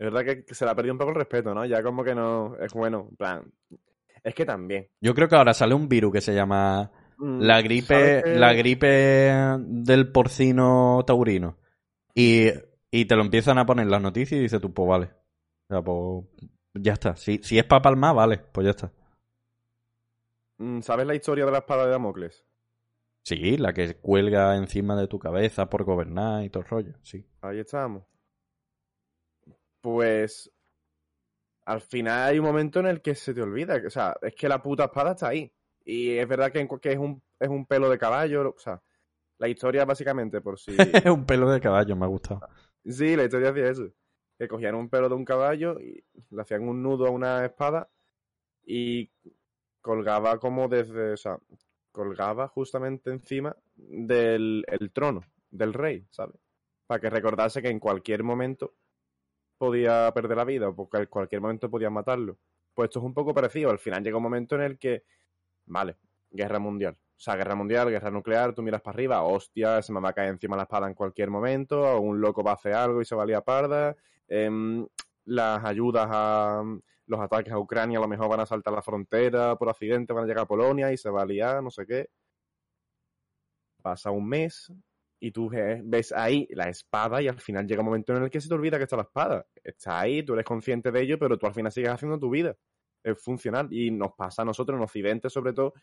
Es 0.00 0.10
verdad 0.10 0.24
que 0.24 0.54
se 0.54 0.64
le 0.64 0.70
ha 0.70 0.74
perdido 0.74 0.94
un 0.94 0.98
poco 0.98 1.10
el 1.10 1.16
respeto, 1.16 1.52
¿no? 1.52 1.66
Ya 1.66 1.82
como 1.82 2.02
que 2.02 2.14
no 2.14 2.56
es 2.56 2.72
bueno, 2.72 3.08
en 3.10 3.16
plan. 3.16 3.52
Es 4.24 4.34
que 4.34 4.46
también. 4.46 4.88
Yo 4.98 5.14
creo 5.14 5.28
que 5.28 5.36
ahora 5.36 5.52
sale 5.52 5.74
un 5.74 5.90
virus 5.90 6.10
que 6.10 6.20
se 6.22 6.34
llama 6.34 6.90
mm, 7.18 7.40
la 7.40 7.56
¿sabes 7.56 7.64
gripe, 7.64 8.22
la 8.38 8.54
gripe 8.54 8.86
del 9.58 10.10
porcino 10.10 11.04
taurino. 11.06 11.58
Y, 12.14 12.46
y 12.90 13.04
te 13.04 13.14
lo 13.14 13.20
empiezan 13.20 13.58
a 13.58 13.66
poner 13.66 13.84
en 13.84 13.90
las 13.90 14.00
noticias 14.00 14.38
y 14.38 14.42
dices 14.42 14.58
tú, 14.58 14.72
pues 14.72 14.88
vale. 14.88 15.10
O 15.68 15.74
sea, 15.74 15.82
pues 15.82 16.24
ya 16.82 16.94
está. 16.94 17.14
Si, 17.16 17.36
si 17.42 17.58
es 17.58 17.64
para 17.64 17.82
palmar, 17.82 18.14
vale, 18.14 18.38
pues 18.38 18.64
ya 18.64 18.70
está. 18.70 18.90
Mm, 20.56 20.80
¿Sabes 20.80 21.06
la 21.06 21.14
historia 21.14 21.44
de 21.44 21.52
la 21.52 21.58
espada 21.58 21.84
de 21.84 21.90
Damocles? 21.90 22.42
Sí, 23.22 23.58
la 23.58 23.74
que 23.74 23.96
cuelga 23.96 24.56
encima 24.56 24.96
de 24.96 25.08
tu 25.08 25.18
cabeza 25.18 25.68
por 25.68 25.84
gobernar 25.84 26.42
y 26.42 26.48
todo 26.48 26.62
el 26.62 26.70
rollo, 26.70 26.94
sí. 27.02 27.26
Ahí 27.42 27.58
estamos. 27.58 28.09
Pues. 29.80 30.50
Al 31.66 31.80
final 31.80 32.30
hay 32.30 32.38
un 32.38 32.46
momento 32.46 32.80
en 32.80 32.86
el 32.86 33.00
que 33.00 33.14
se 33.14 33.32
te 33.34 33.42
olvida. 33.42 33.80
O 33.86 33.90
sea, 33.90 34.16
es 34.22 34.34
que 34.34 34.48
la 34.48 34.62
puta 34.62 34.84
espada 34.84 35.12
está 35.12 35.28
ahí. 35.28 35.52
Y 35.84 36.16
es 36.16 36.26
verdad 36.26 36.50
que, 36.50 36.66
que 36.80 36.92
es, 36.92 36.98
un, 36.98 37.22
es 37.38 37.48
un 37.48 37.66
pelo 37.66 37.88
de 37.88 37.98
caballo. 37.98 38.50
O 38.50 38.58
sea, 38.58 38.82
la 39.38 39.48
historia 39.48 39.84
básicamente, 39.84 40.40
por 40.40 40.58
si. 40.58 40.76
Es 41.04 41.10
un 41.10 41.24
pelo 41.24 41.50
de 41.50 41.60
caballo, 41.60 41.96
me 41.96 42.04
ha 42.04 42.08
gustado. 42.08 42.40
Sí, 42.84 43.16
la 43.16 43.24
historia 43.24 43.50
hacía 43.50 43.70
eso. 43.70 43.88
Que 44.38 44.48
cogían 44.48 44.74
un 44.74 44.88
pelo 44.88 45.08
de 45.08 45.14
un 45.14 45.24
caballo 45.24 45.78
y 45.80 46.04
le 46.30 46.42
hacían 46.42 46.68
un 46.68 46.82
nudo 46.82 47.06
a 47.06 47.10
una 47.10 47.44
espada 47.44 47.90
y 48.64 49.10
colgaba 49.80 50.38
como 50.38 50.68
desde, 50.68 51.12
o 51.12 51.16
sea, 51.16 51.38
colgaba 51.90 52.48
justamente 52.48 53.10
encima 53.10 53.56
del 53.74 54.64
el 54.68 54.92
trono 54.92 55.22
del 55.50 55.72
rey, 55.74 56.06
¿sabes? 56.10 56.36
Para 56.86 57.00
que 57.00 57.10
recordase 57.10 57.62
que 57.62 57.68
en 57.68 57.80
cualquier 57.80 58.22
momento 58.22 58.74
podía 59.60 60.10
perder 60.14 60.38
la 60.38 60.44
vida, 60.44 60.72
porque 60.72 60.96
en 60.96 61.06
cualquier 61.06 61.42
momento 61.42 61.70
podían 61.70 61.92
matarlo. 61.92 62.38
Pues 62.72 62.88
esto 62.88 63.00
es 63.00 63.04
un 63.04 63.12
poco 63.12 63.34
parecido. 63.34 63.68
Al 63.68 63.78
final 63.78 64.02
llega 64.02 64.16
un 64.16 64.22
momento 64.22 64.54
en 64.54 64.62
el 64.62 64.78
que, 64.78 65.04
vale, 65.66 65.98
guerra 66.30 66.58
mundial. 66.58 66.94
O 66.94 67.20
sea, 67.20 67.36
guerra 67.36 67.54
mundial, 67.54 67.90
guerra 67.90 68.10
nuclear, 68.10 68.54
tú 68.54 68.62
miras 68.62 68.80
para 68.80 68.94
arriba, 68.94 69.22
hostia, 69.22 69.82
se 69.82 69.92
me 69.92 70.00
va 70.00 70.08
a 70.08 70.12
caer 70.14 70.30
encima 70.30 70.56
la 70.56 70.62
espada 70.62 70.86
en 70.86 70.94
cualquier 70.94 71.28
momento, 71.28 72.00
un 72.00 72.22
loco 72.22 72.42
va 72.42 72.52
a 72.52 72.54
hacer 72.54 72.72
algo 72.72 73.02
y 73.02 73.04
se 73.04 73.14
valía 73.14 73.42
parda. 73.42 73.94
Em, 74.28 74.86
las 75.26 75.62
ayudas 75.62 76.08
a 76.10 76.62
los 77.04 77.20
ataques 77.20 77.52
a 77.52 77.58
Ucrania 77.58 77.98
a 77.98 78.00
lo 78.00 78.08
mejor 78.08 78.30
van 78.30 78.40
a 78.40 78.46
saltar 78.46 78.72
la 78.72 78.80
frontera 78.80 79.56
por 79.56 79.68
accidente, 79.68 80.14
van 80.14 80.24
a 80.24 80.26
llegar 80.26 80.44
a 80.44 80.48
Polonia 80.48 80.90
y 80.90 80.96
se 80.96 81.10
va 81.10 81.20
a 81.20 81.26
liar, 81.26 81.62
no 81.62 81.70
sé 81.70 81.84
qué. 81.86 82.08
Pasa 83.82 84.10
un 84.10 84.26
mes 84.26 84.72
y 85.20 85.30
tú 85.30 85.50
ves 85.50 86.12
ahí 86.12 86.48
la 86.50 86.68
espada 86.68 87.20
y 87.22 87.28
al 87.28 87.38
final 87.38 87.66
llega 87.66 87.82
un 87.82 87.86
momento 87.86 88.16
en 88.16 88.22
el 88.22 88.30
que 88.30 88.40
se 88.40 88.48
te 88.48 88.54
olvida 88.54 88.78
que 88.78 88.84
está 88.84 88.96
la 88.96 89.02
espada. 89.02 89.46
Está 89.62 90.00
ahí, 90.00 90.22
tú 90.22 90.32
eres 90.32 90.46
consciente 90.46 90.90
de 90.90 91.02
ello, 91.02 91.18
pero 91.18 91.38
tú 91.38 91.46
al 91.46 91.54
final 91.54 91.70
sigues 91.70 91.90
haciendo 91.90 92.18
tu 92.18 92.30
vida. 92.30 92.56
Es 93.02 93.22
funcional 93.22 93.68
y 93.70 93.90
nos 93.90 94.12
pasa 94.14 94.42
a 94.42 94.44
nosotros 94.44 94.76
en 94.76 94.84
Occidente 94.84 95.30
sobre 95.30 95.52
todo 95.52 95.74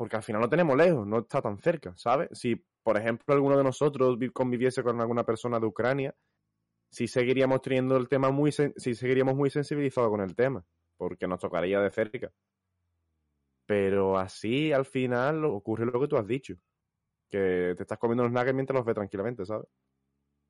porque 0.00 0.16
al 0.16 0.22
final 0.22 0.40
lo 0.40 0.48
tenemos 0.48 0.74
lejos, 0.78 1.06
no 1.06 1.18
está 1.18 1.42
tan 1.42 1.58
cerca, 1.58 1.94
¿sabes? 1.94 2.30
Si, 2.32 2.56
por 2.82 2.96
ejemplo, 2.96 3.34
alguno 3.34 3.58
de 3.58 3.64
nosotros 3.64 4.16
conviviese 4.32 4.82
con 4.82 4.98
alguna 4.98 5.24
persona 5.24 5.60
de 5.60 5.66
Ucrania, 5.66 6.14
sí 6.90 7.06
seguiríamos 7.06 7.60
teniendo 7.60 7.98
el 7.98 8.08
tema 8.08 8.30
muy, 8.30 8.50
sí 8.50 8.94
seguiríamos 8.94 9.34
muy 9.34 9.50
sensibilizados 9.50 10.08
con 10.08 10.22
el 10.22 10.34
tema, 10.34 10.64
porque 10.96 11.28
nos 11.28 11.38
tocaría 11.38 11.80
de 11.80 11.90
cerca. 11.90 12.32
Pero 13.66 14.16
así, 14.16 14.72
al 14.72 14.86
final, 14.86 15.44
ocurre 15.44 15.84
lo 15.84 16.00
que 16.00 16.08
tú 16.08 16.16
has 16.16 16.26
dicho, 16.26 16.54
que 17.30 17.74
te 17.76 17.82
estás 17.82 17.98
comiendo 17.98 18.24
los 18.24 18.32
nuggets 18.32 18.54
mientras 18.54 18.76
los 18.76 18.84
ves 18.84 18.94
tranquilamente, 18.94 19.46
¿sabes? 19.46 19.66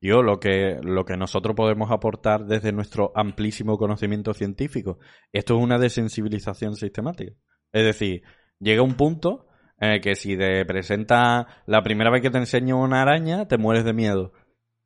Yo, 0.01 0.23
lo 0.23 0.39
que, 0.39 0.79
lo 0.81 1.05
que 1.05 1.15
nosotros 1.15 1.55
podemos 1.55 1.91
aportar 1.91 2.45
desde 2.45 2.71
nuestro 2.71 3.11
amplísimo 3.15 3.77
conocimiento 3.77 4.33
científico, 4.33 4.97
esto 5.31 5.55
es 5.55 5.63
una 5.63 5.77
desensibilización 5.77 6.75
sistemática. 6.75 7.33
Es 7.71 7.83
decir, 7.83 8.23
llega 8.59 8.81
un 8.81 8.95
punto 8.95 9.45
en 9.79 9.91
el 9.91 10.01
que 10.01 10.15
si 10.15 10.35
te 10.35 10.65
presenta 10.65 11.47
la 11.67 11.83
primera 11.83 12.09
vez 12.09 12.21
que 12.21 12.31
te 12.31 12.39
enseño 12.39 12.81
una 12.81 13.03
araña, 13.03 13.47
te 13.47 13.59
mueres 13.59 13.85
de 13.85 13.93
miedo. 13.93 14.33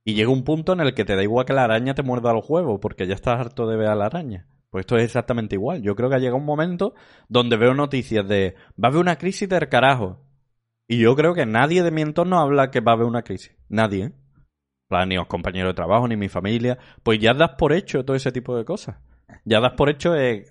Y 0.04 0.16
llega 0.16 0.30
un 0.30 0.44
punto 0.44 0.74
en 0.74 0.82
el 0.82 0.94
que 0.94 1.06
te 1.06 1.16
da 1.16 1.24
igual 1.24 1.46
que 1.46 1.54
la 1.54 1.64
araña 1.64 1.96
te 1.96 2.04
muerda 2.04 2.34
los 2.34 2.50
huevos, 2.50 2.80
porque 2.82 3.08
ya 3.08 3.16
estás 3.16 3.40
harto 3.40 3.68
de 3.68 3.78
ver 3.78 3.88
a 3.88 3.96
la 3.96 4.06
araña. 4.06 4.48
Pues 4.70 4.84
esto 4.84 4.98
es 4.98 5.06
exactamente 5.06 5.56
igual. 5.56 5.82
Yo 5.82 5.96
creo 5.96 6.10
que 6.10 6.16
ha 6.16 6.20
llegado 6.20 6.38
un 6.38 6.46
momento 6.46 6.94
donde 7.30 7.56
veo 7.56 7.74
noticias 7.74 8.28
de 8.28 8.56
va 8.72 8.88
a 8.88 8.92
haber 8.92 9.00
una 9.00 9.18
crisis 9.18 9.48
del 9.48 9.70
carajo. 9.70 10.25
Y 10.88 11.00
yo 11.00 11.16
creo 11.16 11.34
que 11.34 11.46
nadie 11.46 11.84
de 11.84 11.92
mi 11.92 12.02
entorno 12.02 12.40
habla 12.40 12.72
que 12.72 12.80
va 12.80 12.92
a 12.92 12.96
haber 12.96 13.08
una 13.08 13.24
crisis. 13.24 13.56
Nadie, 13.70 14.06
¿eh? 14.06 14.12
Ni 15.08 15.16
los 15.16 15.28
compañeros 15.28 15.72
de 15.72 15.76
trabajo, 15.76 16.08
ni 16.08 16.16
mi 16.16 16.30
familia. 16.30 16.78
Pues 17.04 17.20
ya 17.20 17.34
das 17.34 17.56
por 17.58 17.74
hecho 17.74 18.06
todo 18.06 18.16
ese 18.16 18.32
tipo 18.32 18.56
de 18.56 18.66
cosas. 18.66 18.98
Ya 19.44 19.60
das 19.60 19.74
por 19.74 19.90
hecho 19.90 20.14
que 20.14 20.46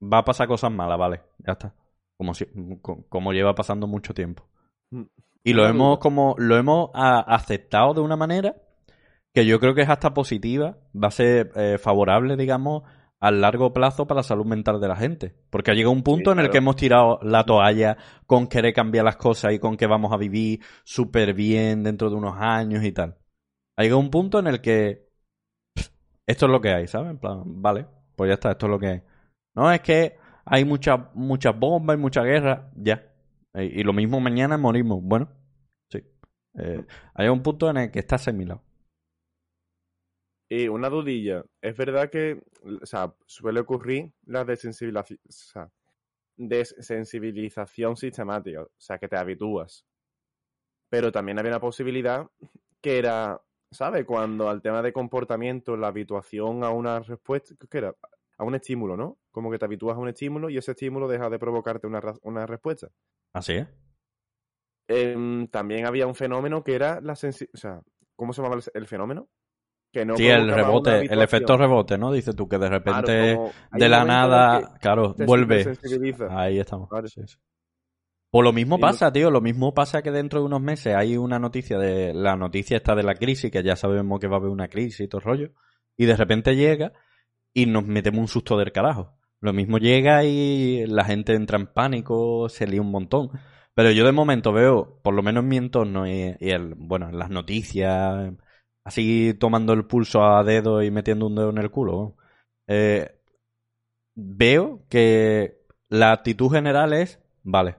va 0.00 0.18
a 0.18 0.24
pasar 0.24 0.46
cosas 0.46 0.70
malas, 0.70 0.98
vale. 0.98 1.22
Ya 1.38 1.52
está 1.52 1.74
como, 2.22 2.34
si, 2.34 2.46
como 2.80 3.32
lleva 3.32 3.54
pasando 3.54 3.86
mucho 3.86 4.14
tiempo. 4.14 4.48
Mm. 4.90 5.02
Y 5.44 5.54
lo 5.54 5.66
hemos 5.66 5.98
como 5.98 6.36
lo 6.38 6.56
hemos 6.56 6.90
aceptado 6.94 7.94
de 7.94 8.00
una 8.00 8.14
manera 8.14 8.54
que 9.34 9.44
yo 9.44 9.58
creo 9.58 9.74
que 9.74 9.82
es 9.82 9.88
hasta 9.88 10.14
positiva, 10.14 10.78
va 10.94 11.08
a 11.08 11.10
ser 11.10 11.50
eh, 11.56 11.78
favorable, 11.78 12.36
digamos, 12.36 12.84
a 13.22 13.30
largo 13.30 13.72
plazo 13.72 14.08
para 14.08 14.18
la 14.18 14.24
salud 14.24 14.44
mental 14.44 14.80
de 14.80 14.88
la 14.88 14.96
gente. 14.96 15.32
Porque 15.48 15.70
ha 15.70 15.74
llegado 15.74 15.92
un 15.92 16.02
punto 16.02 16.32
en 16.32 16.40
el 16.40 16.50
que 16.50 16.58
hemos 16.58 16.74
tirado 16.74 17.20
la 17.22 17.44
toalla 17.44 17.96
con 18.26 18.48
querer 18.48 18.74
cambiar 18.74 19.04
las 19.04 19.14
cosas 19.14 19.52
y 19.52 19.60
con 19.60 19.76
que 19.76 19.86
vamos 19.86 20.12
a 20.12 20.16
vivir 20.16 20.58
súper 20.82 21.32
bien 21.32 21.84
dentro 21.84 22.10
de 22.10 22.16
unos 22.16 22.34
años 22.36 22.82
y 22.82 22.90
tal. 22.90 23.16
Ha 23.76 23.84
llegado 23.84 24.00
un 24.00 24.10
punto 24.10 24.40
en 24.40 24.48
el 24.48 24.60
que 24.60 25.08
esto 26.26 26.46
es 26.46 26.52
lo 26.52 26.60
que 26.60 26.70
hay, 26.70 26.88
¿sabes? 26.88 27.12
En 27.12 27.18
plan, 27.18 27.42
vale, 27.44 27.86
pues 28.16 28.28
ya 28.28 28.34
está, 28.34 28.50
esto 28.50 28.66
es 28.66 28.70
lo 28.70 28.80
que 28.80 28.88
hay. 28.88 29.02
No, 29.54 29.70
es 29.70 29.80
que 29.82 30.16
hay 30.44 30.64
muchas 30.64 30.98
muchas 31.14 31.56
bombas 31.56 31.96
y 31.96 32.00
mucha 32.00 32.22
guerra, 32.24 32.72
ya. 32.74 33.04
Eh, 33.54 33.70
y 33.72 33.84
lo 33.84 33.92
mismo 33.92 34.18
mañana 34.18 34.58
morimos. 34.58 34.98
Bueno, 35.00 35.28
sí. 35.88 36.00
Eh, 36.58 36.84
hay 37.14 37.28
un 37.28 37.40
punto 37.40 37.70
en 37.70 37.76
el 37.76 37.90
que 37.92 38.00
está 38.00 38.16
asimilado. 38.16 38.62
Y 40.54 40.68
una 40.68 40.90
dudilla. 40.90 41.42
Es 41.62 41.74
verdad 41.74 42.10
que, 42.10 42.42
o 42.62 42.84
sea, 42.84 43.14
suele 43.24 43.60
ocurrir 43.60 44.12
la 44.26 44.44
desensibilización, 44.44 45.18
o 45.26 45.32
sea, 45.32 45.70
desensibilización 46.36 47.96
sistemática, 47.96 48.60
o 48.62 48.70
sea, 48.76 48.98
que 48.98 49.08
te 49.08 49.16
habitúas. 49.16 49.86
Pero 50.90 51.10
también 51.10 51.38
había 51.38 51.52
una 51.52 51.60
posibilidad 51.60 52.28
que 52.82 52.98
era, 52.98 53.40
¿sabes? 53.70 54.04
Cuando 54.04 54.50
al 54.50 54.60
tema 54.60 54.82
de 54.82 54.92
comportamiento, 54.92 55.74
la 55.74 55.86
habituación 55.86 56.64
a 56.64 56.68
una 56.68 57.00
respuesta, 57.00 57.54
¿qué 57.70 57.78
era? 57.78 57.96
a 58.36 58.44
un 58.44 58.54
estímulo, 58.54 58.94
¿no? 58.94 59.18
Como 59.30 59.50
que 59.50 59.58
te 59.58 59.64
habitúas 59.64 59.96
a 59.96 60.00
un 60.00 60.08
estímulo 60.08 60.50
y 60.50 60.58
ese 60.58 60.72
estímulo 60.72 61.08
deja 61.08 61.30
de 61.30 61.38
provocarte 61.38 61.86
una, 61.86 62.02
una 62.22 62.44
respuesta. 62.44 62.88
¿Así 63.32 63.54
es? 63.54 63.68
Em, 64.88 65.46
también 65.48 65.86
había 65.86 66.06
un 66.06 66.14
fenómeno 66.14 66.62
que 66.62 66.74
era 66.74 67.00
la 67.00 67.16
sensibilidad. 67.16 67.54
O 67.54 67.58
sea, 67.58 67.82
¿cómo 68.16 68.34
se 68.34 68.42
llamaba 68.42 68.60
el, 68.74 68.86
fenómeno? 68.86 69.30
Que 69.92 70.06
no 70.06 70.16
sí, 70.16 70.26
el 70.26 70.50
rebote, 70.50 71.12
el 71.12 71.20
efecto 71.20 71.56
rebote, 71.56 71.98
¿no? 71.98 72.12
Dice 72.12 72.32
tú 72.32 72.48
que 72.48 72.56
de 72.56 72.68
repente 72.70 73.38
de 73.72 73.88
la 73.88 74.04
nada, 74.04 74.74
claro, 74.80 75.14
vuelve. 75.26 75.76
Ahí 76.30 76.58
estamos. 76.58 76.88
Pues 78.30 78.44
lo 78.44 78.52
mismo 78.54 78.78
pasa, 78.78 79.12
tío, 79.12 79.30
lo 79.30 79.42
mismo 79.42 79.74
pasa 79.74 80.00
que 80.00 80.10
dentro 80.10 80.40
de 80.40 80.46
unos 80.46 80.62
meses 80.62 80.96
hay 80.96 81.18
una 81.18 81.38
noticia 81.38 81.78
de 81.78 82.14
la 82.14 82.34
noticia 82.34 82.78
esta 82.78 82.94
de 82.94 83.02
la 83.02 83.14
crisis, 83.14 83.50
que 83.50 83.62
ya 83.62 83.76
sabemos 83.76 84.18
que 84.18 84.26
va 84.26 84.36
a 84.36 84.38
haber 84.38 84.48
una 84.48 84.68
crisis 84.68 85.00
y 85.00 85.08
todo 85.08 85.18
el 85.18 85.24
rollo, 85.26 85.50
y 85.98 86.06
de 86.06 86.16
repente 86.16 86.56
llega 86.56 86.94
y 87.52 87.66
nos 87.66 87.86
metemos 87.86 88.20
un 88.20 88.28
susto 88.28 88.56
del 88.56 88.72
carajo. 88.72 89.18
Lo 89.40 89.52
mismo 89.52 89.76
llega 89.76 90.24
y 90.24 90.86
la 90.86 91.04
gente 91.04 91.34
entra 91.34 91.58
en 91.58 91.66
pánico, 91.66 92.48
se 92.48 92.66
lía 92.66 92.80
un 92.80 92.90
montón. 92.90 93.28
Pero 93.74 93.90
yo 93.90 94.06
de 94.06 94.12
momento 94.12 94.52
veo, 94.52 95.00
por 95.02 95.14
lo 95.14 95.22
menos 95.22 95.42
en 95.42 95.48
mi 95.48 95.56
entorno 95.56 96.06
y, 96.06 96.34
el, 96.40 96.74
bueno, 96.76 97.08
en 97.08 97.18
las 97.18 97.28
noticias, 97.28 98.32
así 98.84 99.34
tomando 99.34 99.72
el 99.72 99.86
pulso 99.86 100.24
a 100.24 100.42
dedo 100.44 100.82
y 100.82 100.90
metiendo 100.90 101.26
un 101.26 101.34
dedo 101.34 101.50
en 101.50 101.58
el 101.58 101.70
culo, 101.70 102.16
eh, 102.66 103.20
veo 104.14 104.84
que 104.88 105.62
la 105.88 106.12
actitud 106.12 106.50
general 106.50 106.92
es, 106.92 107.20
vale. 107.42 107.76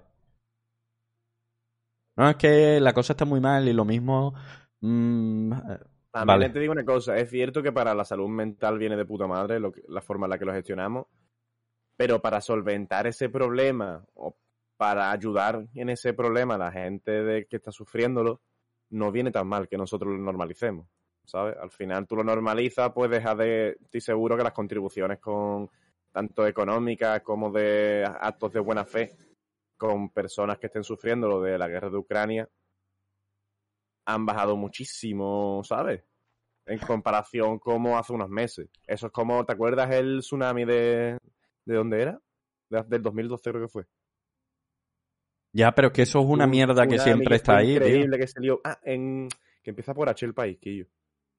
No, 2.16 2.30
es 2.30 2.36
que 2.36 2.80
la 2.80 2.94
cosa 2.94 3.14
está 3.14 3.26
muy 3.26 3.42
mal 3.42 3.68
y 3.68 3.74
lo 3.74 3.86
mismo... 3.86 4.34
Mm, 4.82 5.54
también 6.12 6.54
te 6.54 6.60
digo 6.60 6.74
una 6.74 6.86
cosa, 6.86 7.18
es 7.18 7.30
cierto 7.30 7.64
que 7.64 7.72
para 7.72 7.96
la 7.96 8.06
salud 8.06 8.30
mental 8.30 8.78
viene 8.78 8.96
de 8.96 9.06
puta 9.06 9.26
madre 9.26 9.60
la 9.88 10.02
forma 10.02 10.28
en 10.28 10.30
la 10.30 10.38
que 10.38 10.46
lo 10.46 10.54
gestionamos, 10.54 11.08
pero 11.98 12.22
para 12.22 12.40
solventar 12.40 13.08
ese 13.08 13.30
problema 13.30 14.06
o 14.14 14.38
para 14.78 15.12
ayudar 15.12 15.66
en 15.74 15.90
ese 15.90 16.14
problema 16.14 16.56
a 16.56 16.60
la 16.60 16.72
gente 16.72 17.24
de 17.24 17.48
que 17.48 17.56
está 17.56 17.72
sufriéndolo, 17.72 18.42
no 18.94 19.12
viene 19.12 19.32
tan 19.32 19.48
mal 19.48 19.68
que 19.68 19.78
nosotros 19.78 20.14
lo 20.14 20.20
normalicemos, 20.20 20.88
¿sabes? 21.26 21.56
Al 21.58 21.72
final 21.72 22.08
tú 22.08 22.16
lo 22.16 22.24
normalizas, 22.24 22.92
pues 22.94 23.10
deja 23.10 23.36
de... 23.36 23.78
Estoy 23.82 24.02
seguro 24.02 24.38
que 24.38 24.44
las 24.44 24.54
contribuciones 24.54 25.20
con 25.20 25.70
tanto 26.12 26.46
económicas 26.46 27.22
como 27.22 27.52
de 27.52 28.06
actos 28.06 28.54
de 28.54 28.60
buena 28.60 28.86
fe 28.86 29.18
con 29.76 30.10
personas 30.10 30.60
que 30.60 30.68
estén 30.68 30.84
sufriendo 30.84 31.28
lo 31.28 31.42
de 31.42 31.58
la 31.58 31.68
guerra 31.68 31.90
de 31.90 31.98
Ucrania 31.98 32.50
han 34.06 34.26
bajado 34.26 34.56
muchísimo, 34.56 35.62
¿sabes? 35.64 36.04
En 36.66 36.78
comparación 36.80 37.58
como 37.60 37.98
hace 37.98 38.14
unos 38.14 38.30
meses. 38.30 38.70
Eso 38.86 39.08
es 39.08 39.12
como, 39.12 39.46
¿te 39.46 39.54
acuerdas 39.54 39.92
el 39.92 40.20
tsunami 40.20 40.66
de... 40.66 41.18
¿De 41.66 41.76
dónde 41.76 42.02
era? 42.02 42.20
del 42.70 43.02
2012 43.02 43.52
creo 43.52 43.62
que 43.62 43.72
fue. 43.72 43.86
Ya, 45.54 45.72
pero 45.74 45.94
que 45.94 46.02
eso 46.02 46.20
es 46.20 46.26
una 46.26 46.48
mierda 46.48 46.88
que 46.88 47.00
siempre 47.00 47.36
está 47.36 47.58
ahí. 47.58 47.74
Increíble 47.74 48.18
que 48.18 48.28
se 48.28 48.42
lió. 48.42 48.60
Ah, 48.64 48.80
en... 48.84 49.30
que 49.62 49.70
empieza 49.70 49.94
por 49.94 50.10
H 50.10 50.26
el 50.26 50.34
país, 50.34 50.58
Quillo. 50.60 50.88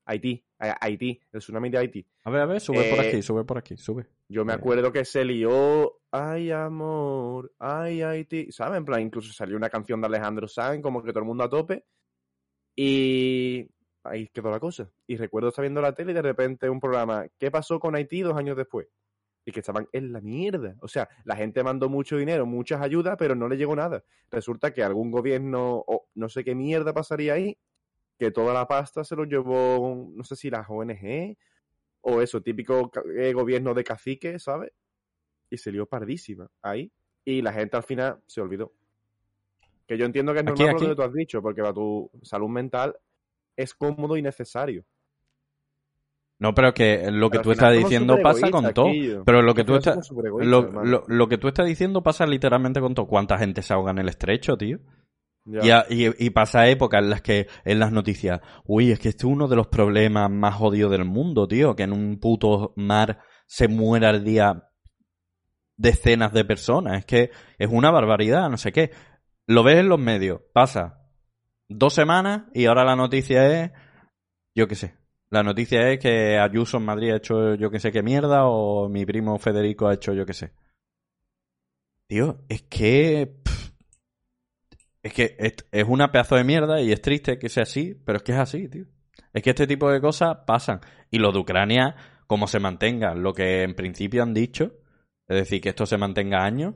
Haití, 0.07 0.45
Haití, 0.59 1.21
el 1.33 1.41
tsunami 1.41 1.71
de 1.71 1.79
Haití. 1.79 2.07
A 2.25 2.31
ver, 2.31 2.43
a 2.43 2.47
ver, 2.47 2.61
sube 2.61 2.91
por 2.91 3.01
aquí, 3.01 3.17
eh, 3.17 3.23
sube 3.23 3.45
por 3.45 3.59
aquí, 3.59 3.77
sube. 3.77 4.07
Yo 4.29 4.45
me 4.45 4.53
acuerdo 4.53 4.93
que 4.93 5.05
se 5.05 5.25
lió, 5.25 6.01
ay 6.11 6.51
amor, 6.51 7.53
ay 7.59 8.03
Haití, 8.03 8.53
¿sabes? 8.53 8.79
En 8.79 8.85
plan, 8.85 9.01
incluso 9.01 9.33
salió 9.33 9.57
una 9.57 9.71
canción 9.71 10.01
de 10.01 10.07
Alejandro 10.07 10.47
Sanz, 10.47 10.83
como 10.83 11.03
que 11.03 11.11
todo 11.11 11.21
el 11.21 11.27
mundo 11.27 11.45
a 11.45 11.49
tope, 11.49 11.87
y 12.77 13.67
ahí 14.03 14.29
quedó 14.29 14.51
la 14.51 14.61
cosa. 14.61 14.91
Y 15.07 15.17
recuerdo 15.17 15.49
estar 15.49 15.63
viendo 15.63 15.81
la 15.81 15.95
tele 15.95 16.13
y 16.13 16.15
de 16.15 16.23
repente 16.23 16.69
un 16.69 16.81
programa, 16.81 17.27
¿qué 17.39 17.51
pasó 17.51 17.81
con 17.81 17.97
Haití 17.97 18.21
dos 18.21 18.37
años 18.37 18.57
después? 18.57 18.87
Y 19.45 19.53
que 19.53 19.61
estaban 19.61 19.89
en 19.93 20.13
la 20.13 20.21
mierda. 20.21 20.77
O 20.81 20.89
sea, 20.89 21.09
la 21.25 21.37
gente 21.37 21.63
mandó 21.63 21.89
mucho 21.89 22.17
dinero, 22.17 22.47
muchas 22.47 22.81
ayudas, 22.81 23.17
pero 23.19 23.35
no 23.35 23.49
le 23.49 23.57
llegó 23.57 23.77
nada. 23.77 24.03
Resulta 24.31 24.73
que 24.73 24.83
algún 24.83 25.11
gobierno, 25.11 25.85
o 25.87 26.09
no 26.15 26.29
sé 26.29 26.45
qué 26.45 26.55
mierda 26.55 26.95
pasaría 26.95 27.35
ahí, 27.35 27.59
que 28.19 28.31
toda 28.31 28.55
la 28.55 28.67
pasta 28.67 29.05
se 29.05 29.17
lo 29.17 29.25
llevó, 29.25 30.11
no 30.15 30.25
sé 30.25 30.37
si 30.37 30.49
las 30.49 30.67
ONG, 30.69 31.37
o 32.03 32.21
eso, 32.21 32.43
típico 32.43 32.91
eh, 33.19 33.33
gobierno 33.33 33.75
de 33.75 33.85
cacique, 33.85 34.39
¿sabes? 34.39 34.73
Y 35.51 35.59
se 35.59 35.73
lió 35.73 35.87
pardísima 35.87 36.51
ahí. 36.63 36.91
Y 37.25 37.43
la 37.43 37.53
gente 37.53 37.77
al 37.77 37.83
final 37.83 38.23
se 38.27 38.41
olvidó. 38.41 38.73
Que 39.87 39.99
yo 39.99 40.07
entiendo 40.07 40.33
que 40.33 40.41
es 40.41 40.45
normal 40.45 40.69
aquí. 40.69 40.85
lo 40.85 40.91
que 40.91 40.97
tú 40.97 41.03
has 41.03 41.13
dicho, 41.13 41.43
porque 41.43 41.63
para 41.63 41.75
tu 41.75 42.11
salud 42.23 42.49
mental 42.49 42.97
es 43.57 43.75
cómodo 43.75 44.17
y 44.17 44.23
necesario. 44.23 44.85
No, 46.39 46.53
pero 46.55 46.75
que 46.75 47.11
lo 47.11 47.31
que 47.31 47.39
Pero 47.39 47.43
tú 47.43 47.51
estás 47.53 47.73
diciendo 47.85 48.15
pasa 48.23 48.51
con 48.51 48.65
todo. 48.75 48.87
Pero 49.25 49.43
lo 49.43 49.55
que 49.55 49.65
tú 49.65 49.73
estás 49.77 49.95
lo, 50.51 50.63
lo, 50.85 51.05
lo 51.07 51.29
que 51.29 51.39
tú 51.39 51.49
estás 51.49 51.67
diciendo 51.67 52.03
pasa 52.03 52.27
literalmente 52.27 52.81
con 52.81 52.95
todo. 52.95 53.07
¿Cuánta 53.07 53.39
gente 53.39 53.63
se 53.63 53.73
ahoga 53.73 53.93
en 53.93 53.99
el 53.99 54.09
estrecho, 54.09 54.57
tío? 54.57 54.79
Y, 55.63 55.71
a- 55.71 55.85
y- 55.91 56.27
y 56.27 56.31
pasa 56.31 56.67
épocas 56.69 57.03
en 57.03 57.11
las 57.11 57.21
que 57.23 57.47
en 57.65 57.79
las 57.79 57.93
noticias, 57.93 58.41
uy, 58.65 58.91
es 58.93 58.99
que 58.99 59.11
este 59.11 59.27
es 59.27 59.33
uno 59.33 59.47
de 59.47 59.57
los 59.57 59.69
problemas 59.69 60.31
más 60.31 60.55
jodidos 60.55 60.91
del 60.91 61.05
mundo, 61.05 61.47
tío, 61.47 61.77
que 61.77 61.83
en 61.85 61.93
un 61.93 62.19
puto 62.19 62.73
mar 62.77 63.21
se 63.47 63.69
muera 63.69 64.09
al 64.09 64.25
día 64.25 64.71
decenas 65.77 66.33
de 66.33 66.45
personas. 66.45 66.99
Es 66.99 67.05
que 67.05 67.31
es 67.59 67.69
una 67.71 67.91
barbaridad, 67.91 68.49
no 68.51 68.57
sé 68.57 68.73
qué. 68.73 68.91
Lo 69.47 69.63
ves 69.63 69.77
en 69.77 69.89
los 69.89 69.99
medios, 70.01 70.41
pasa 70.53 71.01
dos 71.69 71.93
semanas 71.95 72.45
y 72.55 72.67
ahora 72.67 72.85
la 72.85 72.97
noticia 72.97 73.65
es, 73.65 73.73
yo 74.55 74.67
qué 74.69 74.75
sé, 74.75 74.95
la 75.35 75.43
noticia 75.43 75.91
es 75.91 75.99
que 75.99 76.39
Ayuso 76.39 76.77
en 76.77 76.85
Madrid 76.85 77.11
ha 77.11 77.17
hecho 77.17 77.57
yo 77.57 77.69
qué 77.69 77.81
sé 77.81 77.91
qué 77.91 78.05
mierda 78.05 78.47
o 78.47 78.89
mi 78.89 79.05
primo 79.05 79.37
Federico 79.39 79.89
ha 79.89 79.95
hecho 79.95 80.13
yo 80.15 80.25
qué 80.25 80.33
sé. 80.33 80.53
Tío, 82.07 82.39
es 82.49 82.63
que... 82.63 83.35
es 85.03 85.13
que 85.13 85.37
es, 85.39 85.55
es 85.73 85.85
una 85.89 86.13
pedazo 86.13 86.37
de 86.37 86.45
mierda 86.45 86.81
y 86.81 86.93
es 86.93 87.03
triste 87.03 87.39
que 87.39 87.49
sea 87.49 87.65
así, 87.65 88.01
pero 88.07 88.19
es 88.19 88.23
que 88.23 88.33
es 88.33 88.39
así, 88.39 88.69
tío. 88.69 88.85
Es 89.33 89.43
que 89.43 89.51
este 89.51 89.67
tipo 89.67 89.91
de 89.91 90.01
cosas 90.01 90.39
pasan. 90.47 90.81
Y 91.11 91.19
lo 91.19 91.33
de 91.33 91.41
Ucrania, 91.41 91.97
como 92.29 92.47
se 92.47 92.61
mantenga 92.61 93.17
lo 93.17 93.33
que 93.33 93.63
en 93.63 93.75
principio 93.75 94.23
han 94.23 94.35
dicho, 94.35 94.73
es 95.27 95.37
decir, 95.37 95.61
que 95.61 95.71
esto 95.71 95.85
se 95.85 95.99
mantenga 95.99 96.45
años, 96.45 96.75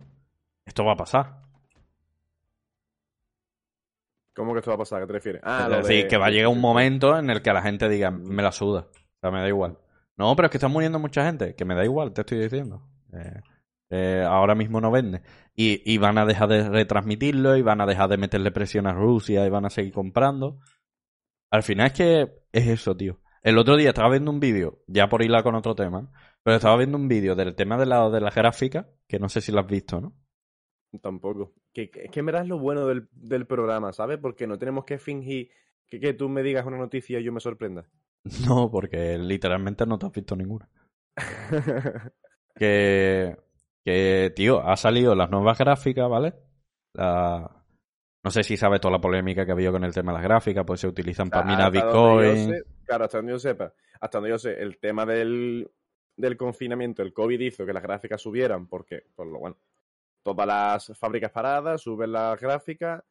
esto 0.67 0.85
va 0.85 0.95
a 0.95 0.97
pasar. 0.97 1.43
¿Cómo 4.39 4.53
que 4.53 4.61
esto 4.61 4.71
va 4.71 4.77
a 4.77 4.79
pasar? 4.79 4.99
¿A 4.99 5.01
qué 5.03 5.07
te 5.09 5.13
refieres? 5.15 5.43
Ah, 5.45 5.65
es 5.65 5.69
lo 5.71 5.83
de- 5.89 6.09
que 6.09 6.17
va 6.17 6.27
a 6.27 6.31
llegar 6.31 6.49
un 6.49 6.61
momento 6.61 7.19
en 7.19 7.29
el 7.31 7.43
que 7.43 7.53
la 7.53 7.63
gente 7.63 7.89
diga, 7.89 8.11
me 8.11 8.43
la 8.43 8.53
suda. 8.53 8.87
O 8.91 9.21
sea, 9.21 9.31
me 9.31 9.41
da 9.41 9.49
igual. 9.49 9.79
No, 10.17 10.35
pero 10.35 10.47
es 10.47 10.51
que 10.51 10.59
está 10.59 10.69
muriendo 10.69 10.99
mucha 10.99 11.25
gente, 11.27 11.55
que 11.55 11.65
me 11.65 11.75
da 11.75 11.85
igual, 11.85 12.13
te 12.13 12.23
estoy 12.23 12.39
diciendo. 12.39 12.83
Eh, 13.13 13.41
eh, 13.91 14.25
ahora 14.27 14.55
mismo 14.55 14.81
no 14.81 14.91
vende. 14.91 15.23
Y, 15.55 15.83
y 15.93 15.99
van 15.99 16.19
a 16.19 16.25
dejar 16.27 16.49
de 16.49 16.69
retransmitirlo 16.69 17.57
y 17.57 17.63
van 17.63 17.81
a 17.81 17.87
dejar 17.87 18.09
de 18.09 18.17
meterle 18.17 18.51
presión 18.51 18.87
a 18.87 18.93
Rusia 18.93 19.47
y 19.47 19.51
van 19.51 19.65
a 19.67 19.71
seguir 19.71 19.93
comprando. 19.93 20.59
Al 21.51 21.63
final 21.63 21.87
es 21.89 21.93
que 21.93 22.33
es 22.53 22.67
eso, 22.69 22.97
tío. 22.97 23.21
El 23.43 23.57
otro 23.59 23.77
día 23.77 23.91
estaba 23.91 24.11
viendo 24.11 24.31
un 24.31 24.41
vídeo, 24.41 24.81
ya 24.89 25.09
por 25.09 25.23
hilar 25.23 25.43
con 25.43 25.55
otro 25.55 25.75
tema, 25.75 26.11
pero 26.43 26.57
estaba 26.57 26.77
viendo 26.77 26.99
un 26.99 27.09
vídeo 27.09 27.35
del 27.35 27.55
tema 27.55 27.79
de 27.79 27.87
la, 27.87 28.11
de 28.11 28.21
las 28.21 28.35
gráficas, 28.35 28.87
que 29.07 29.19
no 29.19 29.29
sé 29.29 29.41
si 29.41 29.53
lo 29.53 29.61
has 29.61 29.67
visto, 29.67 30.01
¿no? 30.01 30.13
Tampoco. 31.03 31.53
Que, 31.73 31.91
que- 31.91 32.05
es 32.05 32.11
que 32.11 32.21
en 32.21 32.27
verdad 32.27 32.43
es 32.43 32.49
lo 32.49 32.59
bueno 32.59 32.87
del, 32.87 33.09
del 33.13 33.47
programa, 33.47 33.93
¿sabes? 33.93 34.19
Porque 34.19 34.47
no 34.47 34.59
tenemos 34.59 34.85
que 34.85 34.99
fingir 34.99 35.51
que, 35.87 36.01
que 36.01 36.13
tú 36.15 36.29
me 36.29 36.43
digas 36.43 36.67
una 36.67 36.77
noticia 36.79 37.21
y 37.21 37.25
yo 37.25 37.33
me 37.33 37.41
sorprenda. 37.41 37.85
No, 38.49 38.71
porque 38.71 39.17
literalmente 39.17 39.87
no 39.87 39.99
te 39.99 40.07
has 40.07 40.13
visto 40.13 40.37
ninguna. 40.37 40.69
que, 42.55 43.37
que, 43.85 44.33
tío, 44.35 44.61
ha 44.61 44.77
salido 44.77 45.15
las 45.15 45.31
nuevas 45.31 45.59
gráficas, 45.59 46.09
¿vale? 46.09 46.35
La- 46.95 47.55
no 48.25 48.31
sé 48.31 48.43
si 48.43 48.57
sabes 48.57 48.81
toda 48.81 48.93
la 48.93 49.01
polémica 49.01 49.45
que 49.47 49.53
ha 49.53 49.55
habido 49.55 49.73
con 49.73 49.85
el 49.85 49.95
tema 49.95 50.13
de 50.13 50.19
las 50.19 50.25
gráficas, 50.25 50.65
pues 50.67 50.81
se 50.81 50.89
utilizan 50.89 51.31
para 51.31 51.45
minar 51.45 51.73
donde 51.73 51.79
yo 51.81 52.33
Bitcoin. 52.33 52.49
sé- 52.49 52.65
claro, 52.85 53.05
hasta 53.05 53.19
donde 53.19 53.33
yo 53.33 53.39
sepa. 53.39 53.73
Hasta 54.01 54.19
donde 54.19 54.31
yo 54.31 54.39
sé, 54.39 54.61
el 54.61 54.79
tema 54.79 55.07
del, 55.07 55.71
del 56.17 56.37
confinamiento, 56.37 57.03
el 57.03 57.13
COVID 57.13 57.41
hizo 57.41 57.65
que 57.65 57.73
las 57.73 57.83
gráficas 57.83 58.21
subieran, 58.21 58.67
porque, 58.67 59.05
por 59.15 59.29
lo 59.29 59.39
bueno, 59.39 59.57
todas 60.35 60.47
las 60.47 60.99
fábricas 60.99 61.31
paradas, 61.31 61.81
suben 61.83 62.13
las 62.13 62.41
gráficas, 62.41 63.03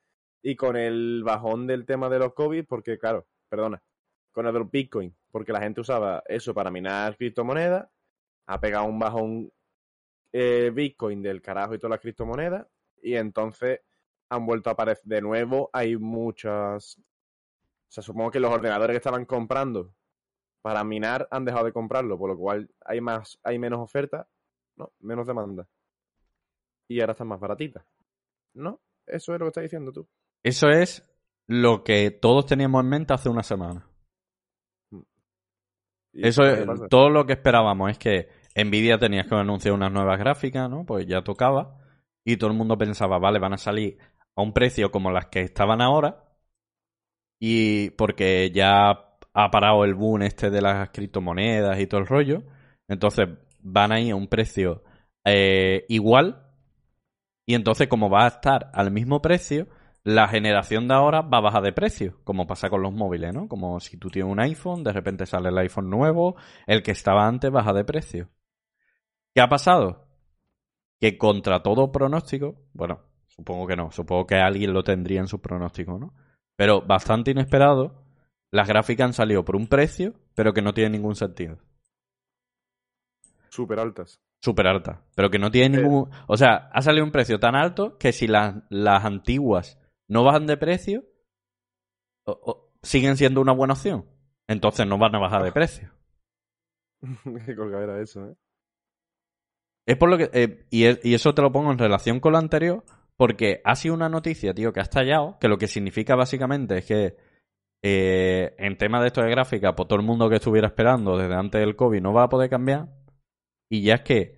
y 0.41 0.55
con 0.55 0.75
el 0.75 1.23
bajón 1.23 1.67
del 1.67 1.85
tema 1.85 2.09
de 2.09 2.19
los 2.19 2.33
COVID, 2.33 2.65
porque, 2.65 2.97
claro, 2.97 3.27
perdona, 3.49 3.81
con 4.31 4.45
el 4.45 4.63
Bitcoin, 4.65 5.15
porque 5.31 5.51
la 5.51 5.61
gente 5.61 5.81
usaba 5.81 6.23
eso 6.27 6.53
para 6.53 6.71
minar 6.71 7.17
criptomonedas, 7.17 7.89
ha 8.45 8.59
pegado 8.59 8.85
un 8.85 8.99
bajón 8.99 9.51
eh, 10.31 10.71
Bitcoin 10.73 11.21
del 11.21 11.41
carajo 11.41 11.73
y 11.73 11.79
todas 11.79 11.91
las 11.91 11.99
criptomonedas, 12.01 12.67
y 13.01 13.15
entonces 13.15 13.81
han 14.29 14.45
vuelto 14.45 14.69
a 14.69 14.73
aparecer 14.73 15.05
de 15.05 15.21
nuevo. 15.21 15.69
Hay 15.73 15.97
muchas. 15.97 16.97
O 16.97 17.91
sea, 17.91 18.03
supongo 18.03 18.31
que 18.31 18.39
los 18.39 18.51
ordenadores 18.51 18.93
que 18.93 18.97
estaban 18.97 19.25
comprando 19.25 19.93
para 20.61 20.83
minar 20.83 21.27
han 21.31 21.45
dejado 21.45 21.65
de 21.65 21.73
comprarlo, 21.73 22.17
por 22.17 22.29
lo 22.29 22.37
cual 22.37 22.69
hay 22.85 22.99
más, 23.01 23.39
hay 23.43 23.57
menos 23.59 23.79
oferta, 23.79 24.27
¿no? 24.75 24.91
Menos 24.99 25.25
demanda. 25.27 25.67
Y 26.89 26.99
ahora 27.01 27.13
están 27.13 27.27
más 27.27 27.39
baratitas. 27.39 27.85
¿No? 28.53 28.79
Eso 29.05 29.33
es 29.33 29.39
lo 29.39 29.45
que 29.45 29.49
estás 29.49 29.63
diciendo 29.63 29.91
tú. 29.91 30.07
Eso 30.43 30.69
es 30.69 31.03
lo 31.47 31.83
que 31.83 32.11
todos 32.11 32.45
teníamos 32.45 32.83
en 32.83 32.89
mente 32.89 33.13
hace 33.13 33.29
una 33.29 33.43
semana. 33.43 33.87
¿Y 36.13 36.27
Eso 36.27 36.43
es 36.43 36.65
todo 36.89 37.09
lo 37.09 37.25
que 37.25 37.33
esperábamos. 37.33 37.91
Es 37.91 37.97
que 37.97 38.29
Nvidia 38.55 38.97
tenías 38.97 39.27
que 39.27 39.35
anunciar 39.35 39.73
unas 39.73 39.91
nuevas 39.91 40.17
gráficas, 40.17 40.69
¿no? 40.69 40.85
Pues 40.85 41.05
ya 41.05 41.23
tocaba. 41.23 41.77
Y 42.25 42.37
todo 42.37 42.49
el 42.51 42.57
mundo 42.57 42.77
pensaba, 42.77 43.19
vale, 43.19 43.39
van 43.39 43.53
a 43.53 43.57
salir 43.57 43.97
a 44.35 44.41
un 44.41 44.53
precio 44.53 44.91
como 44.91 45.11
las 45.11 45.27
que 45.27 45.41
estaban 45.41 45.81
ahora. 45.81 46.23
Y 47.39 47.91
porque 47.91 48.51
ya 48.51 48.89
ha 49.33 49.51
parado 49.51 49.85
el 49.85 49.93
boom 49.93 50.23
este 50.23 50.49
de 50.49 50.61
las 50.61 50.89
criptomonedas 50.89 51.79
y 51.79 51.87
todo 51.87 52.01
el 52.01 52.07
rollo. 52.07 52.43
Entonces 52.87 53.29
van 53.61 53.91
a 53.91 54.01
ir 54.01 54.13
a 54.13 54.15
un 54.15 54.27
precio 54.27 54.83
eh, 55.23 55.85
igual. 55.89 56.46
Y 57.47 57.55
entonces, 57.55 57.87
como 57.87 58.09
va 58.09 58.25
a 58.25 58.27
estar 58.27 58.69
al 58.73 58.91
mismo 58.91 59.21
precio, 59.21 59.67
la 60.03 60.27
generación 60.27 60.87
de 60.89 60.93
ahora 60.93 61.21
va 61.21 61.37
a 61.37 61.41
bajar 61.41 61.63
de 61.63 61.71
precio, 61.71 62.19
como 62.25 62.45
pasa 62.45 62.69
con 62.69 62.81
los 62.81 62.91
móviles, 62.91 63.33
¿no? 63.33 63.47
Como 63.47 63.79
si 63.79 63.97
tú 63.97 64.09
tienes 64.09 64.29
un 64.29 64.41
iPhone, 64.41 64.83
de 64.83 64.91
repente 64.91 65.25
sale 65.25 65.47
el 65.47 65.57
iPhone 65.57 65.89
nuevo, 65.89 66.35
el 66.65 66.83
que 66.83 66.91
estaba 66.91 67.25
antes 67.25 67.49
baja 67.49 67.71
de 67.71 67.85
precio. 67.85 68.29
¿Qué 69.33 69.39
ha 69.39 69.47
pasado? 69.47 70.09
Que 70.99 71.17
contra 71.17 71.63
todo 71.63 71.89
pronóstico, 71.89 72.67
bueno, 72.73 72.99
supongo 73.27 73.65
que 73.65 73.77
no, 73.77 73.91
supongo 73.91 74.27
que 74.27 74.35
alguien 74.35 74.73
lo 74.73 74.83
tendría 74.83 75.21
en 75.21 75.27
su 75.27 75.39
pronóstico, 75.39 75.97
¿no? 75.97 76.13
Pero 76.57 76.81
bastante 76.81 77.31
inesperado, 77.31 78.03
las 78.51 78.67
gráficas 78.67 79.05
han 79.05 79.13
salido 79.13 79.45
por 79.45 79.55
un 79.55 79.67
precio, 79.67 80.15
pero 80.35 80.53
que 80.53 80.61
no 80.61 80.73
tiene 80.73 80.89
ningún 80.97 81.15
sentido. 81.15 81.59
Súper 83.49 83.79
altas. 83.79 84.19
Súper 84.41 84.67
alta, 84.67 85.03
pero 85.15 85.29
que 85.29 85.39
no 85.39 85.49
tiene 85.51 85.77
ningún... 85.77 86.09
O 86.27 86.37
sea, 86.37 86.69
ha 86.71 86.81
salido 86.81 87.03
un 87.03 87.11
precio 87.11 87.39
tan 87.39 87.55
alto 87.55 87.97
que 87.97 88.11
si 88.13 88.27
las, 88.27 88.55
las 88.69 89.03
antiguas 89.03 89.79
no 90.07 90.23
bajan 90.23 90.45
de 90.47 90.57
precio, 90.57 91.03
o- 92.25 92.39
o- 92.43 92.71
siguen 92.83 93.17
siendo 93.17 93.41
una 93.41 93.51
buena 93.53 93.73
opción. 93.73 94.05
Entonces 94.47 94.85
no 94.87 94.97
van 94.97 95.15
a 95.15 95.19
bajar 95.19 95.43
de 95.43 95.51
precio. 95.51 95.91
Qué 97.45 97.55
colgadera 97.55 97.99
eso, 98.01 98.25
¿eh? 98.27 98.35
Es 99.87 99.97
por 99.97 100.09
lo 100.09 100.17
que... 100.17 100.29
eh, 100.33 100.65
y, 100.69 100.85
es- 100.85 100.99
y 101.03 101.13
eso 101.13 101.33
te 101.33 101.41
lo 101.41 101.51
pongo 101.51 101.71
en 101.71 101.77
relación 101.79 102.19
con 102.19 102.33
lo 102.33 102.37
anterior, 102.37 102.83
porque 103.15 103.61
ha 103.65 103.75
sido 103.75 103.95
una 103.95 104.09
noticia, 104.09 104.53
tío, 104.53 104.71
que 104.71 104.79
ha 104.79 104.83
estallado, 104.83 105.37
que 105.39 105.47
lo 105.47 105.57
que 105.57 105.67
significa 105.67 106.15
básicamente 106.15 106.77
es 106.77 106.85
que 106.85 107.17
eh, 107.83 108.55
en 108.57 108.77
tema 108.77 109.01
de 109.01 109.07
esto 109.07 109.21
de 109.21 109.29
gráfica, 109.31 109.75
pues 109.75 109.87
todo 109.87 109.99
el 109.99 110.05
mundo 110.05 110.29
que 110.29 110.35
estuviera 110.35 110.67
esperando 110.67 111.17
desde 111.17 111.35
antes 111.35 111.59
del 111.59 111.75
COVID 111.75 112.01
no 112.01 112.13
va 112.13 112.23
a 112.23 112.29
poder 112.29 112.49
cambiar. 112.49 112.87
Y 113.69 113.83
ya 113.83 113.95
es 113.95 114.01
que, 114.01 114.35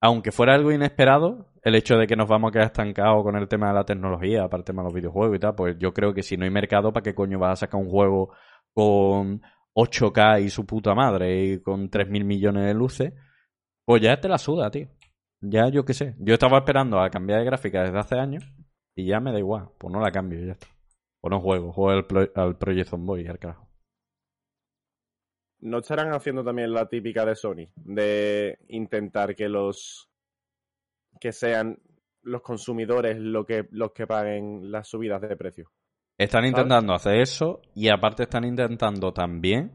aunque 0.00 0.32
fuera 0.32 0.54
algo 0.54 0.72
inesperado, 0.72 1.48
el 1.62 1.74
hecho 1.76 1.96
de 1.96 2.06
que 2.06 2.16
nos 2.16 2.28
vamos 2.28 2.50
a 2.50 2.52
quedar 2.52 2.66
estancados 2.66 3.22
con 3.22 3.36
el 3.36 3.48
tema 3.48 3.68
de 3.68 3.74
la 3.74 3.84
tecnología, 3.84 4.48
para 4.48 4.60
el 4.60 4.64
tema 4.64 4.82
de 4.82 4.86
los 4.88 4.94
videojuegos 4.94 5.36
y 5.36 5.40
tal, 5.40 5.54
pues 5.54 5.78
yo 5.78 5.92
creo 5.94 6.14
que 6.14 6.22
si 6.22 6.36
no 6.36 6.44
hay 6.44 6.50
mercado, 6.50 6.92
¿para 6.92 7.04
qué 7.04 7.14
coño 7.14 7.38
vas 7.38 7.52
a 7.52 7.66
sacar 7.66 7.80
un 7.80 7.90
juego 7.90 8.34
con 8.74 9.42
8K 9.74 10.40
y 10.40 10.50
su 10.50 10.66
puta 10.66 10.94
madre 10.94 11.44
y 11.44 11.62
con 11.62 11.90
3.000 11.90 12.24
millones 12.24 12.64
de 12.66 12.74
luces? 12.74 13.12
Pues 13.84 14.02
ya 14.02 14.20
te 14.20 14.28
la 14.28 14.38
suda, 14.38 14.70
tío. 14.70 14.88
Ya 15.40 15.68
yo 15.68 15.84
qué 15.84 15.94
sé. 15.94 16.14
Yo 16.18 16.34
estaba 16.34 16.58
esperando 16.58 17.00
a 17.00 17.10
cambiar 17.10 17.40
de 17.40 17.46
gráfica 17.46 17.82
desde 17.82 17.98
hace 17.98 18.16
años 18.18 18.44
y 18.96 19.06
ya 19.06 19.20
me 19.20 19.32
da 19.32 19.38
igual. 19.38 19.70
Pues 19.78 19.92
no 19.92 20.00
la 20.00 20.12
cambio 20.12 20.44
ya 20.44 20.52
está. 20.52 20.68
O 21.22 21.30
no 21.30 21.40
juego, 21.40 21.72
juego 21.72 21.90
al, 21.90 22.06
pro- 22.06 22.30
al 22.34 22.56
Project 22.58 22.92
al 22.94 23.38
carajo. 23.38 23.61
¿No 25.62 25.78
estarán 25.78 26.12
haciendo 26.12 26.42
también 26.42 26.72
la 26.72 26.88
típica 26.88 27.24
de 27.24 27.36
Sony? 27.36 27.68
De 27.76 28.58
intentar 28.68 29.34
que 29.34 29.48
los. 29.48 30.10
que 31.20 31.32
sean 31.32 31.78
los 32.22 32.42
consumidores 32.42 33.18
lo 33.18 33.44
que, 33.44 33.68
los 33.70 33.92
que 33.92 34.06
paguen 34.06 34.70
las 34.70 34.88
subidas 34.88 35.20
de 35.20 35.36
precio. 35.36 35.70
Están 36.18 36.44
intentando 36.44 36.94
hacer 36.94 37.20
eso 37.20 37.62
y 37.74 37.88
aparte 37.88 38.24
están 38.24 38.44
intentando 38.44 39.12
también 39.12 39.72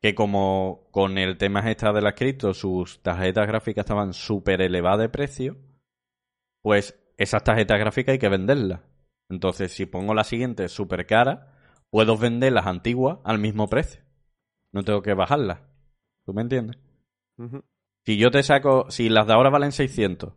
que 0.00 0.14
como 0.14 0.88
con 0.90 1.18
el 1.18 1.36
tema 1.38 1.70
esta 1.70 1.92
de 1.92 2.02
las 2.02 2.14
cripto 2.14 2.54
sus 2.54 3.02
tarjetas 3.02 3.46
gráficas 3.46 3.84
estaban 3.84 4.12
súper 4.12 4.62
elevadas 4.62 5.00
de 5.00 5.08
precio, 5.08 5.56
pues 6.62 6.98
esas 7.16 7.42
tarjetas 7.42 7.78
gráficas 7.78 8.12
hay 8.12 8.18
que 8.18 8.28
venderlas. 8.28 8.80
Entonces, 9.28 9.72
si 9.72 9.86
pongo 9.86 10.14
la 10.14 10.24
siguiente 10.24 10.68
súper 10.68 11.06
cara, 11.06 11.52
puedo 11.90 12.16
vender 12.16 12.52
las 12.52 12.66
antiguas 12.66 13.18
al 13.24 13.38
mismo 13.38 13.68
precio. 13.68 14.05
No 14.76 14.84
tengo 14.84 15.00
que 15.00 15.14
bajarlas. 15.14 15.60
¿Tú 16.26 16.34
me 16.34 16.42
entiendes? 16.42 16.76
Si 18.04 18.18
yo 18.18 18.30
te 18.30 18.42
saco, 18.42 18.90
si 18.90 19.08
las 19.08 19.26
de 19.26 19.32
ahora 19.32 19.48
valen 19.48 19.72
600 19.72 20.34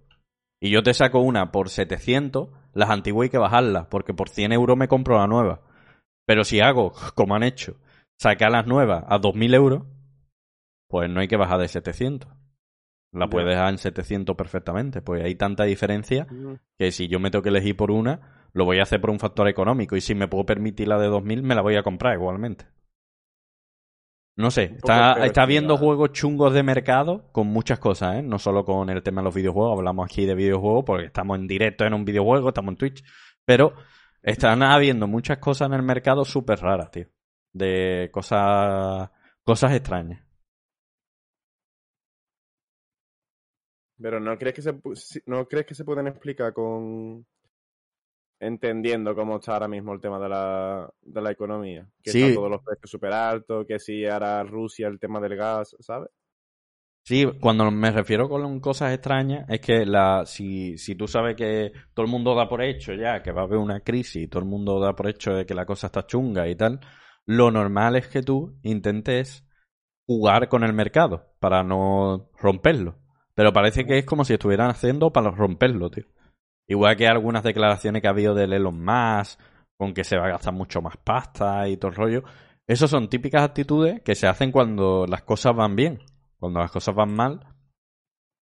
y 0.62 0.69
yo 0.69 0.82
te 0.82 0.93
saco 0.93 1.19
una 1.19 1.52
por 1.52 1.67
700, 1.67 2.47
las 2.73 2.89
antiguas 2.89 3.25
hay 3.25 3.32
que 3.32 3.38
bajarlas, 3.38 3.88
porque 3.88 4.13
por 4.13 4.30
100 4.30 4.54
euros 4.54 4.78
me 4.78 4.88
compro 4.88 5.17
la 5.17 5.28
nueva. 5.28 5.60
Pero 6.25 6.45
si 6.45 6.62
hago, 6.62 6.93
como 7.15 7.36
han 7.36 7.43
hecho, 7.43 7.75
sacar 8.17 8.49
las 8.52 8.65
nuevas 8.65 9.04
a 9.10 9.19
2.000 9.19 9.54
euros, 9.56 9.84
pues 10.88 11.10
no 11.10 11.19
hay 11.19 11.28
que 11.28 11.36
bajar 11.36 11.60
de 11.60 11.67
700. 11.67 12.32
La 13.12 13.28
puedes 13.28 13.49
dejar 13.49 13.71
en 13.71 13.78
700 13.78 14.38
perfectamente. 14.38 15.02
Pues 15.02 15.21
hay 15.21 15.36
tanta 15.36 15.65
diferencia 15.65 16.28
que 16.78 16.93
si 16.93 17.10
yo 17.10 17.19
me 17.19 17.30
tengo 17.30 17.43
que 17.43 17.49
elegir 17.49 17.75
por 17.75 17.91
una, 17.91 18.47
lo 18.54 18.63
voy 18.63 18.80
a 18.80 18.84
hacer 18.84 19.02
por 19.02 19.10
un 19.10 19.19
factor 19.19 19.49
económico. 19.49 19.97
Y 19.97 20.02
si 20.02 20.15
me 20.15 20.30
puedo 20.30 20.45
permitir 20.45 20.88
la 20.88 20.97
de 20.97 21.08
2000, 21.08 21.43
me 21.43 21.56
la 21.56 21.62
voy 21.62 21.75
a 21.75 21.84
comprar 21.84 22.13
igualmente. 22.13 22.67
No 24.39 24.52
sé, 24.52 24.73
está, 24.78 25.45
viendo 25.45 25.75
juegos 25.75 26.13
chungos 26.13 26.54
de 26.54 26.63
mercado 26.63 27.30
con 27.34 27.47
muchas 27.47 27.78
cosas, 27.78 28.15
¿eh? 28.15 28.21
No 28.21 28.39
solo 28.39 28.63
con 28.63 28.89
el 28.89 29.04
tema 29.04 29.19
de 29.19 29.25
los 29.25 29.36
videojuegos, 29.36 29.78
hablamos 29.78 30.06
aquí 30.06 30.25
de 30.25 30.34
videojuegos 30.34 30.86
porque 30.86 31.08
estamos 31.08 31.38
en 31.38 31.45
directo 31.45 31.84
en 31.84 31.93
un 31.93 32.06
videojuego, 32.06 32.47
estamos 32.47 32.71
en 32.71 32.78
Twitch, 32.78 33.04
pero 33.43 33.73
están 34.23 34.63
habiendo 34.63 35.08
muchas 35.08 35.39
cosas 35.39 35.67
en 35.67 35.73
el 35.73 35.84
mercado 35.84 36.23
súper 36.23 36.58
raras, 36.60 36.89
tío. 36.89 37.08
De 37.52 38.10
cosas, 38.13 39.10
cosas 39.43 39.73
extrañas. 39.73 40.25
Pero 44.02 44.21
¿no 44.21 44.38
crees 44.38 44.56
que 44.56 44.62
se, 44.62 44.73
no 45.25 45.49
crees 45.49 45.65
que 45.65 45.75
se 45.75 45.84
pueden 45.84 46.08
explicar 46.08 46.54
con 46.54 47.25
entendiendo 48.39 49.15
cómo 49.15 49.38
está 49.38 49.54
ahora 49.54 49.67
mismo 49.67 49.93
el 49.93 50.02
tema 50.02 50.19
de 50.19 50.30
la, 50.30 50.89
de 51.02 51.21
la 51.21 51.32
economía? 51.32 51.88
Que 52.04 52.12
Sí. 52.12 52.19
están 52.19 52.34
todos 52.34 52.49
los 52.49 52.63
precios 52.63 52.89
súper 52.91 53.13
altos, 53.13 53.65
que 53.67 53.80
si 53.80 54.06
ahora 54.06 54.43
Rusia 54.43 54.88
el 54.88 54.99
tema 54.99 55.19
del 55.19 55.36
gas, 55.36 55.75
¿sabes? 55.80 56.10
Sí, 57.04 57.25
cuando 57.41 57.69
me 57.71 57.91
refiero 57.91 58.30
con 58.30 58.60
cosas 58.60 58.93
extrañas, 58.93 59.45
es 59.49 59.60
que 59.62 59.86
la, 59.86 60.25
si, 60.28 60.78
si 60.78 60.93
tú 60.95 61.08
sabes 61.08 61.36
que 61.36 61.71
todo 61.95 62.06
el 62.06 62.12
mundo 62.12 62.36
da 62.36 62.47
por 62.47 62.62
hecho 62.62 62.93
ya 62.93 63.23
que 63.23 63.32
va 63.32 63.41
a 63.41 63.43
haber 63.45 63.58
una 63.58 63.80
crisis 63.80 64.23
y 64.23 64.28
todo 64.28 64.43
el 64.43 64.49
mundo 64.49 64.80
da 64.80 64.95
por 64.95 65.08
hecho 65.10 65.34
de 65.34 65.45
que 65.45 65.56
la 65.56 65.65
cosa 65.65 65.88
está 65.88 66.06
chunga 66.06 66.47
y 66.47 66.56
tal, 66.56 66.80
lo 67.25 67.49
normal 67.49 67.95
es 67.95 68.08
que 68.08 68.21
tú 68.21 68.60
intentes 68.62 69.43
jugar 70.06 70.49
con 70.49 70.63
el 70.63 70.73
mercado 70.73 71.34
para 71.39 71.63
no 71.63 72.30
romperlo. 72.38 72.99
Pero 73.36 73.54
parece 73.54 73.86
que 73.86 73.97
es 73.99 74.06
como 74.06 74.25
si 74.25 74.34
estuvieran 74.34 74.69
haciendo 74.69 75.12
para 75.12 75.32
romperlo, 75.32 75.89
tío. 75.89 76.06
Igual 76.70 76.96
que 76.96 77.08
algunas 77.08 77.44
declaraciones 77.44 78.00
que 78.00 78.08
ha 78.08 78.12
habido 78.12 78.36
del 78.36 78.54
Elon 78.54 78.80
Musk, 78.80 79.40
con 79.76 79.94
que 79.96 80.04
se 80.04 80.18
va 80.18 80.28
a 80.28 80.30
gastar 80.30 80.54
mucho 80.54 80.82
más 80.82 80.98
pasta 80.98 81.68
y 81.68 81.78
todo 81.78 81.90
el 81.90 81.98
rollo. 81.98 82.24
Esas 82.68 82.92
son 82.92 83.10
típicas 83.10 83.42
actitudes 83.42 84.02
que 84.04 84.14
se 84.14 84.28
hacen 84.28 84.52
cuando 84.52 85.08
las 85.08 85.24
cosas 85.24 85.56
van 85.56 85.76
bien. 85.76 86.00
Cuando 86.38 86.60
las 86.60 86.72
cosas 86.72 86.94
van 86.94 87.12
mal, 87.16 87.56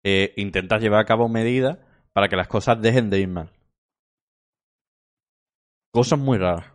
eh, 0.02 0.32
intentas 0.38 0.80
llevar 0.80 1.00
a 1.00 1.04
cabo 1.04 1.28
medidas 1.28 1.78
para 2.14 2.28
que 2.28 2.36
las 2.36 2.48
cosas 2.48 2.80
dejen 2.80 3.10
de 3.10 3.20
ir 3.20 3.28
mal. 3.28 3.52
Cosas 5.92 6.18
muy 6.18 6.38
raras. 6.38 6.72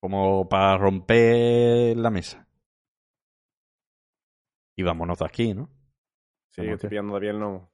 Como 0.00 0.48
para 0.48 0.78
romper 0.78 1.94
la 1.98 2.10
mesa. 2.10 2.48
Y 4.78 4.82
vámonos 4.82 5.18
de 5.18 5.26
aquí, 5.26 5.52
¿no? 5.52 5.68
Sí, 6.52 6.62
¿Cómo 6.62 6.74
estoy 6.74 6.88
pillando 6.88 7.20
bien 7.20 7.34
el 7.34 7.40
gnomo. 7.40 7.70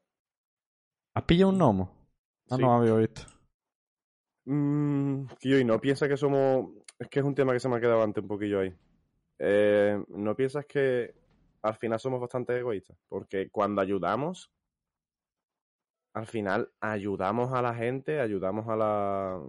¿Has 1.15 1.25
pillado 1.25 1.51
un 1.51 1.59
gnomo? 1.59 2.02
Ah, 2.53 2.57
Sí. 2.57 2.62
no 2.62 2.75
había 2.75 2.95
visto. 2.97 3.23
Mm, 4.45 5.27
tío, 5.38 5.59
y 5.59 5.65
no 5.65 5.81
piensas 5.81 6.09
que 6.09 6.17
somos. 6.17 6.69
Es 6.99 7.09
que 7.09 7.21
es 7.21 7.25
un 7.25 7.35
tema 7.35 7.53
que 7.53 7.61
se 7.61 7.69
me 7.69 7.77
ha 7.77 7.81
quedado 7.81 8.03
antes 8.03 8.23
un 8.23 8.29
poquillo 8.29 8.61
ahí. 8.61 8.75
Eh, 9.38 10.05
¿No 10.09 10.37
piensas 10.37 10.67
que 10.67 11.15
al 11.62 11.75
final 11.77 11.99
somos 11.99 12.21
bastante 12.21 12.57
egoístas? 12.59 12.97
Porque 13.09 13.49
cuando 13.51 13.81
ayudamos, 13.81 14.51
al 16.15 16.27
final 16.27 16.71
ayudamos 16.81 17.53
a 17.53 17.62
la 17.62 17.75
gente, 17.75 18.21
ayudamos 18.21 18.69
a 18.69 18.77
la. 18.77 19.41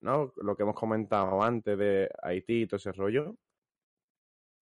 ¿No? 0.00 0.32
Lo 0.36 0.56
que 0.56 0.62
hemos 0.62 0.76
comentado 0.76 1.42
antes 1.42 1.76
de 1.78 2.08
Haití 2.22 2.62
y 2.62 2.66
todo 2.66 2.76
ese 2.76 2.92
rollo. 2.92 3.34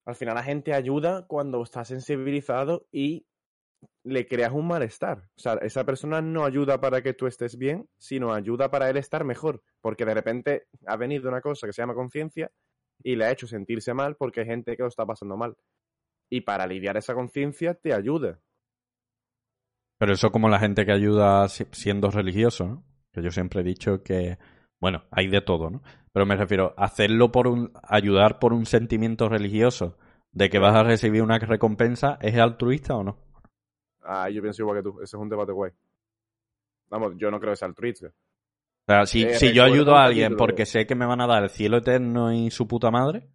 Al 0.06 0.14
final 0.14 0.36
la 0.36 0.42
gente 0.44 0.72
ayuda 0.72 1.26
cuando 1.26 1.62
está 1.62 1.84
sensibilizado 1.84 2.86
y 2.92 3.26
le 4.04 4.26
creas 4.26 4.52
un 4.52 4.66
malestar. 4.66 5.18
O 5.36 5.40
sea, 5.40 5.54
esa 5.62 5.84
persona 5.84 6.22
no 6.22 6.44
ayuda 6.44 6.80
para 6.80 7.02
que 7.02 7.14
tú 7.14 7.26
estés 7.26 7.58
bien, 7.58 7.88
sino 7.98 8.32
ayuda 8.32 8.70
para 8.70 8.88
él 8.88 8.96
estar 8.96 9.24
mejor. 9.24 9.62
Porque 9.80 10.04
de 10.04 10.14
repente 10.14 10.66
ha 10.86 10.96
venido 10.96 11.28
una 11.28 11.40
cosa 11.40 11.66
que 11.66 11.72
se 11.72 11.82
llama 11.82 11.94
conciencia 11.94 12.50
y 13.02 13.16
le 13.16 13.24
ha 13.24 13.30
hecho 13.32 13.46
sentirse 13.46 13.94
mal 13.94 14.16
porque 14.16 14.40
hay 14.40 14.46
gente 14.46 14.76
que 14.76 14.82
lo 14.82 14.88
está 14.88 15.04
pasando 15.04 15.36
mal. 15.36 15.56
Y 16.30 16.42
para 16.42 16.64
aliviar 16.64 16.96
esa 16.96 17.14
conciencia 17.14 17.74
te 17.74 17.92
ayuda. 17.92 18.40
Pero 19.98 20.12
eso 20.12 20.30
como 20.30 20.48
la 20.48 20.58
gente 20.58 20.84
que 20.84 20.92
ayuda 20.92 21.48
si- 21.48 21.66
siendo 21.72 22.10
religioso, 22.10 22.66
¿no? 22.66 22.84
Que 23.12 23.22
yo 23.22 23.30
siempre 23.30 23.60
he 23.60 23.64
dicho 23.64 24.02
que, 24.02 24.38
bueno, 24.80 25.04
hay 25.10 25.28
de 25.28 25.40
todo, 25.40 25.70
¿no? 25.70 25.82
Pero 26.12 26.26
me 26.26 26.36
refiero, 26.36 26.74
hacerlo 26.76 27.32
por 27.32 27.46
un, 27.46 27.72
ayudar 27.82 28.38
por 28.38 28.52
un 28.52 28.66
sentimiento 28.66 29.28
religioso 29.28 29.96
de 30.32 30.50
que 30.50 30.58
vas 30.58 30.74
a 30.76 30.82
recibir 30.82 31.22
una 31.22 31.38
recompensa, 31.38 32.18
¿es 32.20 32.36
altruista 32.36 32.96
o 32.96 33.04
no? 33.04 33.25
Ah, 34.06 34.30
yo 34.30 34.40
pienso 34.42 34.62
igual 34.62 34.78
que 34.78 34.82
tú. 34.82 34.96
Ese 35.02 35.16
es 35.16 35.20
un 35.22 35.28
debate 35.28 35.52
guay. 35.52 35.72
Vamos, 36.88 37.14
yo 37.16 37.30
no 37.30 37.40
creo 37.40 37.52
que 37.52 37.56
sea 37.56 37.68
altruista. 37.68 38.06
O 38.08 38.12
sea, 38.92 39.06
si, 39.06 39.24
Eh, 39.24 39.34
si 39.34 39.52
yo 39.52 39.64
ayudo 39.64 39.96
a 39.96 40.04
alguien 40.04 40.36
porque 40.36 40.64
sé 40.66 40.86
que 40.86 40.94
me 40.94 41.06
van 41.06 41.20
a 41.20 41.26
dar 41.26 41.42
el 41.42 41.50
cielo 41.50 41.78
eterno 41.78 42.32
y 42.32 42.50
su 42.52 42.68
puta 42.68 42.90
madre, 42.92 43.28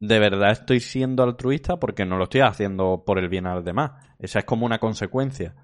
¿de 0.00 0.18
verdad 0.20 0.52
estoy 0.52 0.78
siendo 0.80 1.24
altruista? 1.24 1.78
Porque 1.80 2.04
no 2.06 2.16
lo 2.16 2.24
estoy 2.24 2.42
haciendo 2.42 3.02
por 3.04 3.18
el 3.18 3.28
bien 3.28 3.46
a 3.46 3.56
los 3.56 3.64
demás. 3.64 3.92
Esa 4.20 4.38
es 4.40 4.44
como 4.44 4.64
una 4.66 4.78
consecuencia. 4.78 5.56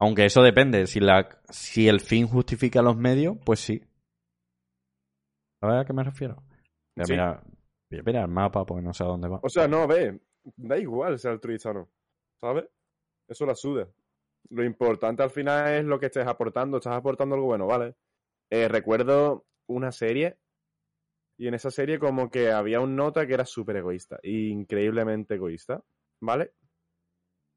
Aunque 0.00 0.24
eso 0.26 0.42
depende. 0.42 0.86
Si, 0.88 0.98
la, 0.98 1.40
si 1.48 1.88
el 1.88 2.00
fin 2.00 2.26
justifica 2.26 2.82
los 2.82 2.96
medios, 2.96 3.36
pues 3.44 3.60
sí. 3.60 3.80
¿Sabes 5.60 5.82
a 5.82 5.84
qué 5.84 5.92
me 5.92 6.02
refiero? 6.04 6.34
Voy 6.96 7.02
a 7.02 7.04
Sí. 7.04 7.12
mirar, 7.12 7.42
voy 7.90 8.00
a 8.00 8.02
mirar 8.02 8.22
el 8.24 8.30
mapa 8.30 8.64
porque 8.66 8.82
no 8.82 8.92
sé 8.92 9.04
a 9.04 9.06
dónde 9.06 9.28
va. 9.28 9.40
O 9.42 9.48
sea, 9.48 9.68
no, 9.68 9.86
ve, 9.86 10.20
da 10.56 10.76
igual 10.78 11.18
ser 11.18 11.30
altruista 11.32 11.70
o 11.70 11.74
no. 11.74 11.88
¿Sabes? 12.40 12.64
Eso 13.28 13.46
la 13.46 13.54
suda. 13.54 13.88
Lo 14.50 14.64
importante 14.64 15.22
al 15.22 15.30
final 15.30 15.74
es 15.74 15.84
lo 15.84 15.98
que 15.98 16.06
estés 16.06 16.26
aportando. 16.26 16.76
Estás 16.76 16.94
aportando 16.94 17.34
algo 17.34 17.48
bueno, 17.48 17.66
¿vale? 17.66 17.96
Eh, 18.50 18.68
recuerdo 18.68 19.46
una 19.68 19.90
serie 19.90 20.38
y 21.38 21.48
en 21.48 21.54
esa 21.54 21.70
serie 21.70 21.98
como 21.98 22.30
que 22.30 22.50
había 22.50 22.80
un 22.80 22.96
nota 22.96 23.26
que 23.26 23.34
era 23.34 23.44
súper 23.44 23.76
egoísta, 23.76 24.18
increíblemente 24.22 25.34
egoísta, 25.34 25.82
¿vale? 26.20 26.54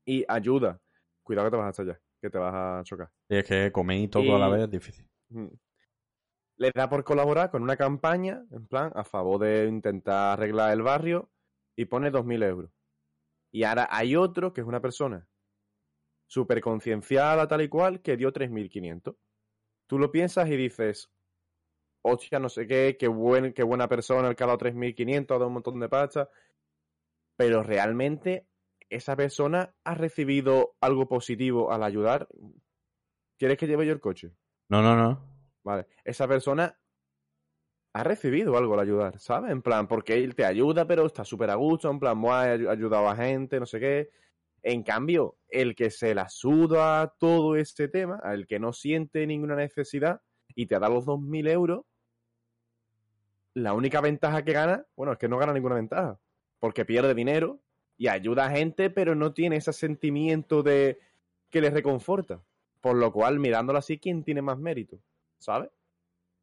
Y 0.06 0.26
ayuda. 0.28 0.82
Cuidado 1.24 1.48
que 1.48 1.52
te 1.52 1.58
vas 1.58 1.68
a 1.68 1.70
estallar, 1.70 2.02
que 2.22 2.30
te 2.30 2.38
vas 2.38 2.54
a 2.54 2.84
chocar. 2.84 3.12
Y 3.30 3.38
es 3.38 3.46
que 3.46 3.72
comer 3.72 4.00
y 4.00 4.08
todo 4.08 4.36
a 4.36 4.40
la 4.40 4.50
vez 4.50 4.64
es 4.64 4.72
difícil. 4.72 5.08
Le 6.58 6.72
da 6.74 6.90
por 6.90 7.04
colaborar 7.04 7.52
con 7.52 7.62
una 7.64 7.78
campaña, 7.78 8.44
en 8.52 8.68
plan, 8.68 8.92
a 8.96 9.04
favor 9.06 9.40
de 9.40 9.68
intentar 9.68 10.34
arreglar 10.34 10.74
el 10.74 10.82
barrio, 10.82 11.30
y 11.78 11.86
pone 11.86 12.12
2.000 12.12 12.44
euros. 12.44 12.72
Y 13.54 13.64
ahora 13.64 13.88
hay 13.90 14.16
otro, 14.18 14.52
que 14.52 14.60
es 14.60 14.68
una 14.68 14.82
persona 14.82 15.29
súper 16.30 16.62
concienciada, 16.62 17.48
tal 17.48 17.64
y 17.64 17.70
cual, 17.70 18.02
que 18.02 18.16
dio 18.16 18.32
3.500. 18.32 19.16
Tú 19.88 19.98
lo 19.98 20.12
piensas 20.12 20.48
y 20.48 20.56
dices, 20.56 21.10
hostia, 22.04 22.40
no 22.40 22.50
sé 22.50 22.68
qué, 22.68 22.96
qué, 23.00 23.08
buen, 23.08 23.52
qué 23.52 23.64
buena 23.64 23.90
persona, 23.90 24.30
el 24.30 24.36
que 24.36 24.44
ha 24.44 24.48
dado 24.48 24.60
3.500, 24.60 25.36
ha 25.36 25.40
dado 25.40 25.48
un 25.48 25.54
montón 25.56 25.80
de 25.80 25.90
pasta. 25.90 26.30
Pero 27.36 27.64
realmente, 27.64 28.48
esa 28.90 29.16
persona 29.16 29.74
ha 29.84 29.96
recibido 29.96 30.76
algo 30.82 31.08
positivo 31.08 31.72
al 31.72 31.82
ayudar. 31.84 32.28
¿Quieres 33.40 33.58
que 33.58 33.66
lleve 33.66 33.88
yo 33.88 33.94
el 33.94 34.00
coche? 34.02 34.32
No, 34.70 34.84
no, 34.84 34.96
no. 34.96 35.26
Vale, 35.64 35.88
esa 36.04 36.28
persona 36.28 36.78
ha 37.96 38.04
recibido 38.04 38.56
algo 38.56 38.76
al 38.76 38.82
ayudar, 38.82 39.18
¿sabes? 39.20 39.52
En 39.52 39.64
plan, 39.64 39.88
porque 39.88 40.14
él 40.14 40.36
te 40.36 40.46
ayuda, 40.46 40.86
pero 40.86 41.08
está 41.08 41.26
súper 41.26 41.50
a 41.50 41.56
gusto, 41.56 41.90
en 41.90 42.00
plan, 42.00 42.22
"Buah, 42.22 42.48
he 42.54 42.60
ayu- 42.60 42.70
ayudado 42.70 43.10
a 43.10 43.16
gente, 43.16 43.60
no 43.60 43.66
sé 43.66 43.80
qué. 43.80 44.10
En 44.64 44.84
cambio, 44.84 45.38
el 45.48 45.76
que 45.76 45.90
se 45.90 46.14
la 46.14 46.30
suda 46.30 47.14
todo 47.18 47.56
este 47.56 47.88
tema, 47.88 48.22
el 48.34 48.48
que 48.48 48.60
no 48.60 48.74
siente 48.74 49.26
ninguna 49.26 49.56
necesidad 49.56 50.22
y 50.56 50.66
te 50.66 50.80
da 50.80 50.90
los 50.90 51.06
2.000 51.06 51.50
euros, 51.50 51.86
la 53.54 53.74
única 53.74 54.02
ventaja 54.02 54.44
que 54.44 54.54
gana, 54.54 54.86
bueno, 54.96 55.14
es 55.14 55.18
que 55.18 55.28
no 55.28 55.38
gana 55.38 55.54
ninguna 55.54 55.76
ventaja, 55.76 56.20
porque 56.60 56.86
pierde 56.86 57.14
dinero 57.14 57.60
y 57.98 58.08
ayuda 58.08 58.46
a 58.46 58.52
gente, 58.52 58.90
pero 58.90 59.16
no 59.16 59.34
tiene 59.34 59.58
ese 59.58 59.74
sentimiento 59.74 60.64
de 60.64 61.00
que 61.50 61.62
le 61.62 61.70
reconforta. 61.70 62.42
Por 62.82 62.96
lo 62.96 63.12
cual, 63.12 63.40
mirándolo 63.40 63.80
así, 63.80 63.98
¿quién 64.00 64.24
tiene 64.24 64.42
más 64.42 64.58
mérito? 64.58 65.02
¿Sabes? 65.38 65.70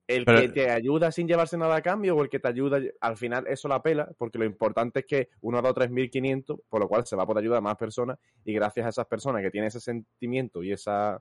El 0.07 0.25
Pero- 0.25 0.41
que 0.41 0.49
te 0.51 0.71
ayuda 0.71 1.11
sin 1.11 1.27
llevarse 1.27 1.59
nada 1.59 1.77
a 1.77 1.83
cambio 1.83 2.17
o 2.17 2.23
el 2.23 2.29
que 2.29 2.39
te 2.39 2.49
ayuda, 2.49 2.79
al 3.01 3.17
final 3.17 3.47
eso 3.49 3.67
la 3.67 3.83
pela, 3.83 4.09
porque 4.17 4.39
lo 4.39 4.45
importante 4.45 5.01
es 5.01 5.07
que 5.07 5.29
uno 5.41 5.59
ha 5.59 5.63
dado 5.63 5.75
3.500, 5.75 6.61
por 6.69 6.81
lo 6.81 6.89
cual 6.89 7.05
se 7.07 7.17
va 7.17 7.25
a 7.25 7.27
poder 7.27 7.43
ayudar 7.43 7.59
a 7.59 7.63
más 7.63 7.77
personas 7.77 8.19
y 8.45 8.53
gracias 8.53 8.87
a 8.87 8.89
esas 8.91 9.07
personas 9.07 9.43
que 9.43 9.51
tienen 9.51 9.69
ese 9.69 9.81
sentimiento 9.81 10.63
y 10.63 10.73
esa 10.73 11.21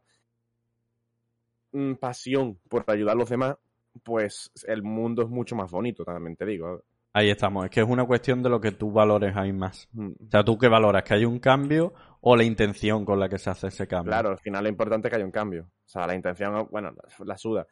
mm, 1.72 1.94
pasión 1.96 2.60
por 2.70 2.84
ayudar 2.88 3.16
a 3.16 3.20
los 3.20 3.30
demás, 3.30 3.58
pues 4.04 4.52
el 4.68 4.84
mundo 4.84 5.24
es 5.24 5.30
mucho 5.30 5.56
más 5.56 5.72
bonito, 5.72 6.04
también 6.04 6.36
te 6.36 6.46
digo. 6.46 6.84
Ahí 7.14 7.30
estamos. 7.30 7.64
Es 7.64 7.72
que 7.72 7.80
es 7.80 7.88
una 7.88 8.06
cuestión 8.06 8.44
de 8.44 8.50
lo 8.50 8.60
que 8.60 8.74
tú 8.74 8.92
valores 8.92 9.36
ahí 9.38 9.54
más. 9.54 9.88
Mm. 9.94 10.12
O 10.28 10.30
sea, 10.30 10.44
¿tú 10.44 10.58
qué 10.58 10.68
valoras? 10.68 11.04
¿Que 11.04 11.14
hay 11.14 11.26
un 11.26 11.40
cambio 11.40 11.94
o 12.20 12.36
la 12.36 12.44
intención 12.44 13.06
con 13.06 13.20
la 13.20 13.30
que 13.30 13.38
se 13.38 13.52
hace 13.52 13.68
ese 13.68 13.88
cambio. 13.88 14.12
Claro, 14.12 14.30
al 14.30 14.40
final 14.40 14.64
lo 14.64 14.70
importante 14.70 15.08
es 15.08 15.12
que 15.12 15.16
haya 15.18 15.26
un 15.26 15.32
cambio. 15.32 15.64
O 15.64 15.88
sea, 15.88 16.08
la 16.08 16.16
intención, 16.16 16.68
bueno, 16.72 16.92
la, 16.92 17.26
la 17.26 17.38
suda. 17.38 17.66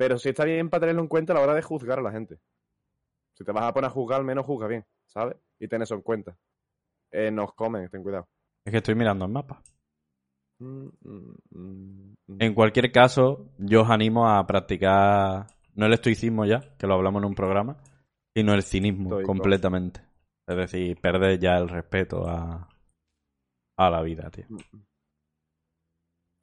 Pero 0.00 0.16
sí 0.16 0.30
está 0.30 0.46
bien 0.46 0.70
para 0.70 0.80
tenerlo 0.80 1.02
en 1.02 1.08
cuenta 1.08 1.34
a 1.34 1.36
la 1.36 1.42
hora 1.42 1.52
de 1.52 1.60
juzgar 1.60 1.98
a 1.98 2.02
la 2.02 2.10
gente. 2.10 2.40
Si 3.34 3.44
te 3.44 3.52
vas 3.52 3.64
a 3.64 3.74
poner 3.74 3.90
a 3.90 3.92
juzgar, 3.92 4.18
al 4.20 4.24
menos 4.24 4.46
juzga 4.46 4.66
bien, 4.66 4.86
¿sabes? 5.04 5.36
Y 5.58 5.68
ten 5.68 5.82
eso 5.82 5.94
en 5.94 6.00
cuenta. 6.00 6.38
Eh, 7.10 7.30
nos 7.30 7.52
comen, 7.52 7.86
ten 7.90 8.02
cuidado. 8.02 8.26
Es 8.64 8.70
que 8.70 8.78
estoy 8.78 8.94
mirando 8.94 9.26
el 9.26 9.30
mapa. 9.30 9.62
Mm, 10.58 10.88
mm, 11.02 11.34
mm. 11.50 12.16
En 12.38 12.54
cualquier 12.54 12.90
caso, 12.90 13.50
yo 13.58 13.82
os 13.82 13.90
animo 13.90 14.26
a 14.26 14.46
practicar 14.46 15.48
no 15.74 15.84
el 15.84 15.92
estoicismo 15.92 16.46
ya, 16.46 16.60
que 16.78 16.86
lo 16.86 16.94
hablamos 16.94 17.20
en 17.20 17.28
un 17.28 17.34
programa, 17.34 17.76
sino 18.34 18.54
el 18.54 18.62
cinismo 18.62 19.10
Estoico. 19.10 19.26
completamente. 19.26 20.00
Es 20.46 20.56
decir, 20.56 20.98
perder 20.98 21.38
ya 21.38 21.58
el 21.58 21.68
respeto 21.68 22.26
a, 22.26 22.70
a 23.76 23.90
la 23.90 24.00
vida, 24.00 24.30
tío. 24.30 24.46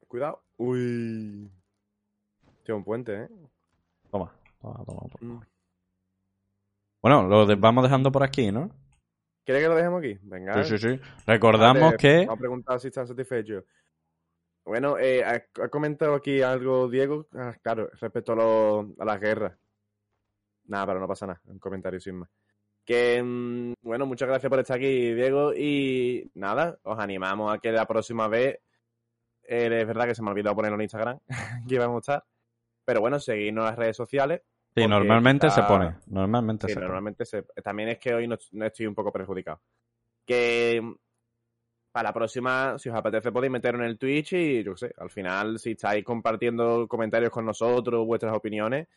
Cuidado. 0.06 0.44
Uy. 0.58 1.50
Tío, 2.68 2.76
un 2.76 2.84
puente, 2.84 3.22
¿eh? 3.22 3.28
Toma, 4.60 4.84
toma, 4.84 5.00
toma. 5.00 5.08
toma. 5.18 5.34
Mm. 5.34 5.46
Bueno, 7.02 7.22
lo 7.28 7.46
de- 7.46 7.54
vamos 7.54 7.84
dejando 7.84 8.10
por 8.10 8.22
aquí, 8.22 8.50
¿no? 8.50 8.70
¿Quieres 9.44 9.62
que 9.62 9.68
lo 9.68 9.76
dejemos 9.76 10.00
aquí? 10.00 10.18
Venga. 10.22 10.62
Sí, 10.64 10.76
sí, 10.78 10.88
sí. 10.96 11.00
Recordamos 11.26 11.82
Vale, 11.82 11.96
que... 11.96 12.18
Vamos 12.26 12.36
a 12.36 12.38
preguntar 12.40 12.80
si 12.80 12.88
están 12.88 13.06
satisfechos. 13.06 13.64
Bueno, 14.64 14.98
eh, 14.98 15.24
ha, 15.24 15.42
ha 15.62 15.68
comentado 15.68 16.14
aquí 16.14 16.42
algo 16.42 16.88
Diego, 16.88 17.26
ah, 17.34 17.54
claro, 17.62 17.88
respecto 17.98 18.32
a, 18.32 18.36
lo- 18.36 18.94
a 18.98 19.04
las 19.04 19.18
guerras. 19.20 19.56
Nada, 20.66 20.86
pero 20.86 21.00
no 21.00 21.08
pasa 21.08 21.26
nada, 21.26 21.40
un 21.46 21.58
comentario 21.58 21.98
sin 22.00 22.16
más. 22.16 22.28
Que, 22.84 23.22
mm, 23.22 23.72
bueno, 23.80 24.04
muchas 24.04 24.28
gracias 24.28 24.50
por 24.50 24.58
estar 24.58 24.76
aquí, 24.76 25.14
Diego, 25.14 25.54
y 25.54 26.30
nada, 26.34 26.78
os 26.82 26.98
animamos 26.98 27.54
a 27.54 27.58
que 27.58 27.72
la 27.72 27.86
próxima 27.86 28.28
vez, 28.28 28.58
eh, 29.44 29.68
es 29.80 29.86
verdad 29.86 30.06
que 30.06 30.14
se 30.14 30.20
me 30.22 30.28
ha 30.28 30.32
olvidado 30.32 30.56
ponerlo 30.56 30.76
en 30.76 30.82
Instagram, 30.82 31.18
que 31.68 31.74
íbamos 31.76 31.96
a 31.96 32.00
estar, 32.00 32.24
pero 32.88 33.02
bueno, 33.02 33.20
seguidnos 33.20 33.64
en 33.64 33.66
las 33.66 33.76
redes 33.78 33.96
sociales. 33.98 34.40
Sí, 34.74 34.86
normalmente 34.88 35.50
se 35.50 35.62
pone. 35.64 35.96
Normalmente 36.06 36.66
Sí, 36.68 36.72
se 36.72 36.76
pone. 36.76 36.86
normalmente 36.86 37.26
se- 37.26 37.42
también 37.62 37.90
es 37.90 37.98
que 37.98 38.14
hoy 38.14 38.26
no, 38.26 38.38
no 38.52 38.64
estoy 38.64 38.86
un 38.86 38.94
poco 38.94 39.12
perjudicado. 39.12 39.60
Que 40.24 40.80
para 41.92 42.08
la 42.08 42.12
próxima, 42.14 42.78
si 42.78 42.88
os 42.88 42.94
apetece, 42.96 43.30
podéis 43.30 43.50
meteros 43.52 43.82
en 43.82 43.88
el 43.88 43.98
Twitch 43.98 44.32
y 44.32 44.62
yo 44.64 44.72
qué 44.72 44.78
sé, 44.88 44.94
al 44.96 45.10
final, 45.10 45.58
si 45.58 45.72
estáis 45.72 46.02
compartiendo 46.02 46.88
comentarios 46.88 47.30
con 47.30 47.44
nosotros, 47.44 48.06
vuestras 48.06 48.34
opiniones, 48.34 48.88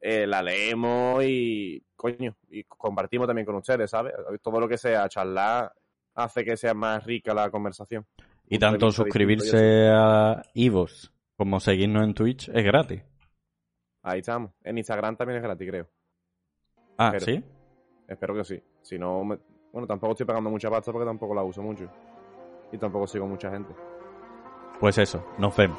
eh, 0.00 0.26
la 0.26 0.42
leemos 0.42 1.22
y, 1.24 1.80
coño, 1.94 2.34
y 2.50 2.64
compartimos 2.64 3.28
también 3.28 3.46
con 3.46 3.54
ustedes, 3.54 3.88
¿sabes? 3.88 4.14
Todo 4.42 4.58
lo 4.58 4.66
que 4.68 4.78
sea 4.78 5.08
charlar 5.08 5.72
hace 6.16 6.44
que 6.44 6.56
sea 6.56 6.74
más 6.74 7.04
rica 7.04 7.32
la 7.34 7.50
conversación. 7.52 8.04
Y 8.48 8.58
tanto 8.58 8.90
suscribirse 8.90 9.90
a 9.92 10.42
Ivos 10.54 11.12
como 11.36 11.60
seguirnos 11.60 12.02
en 12.02 12.14
Twitch 12.14 12.48
es 12.48 12.64
gratis. 12.64 13.02
Ahí 14.02 14.20
estamos. 14.20 14.50
En 14.64 14.78
Instagram 14.78 15.16
también 15.16 15.38
es 15.38 15.42
gratis, 15.42 15.68
creo. 15.68 15.88
Ah, 16.96 17.10
Pero- 17.12 17.24
¿sí? 17.24 17.44
Espero 18.06 18.34
que 18.34 18.44
sí. 18.44 18.62
Si 18.82 18.98
no, 18.98 19.24
me- 19.24 19.38
bueno, 19.72 19.86
tampoco 19.86 20.12
estoy 20.12 20.26
pagando 20.26 20.48
mucha 20.50 20.70
pasta 20.70 20.90
porque 20.92 21.06
tampoco 21.06 21.34
la 21.34 21.42
uso 21.42 21.62
mucho. 21.62 21.88
Y 22.72 22.78
tampoco 22.78 23.06
sigo 23.06 23.26
mucha 23.26 23.50
gente. 23.50 23.74
Pues 24.80 24.96
eso, 24.98 25.24
nos 25.38 25.54
vemos. 25.56 25.78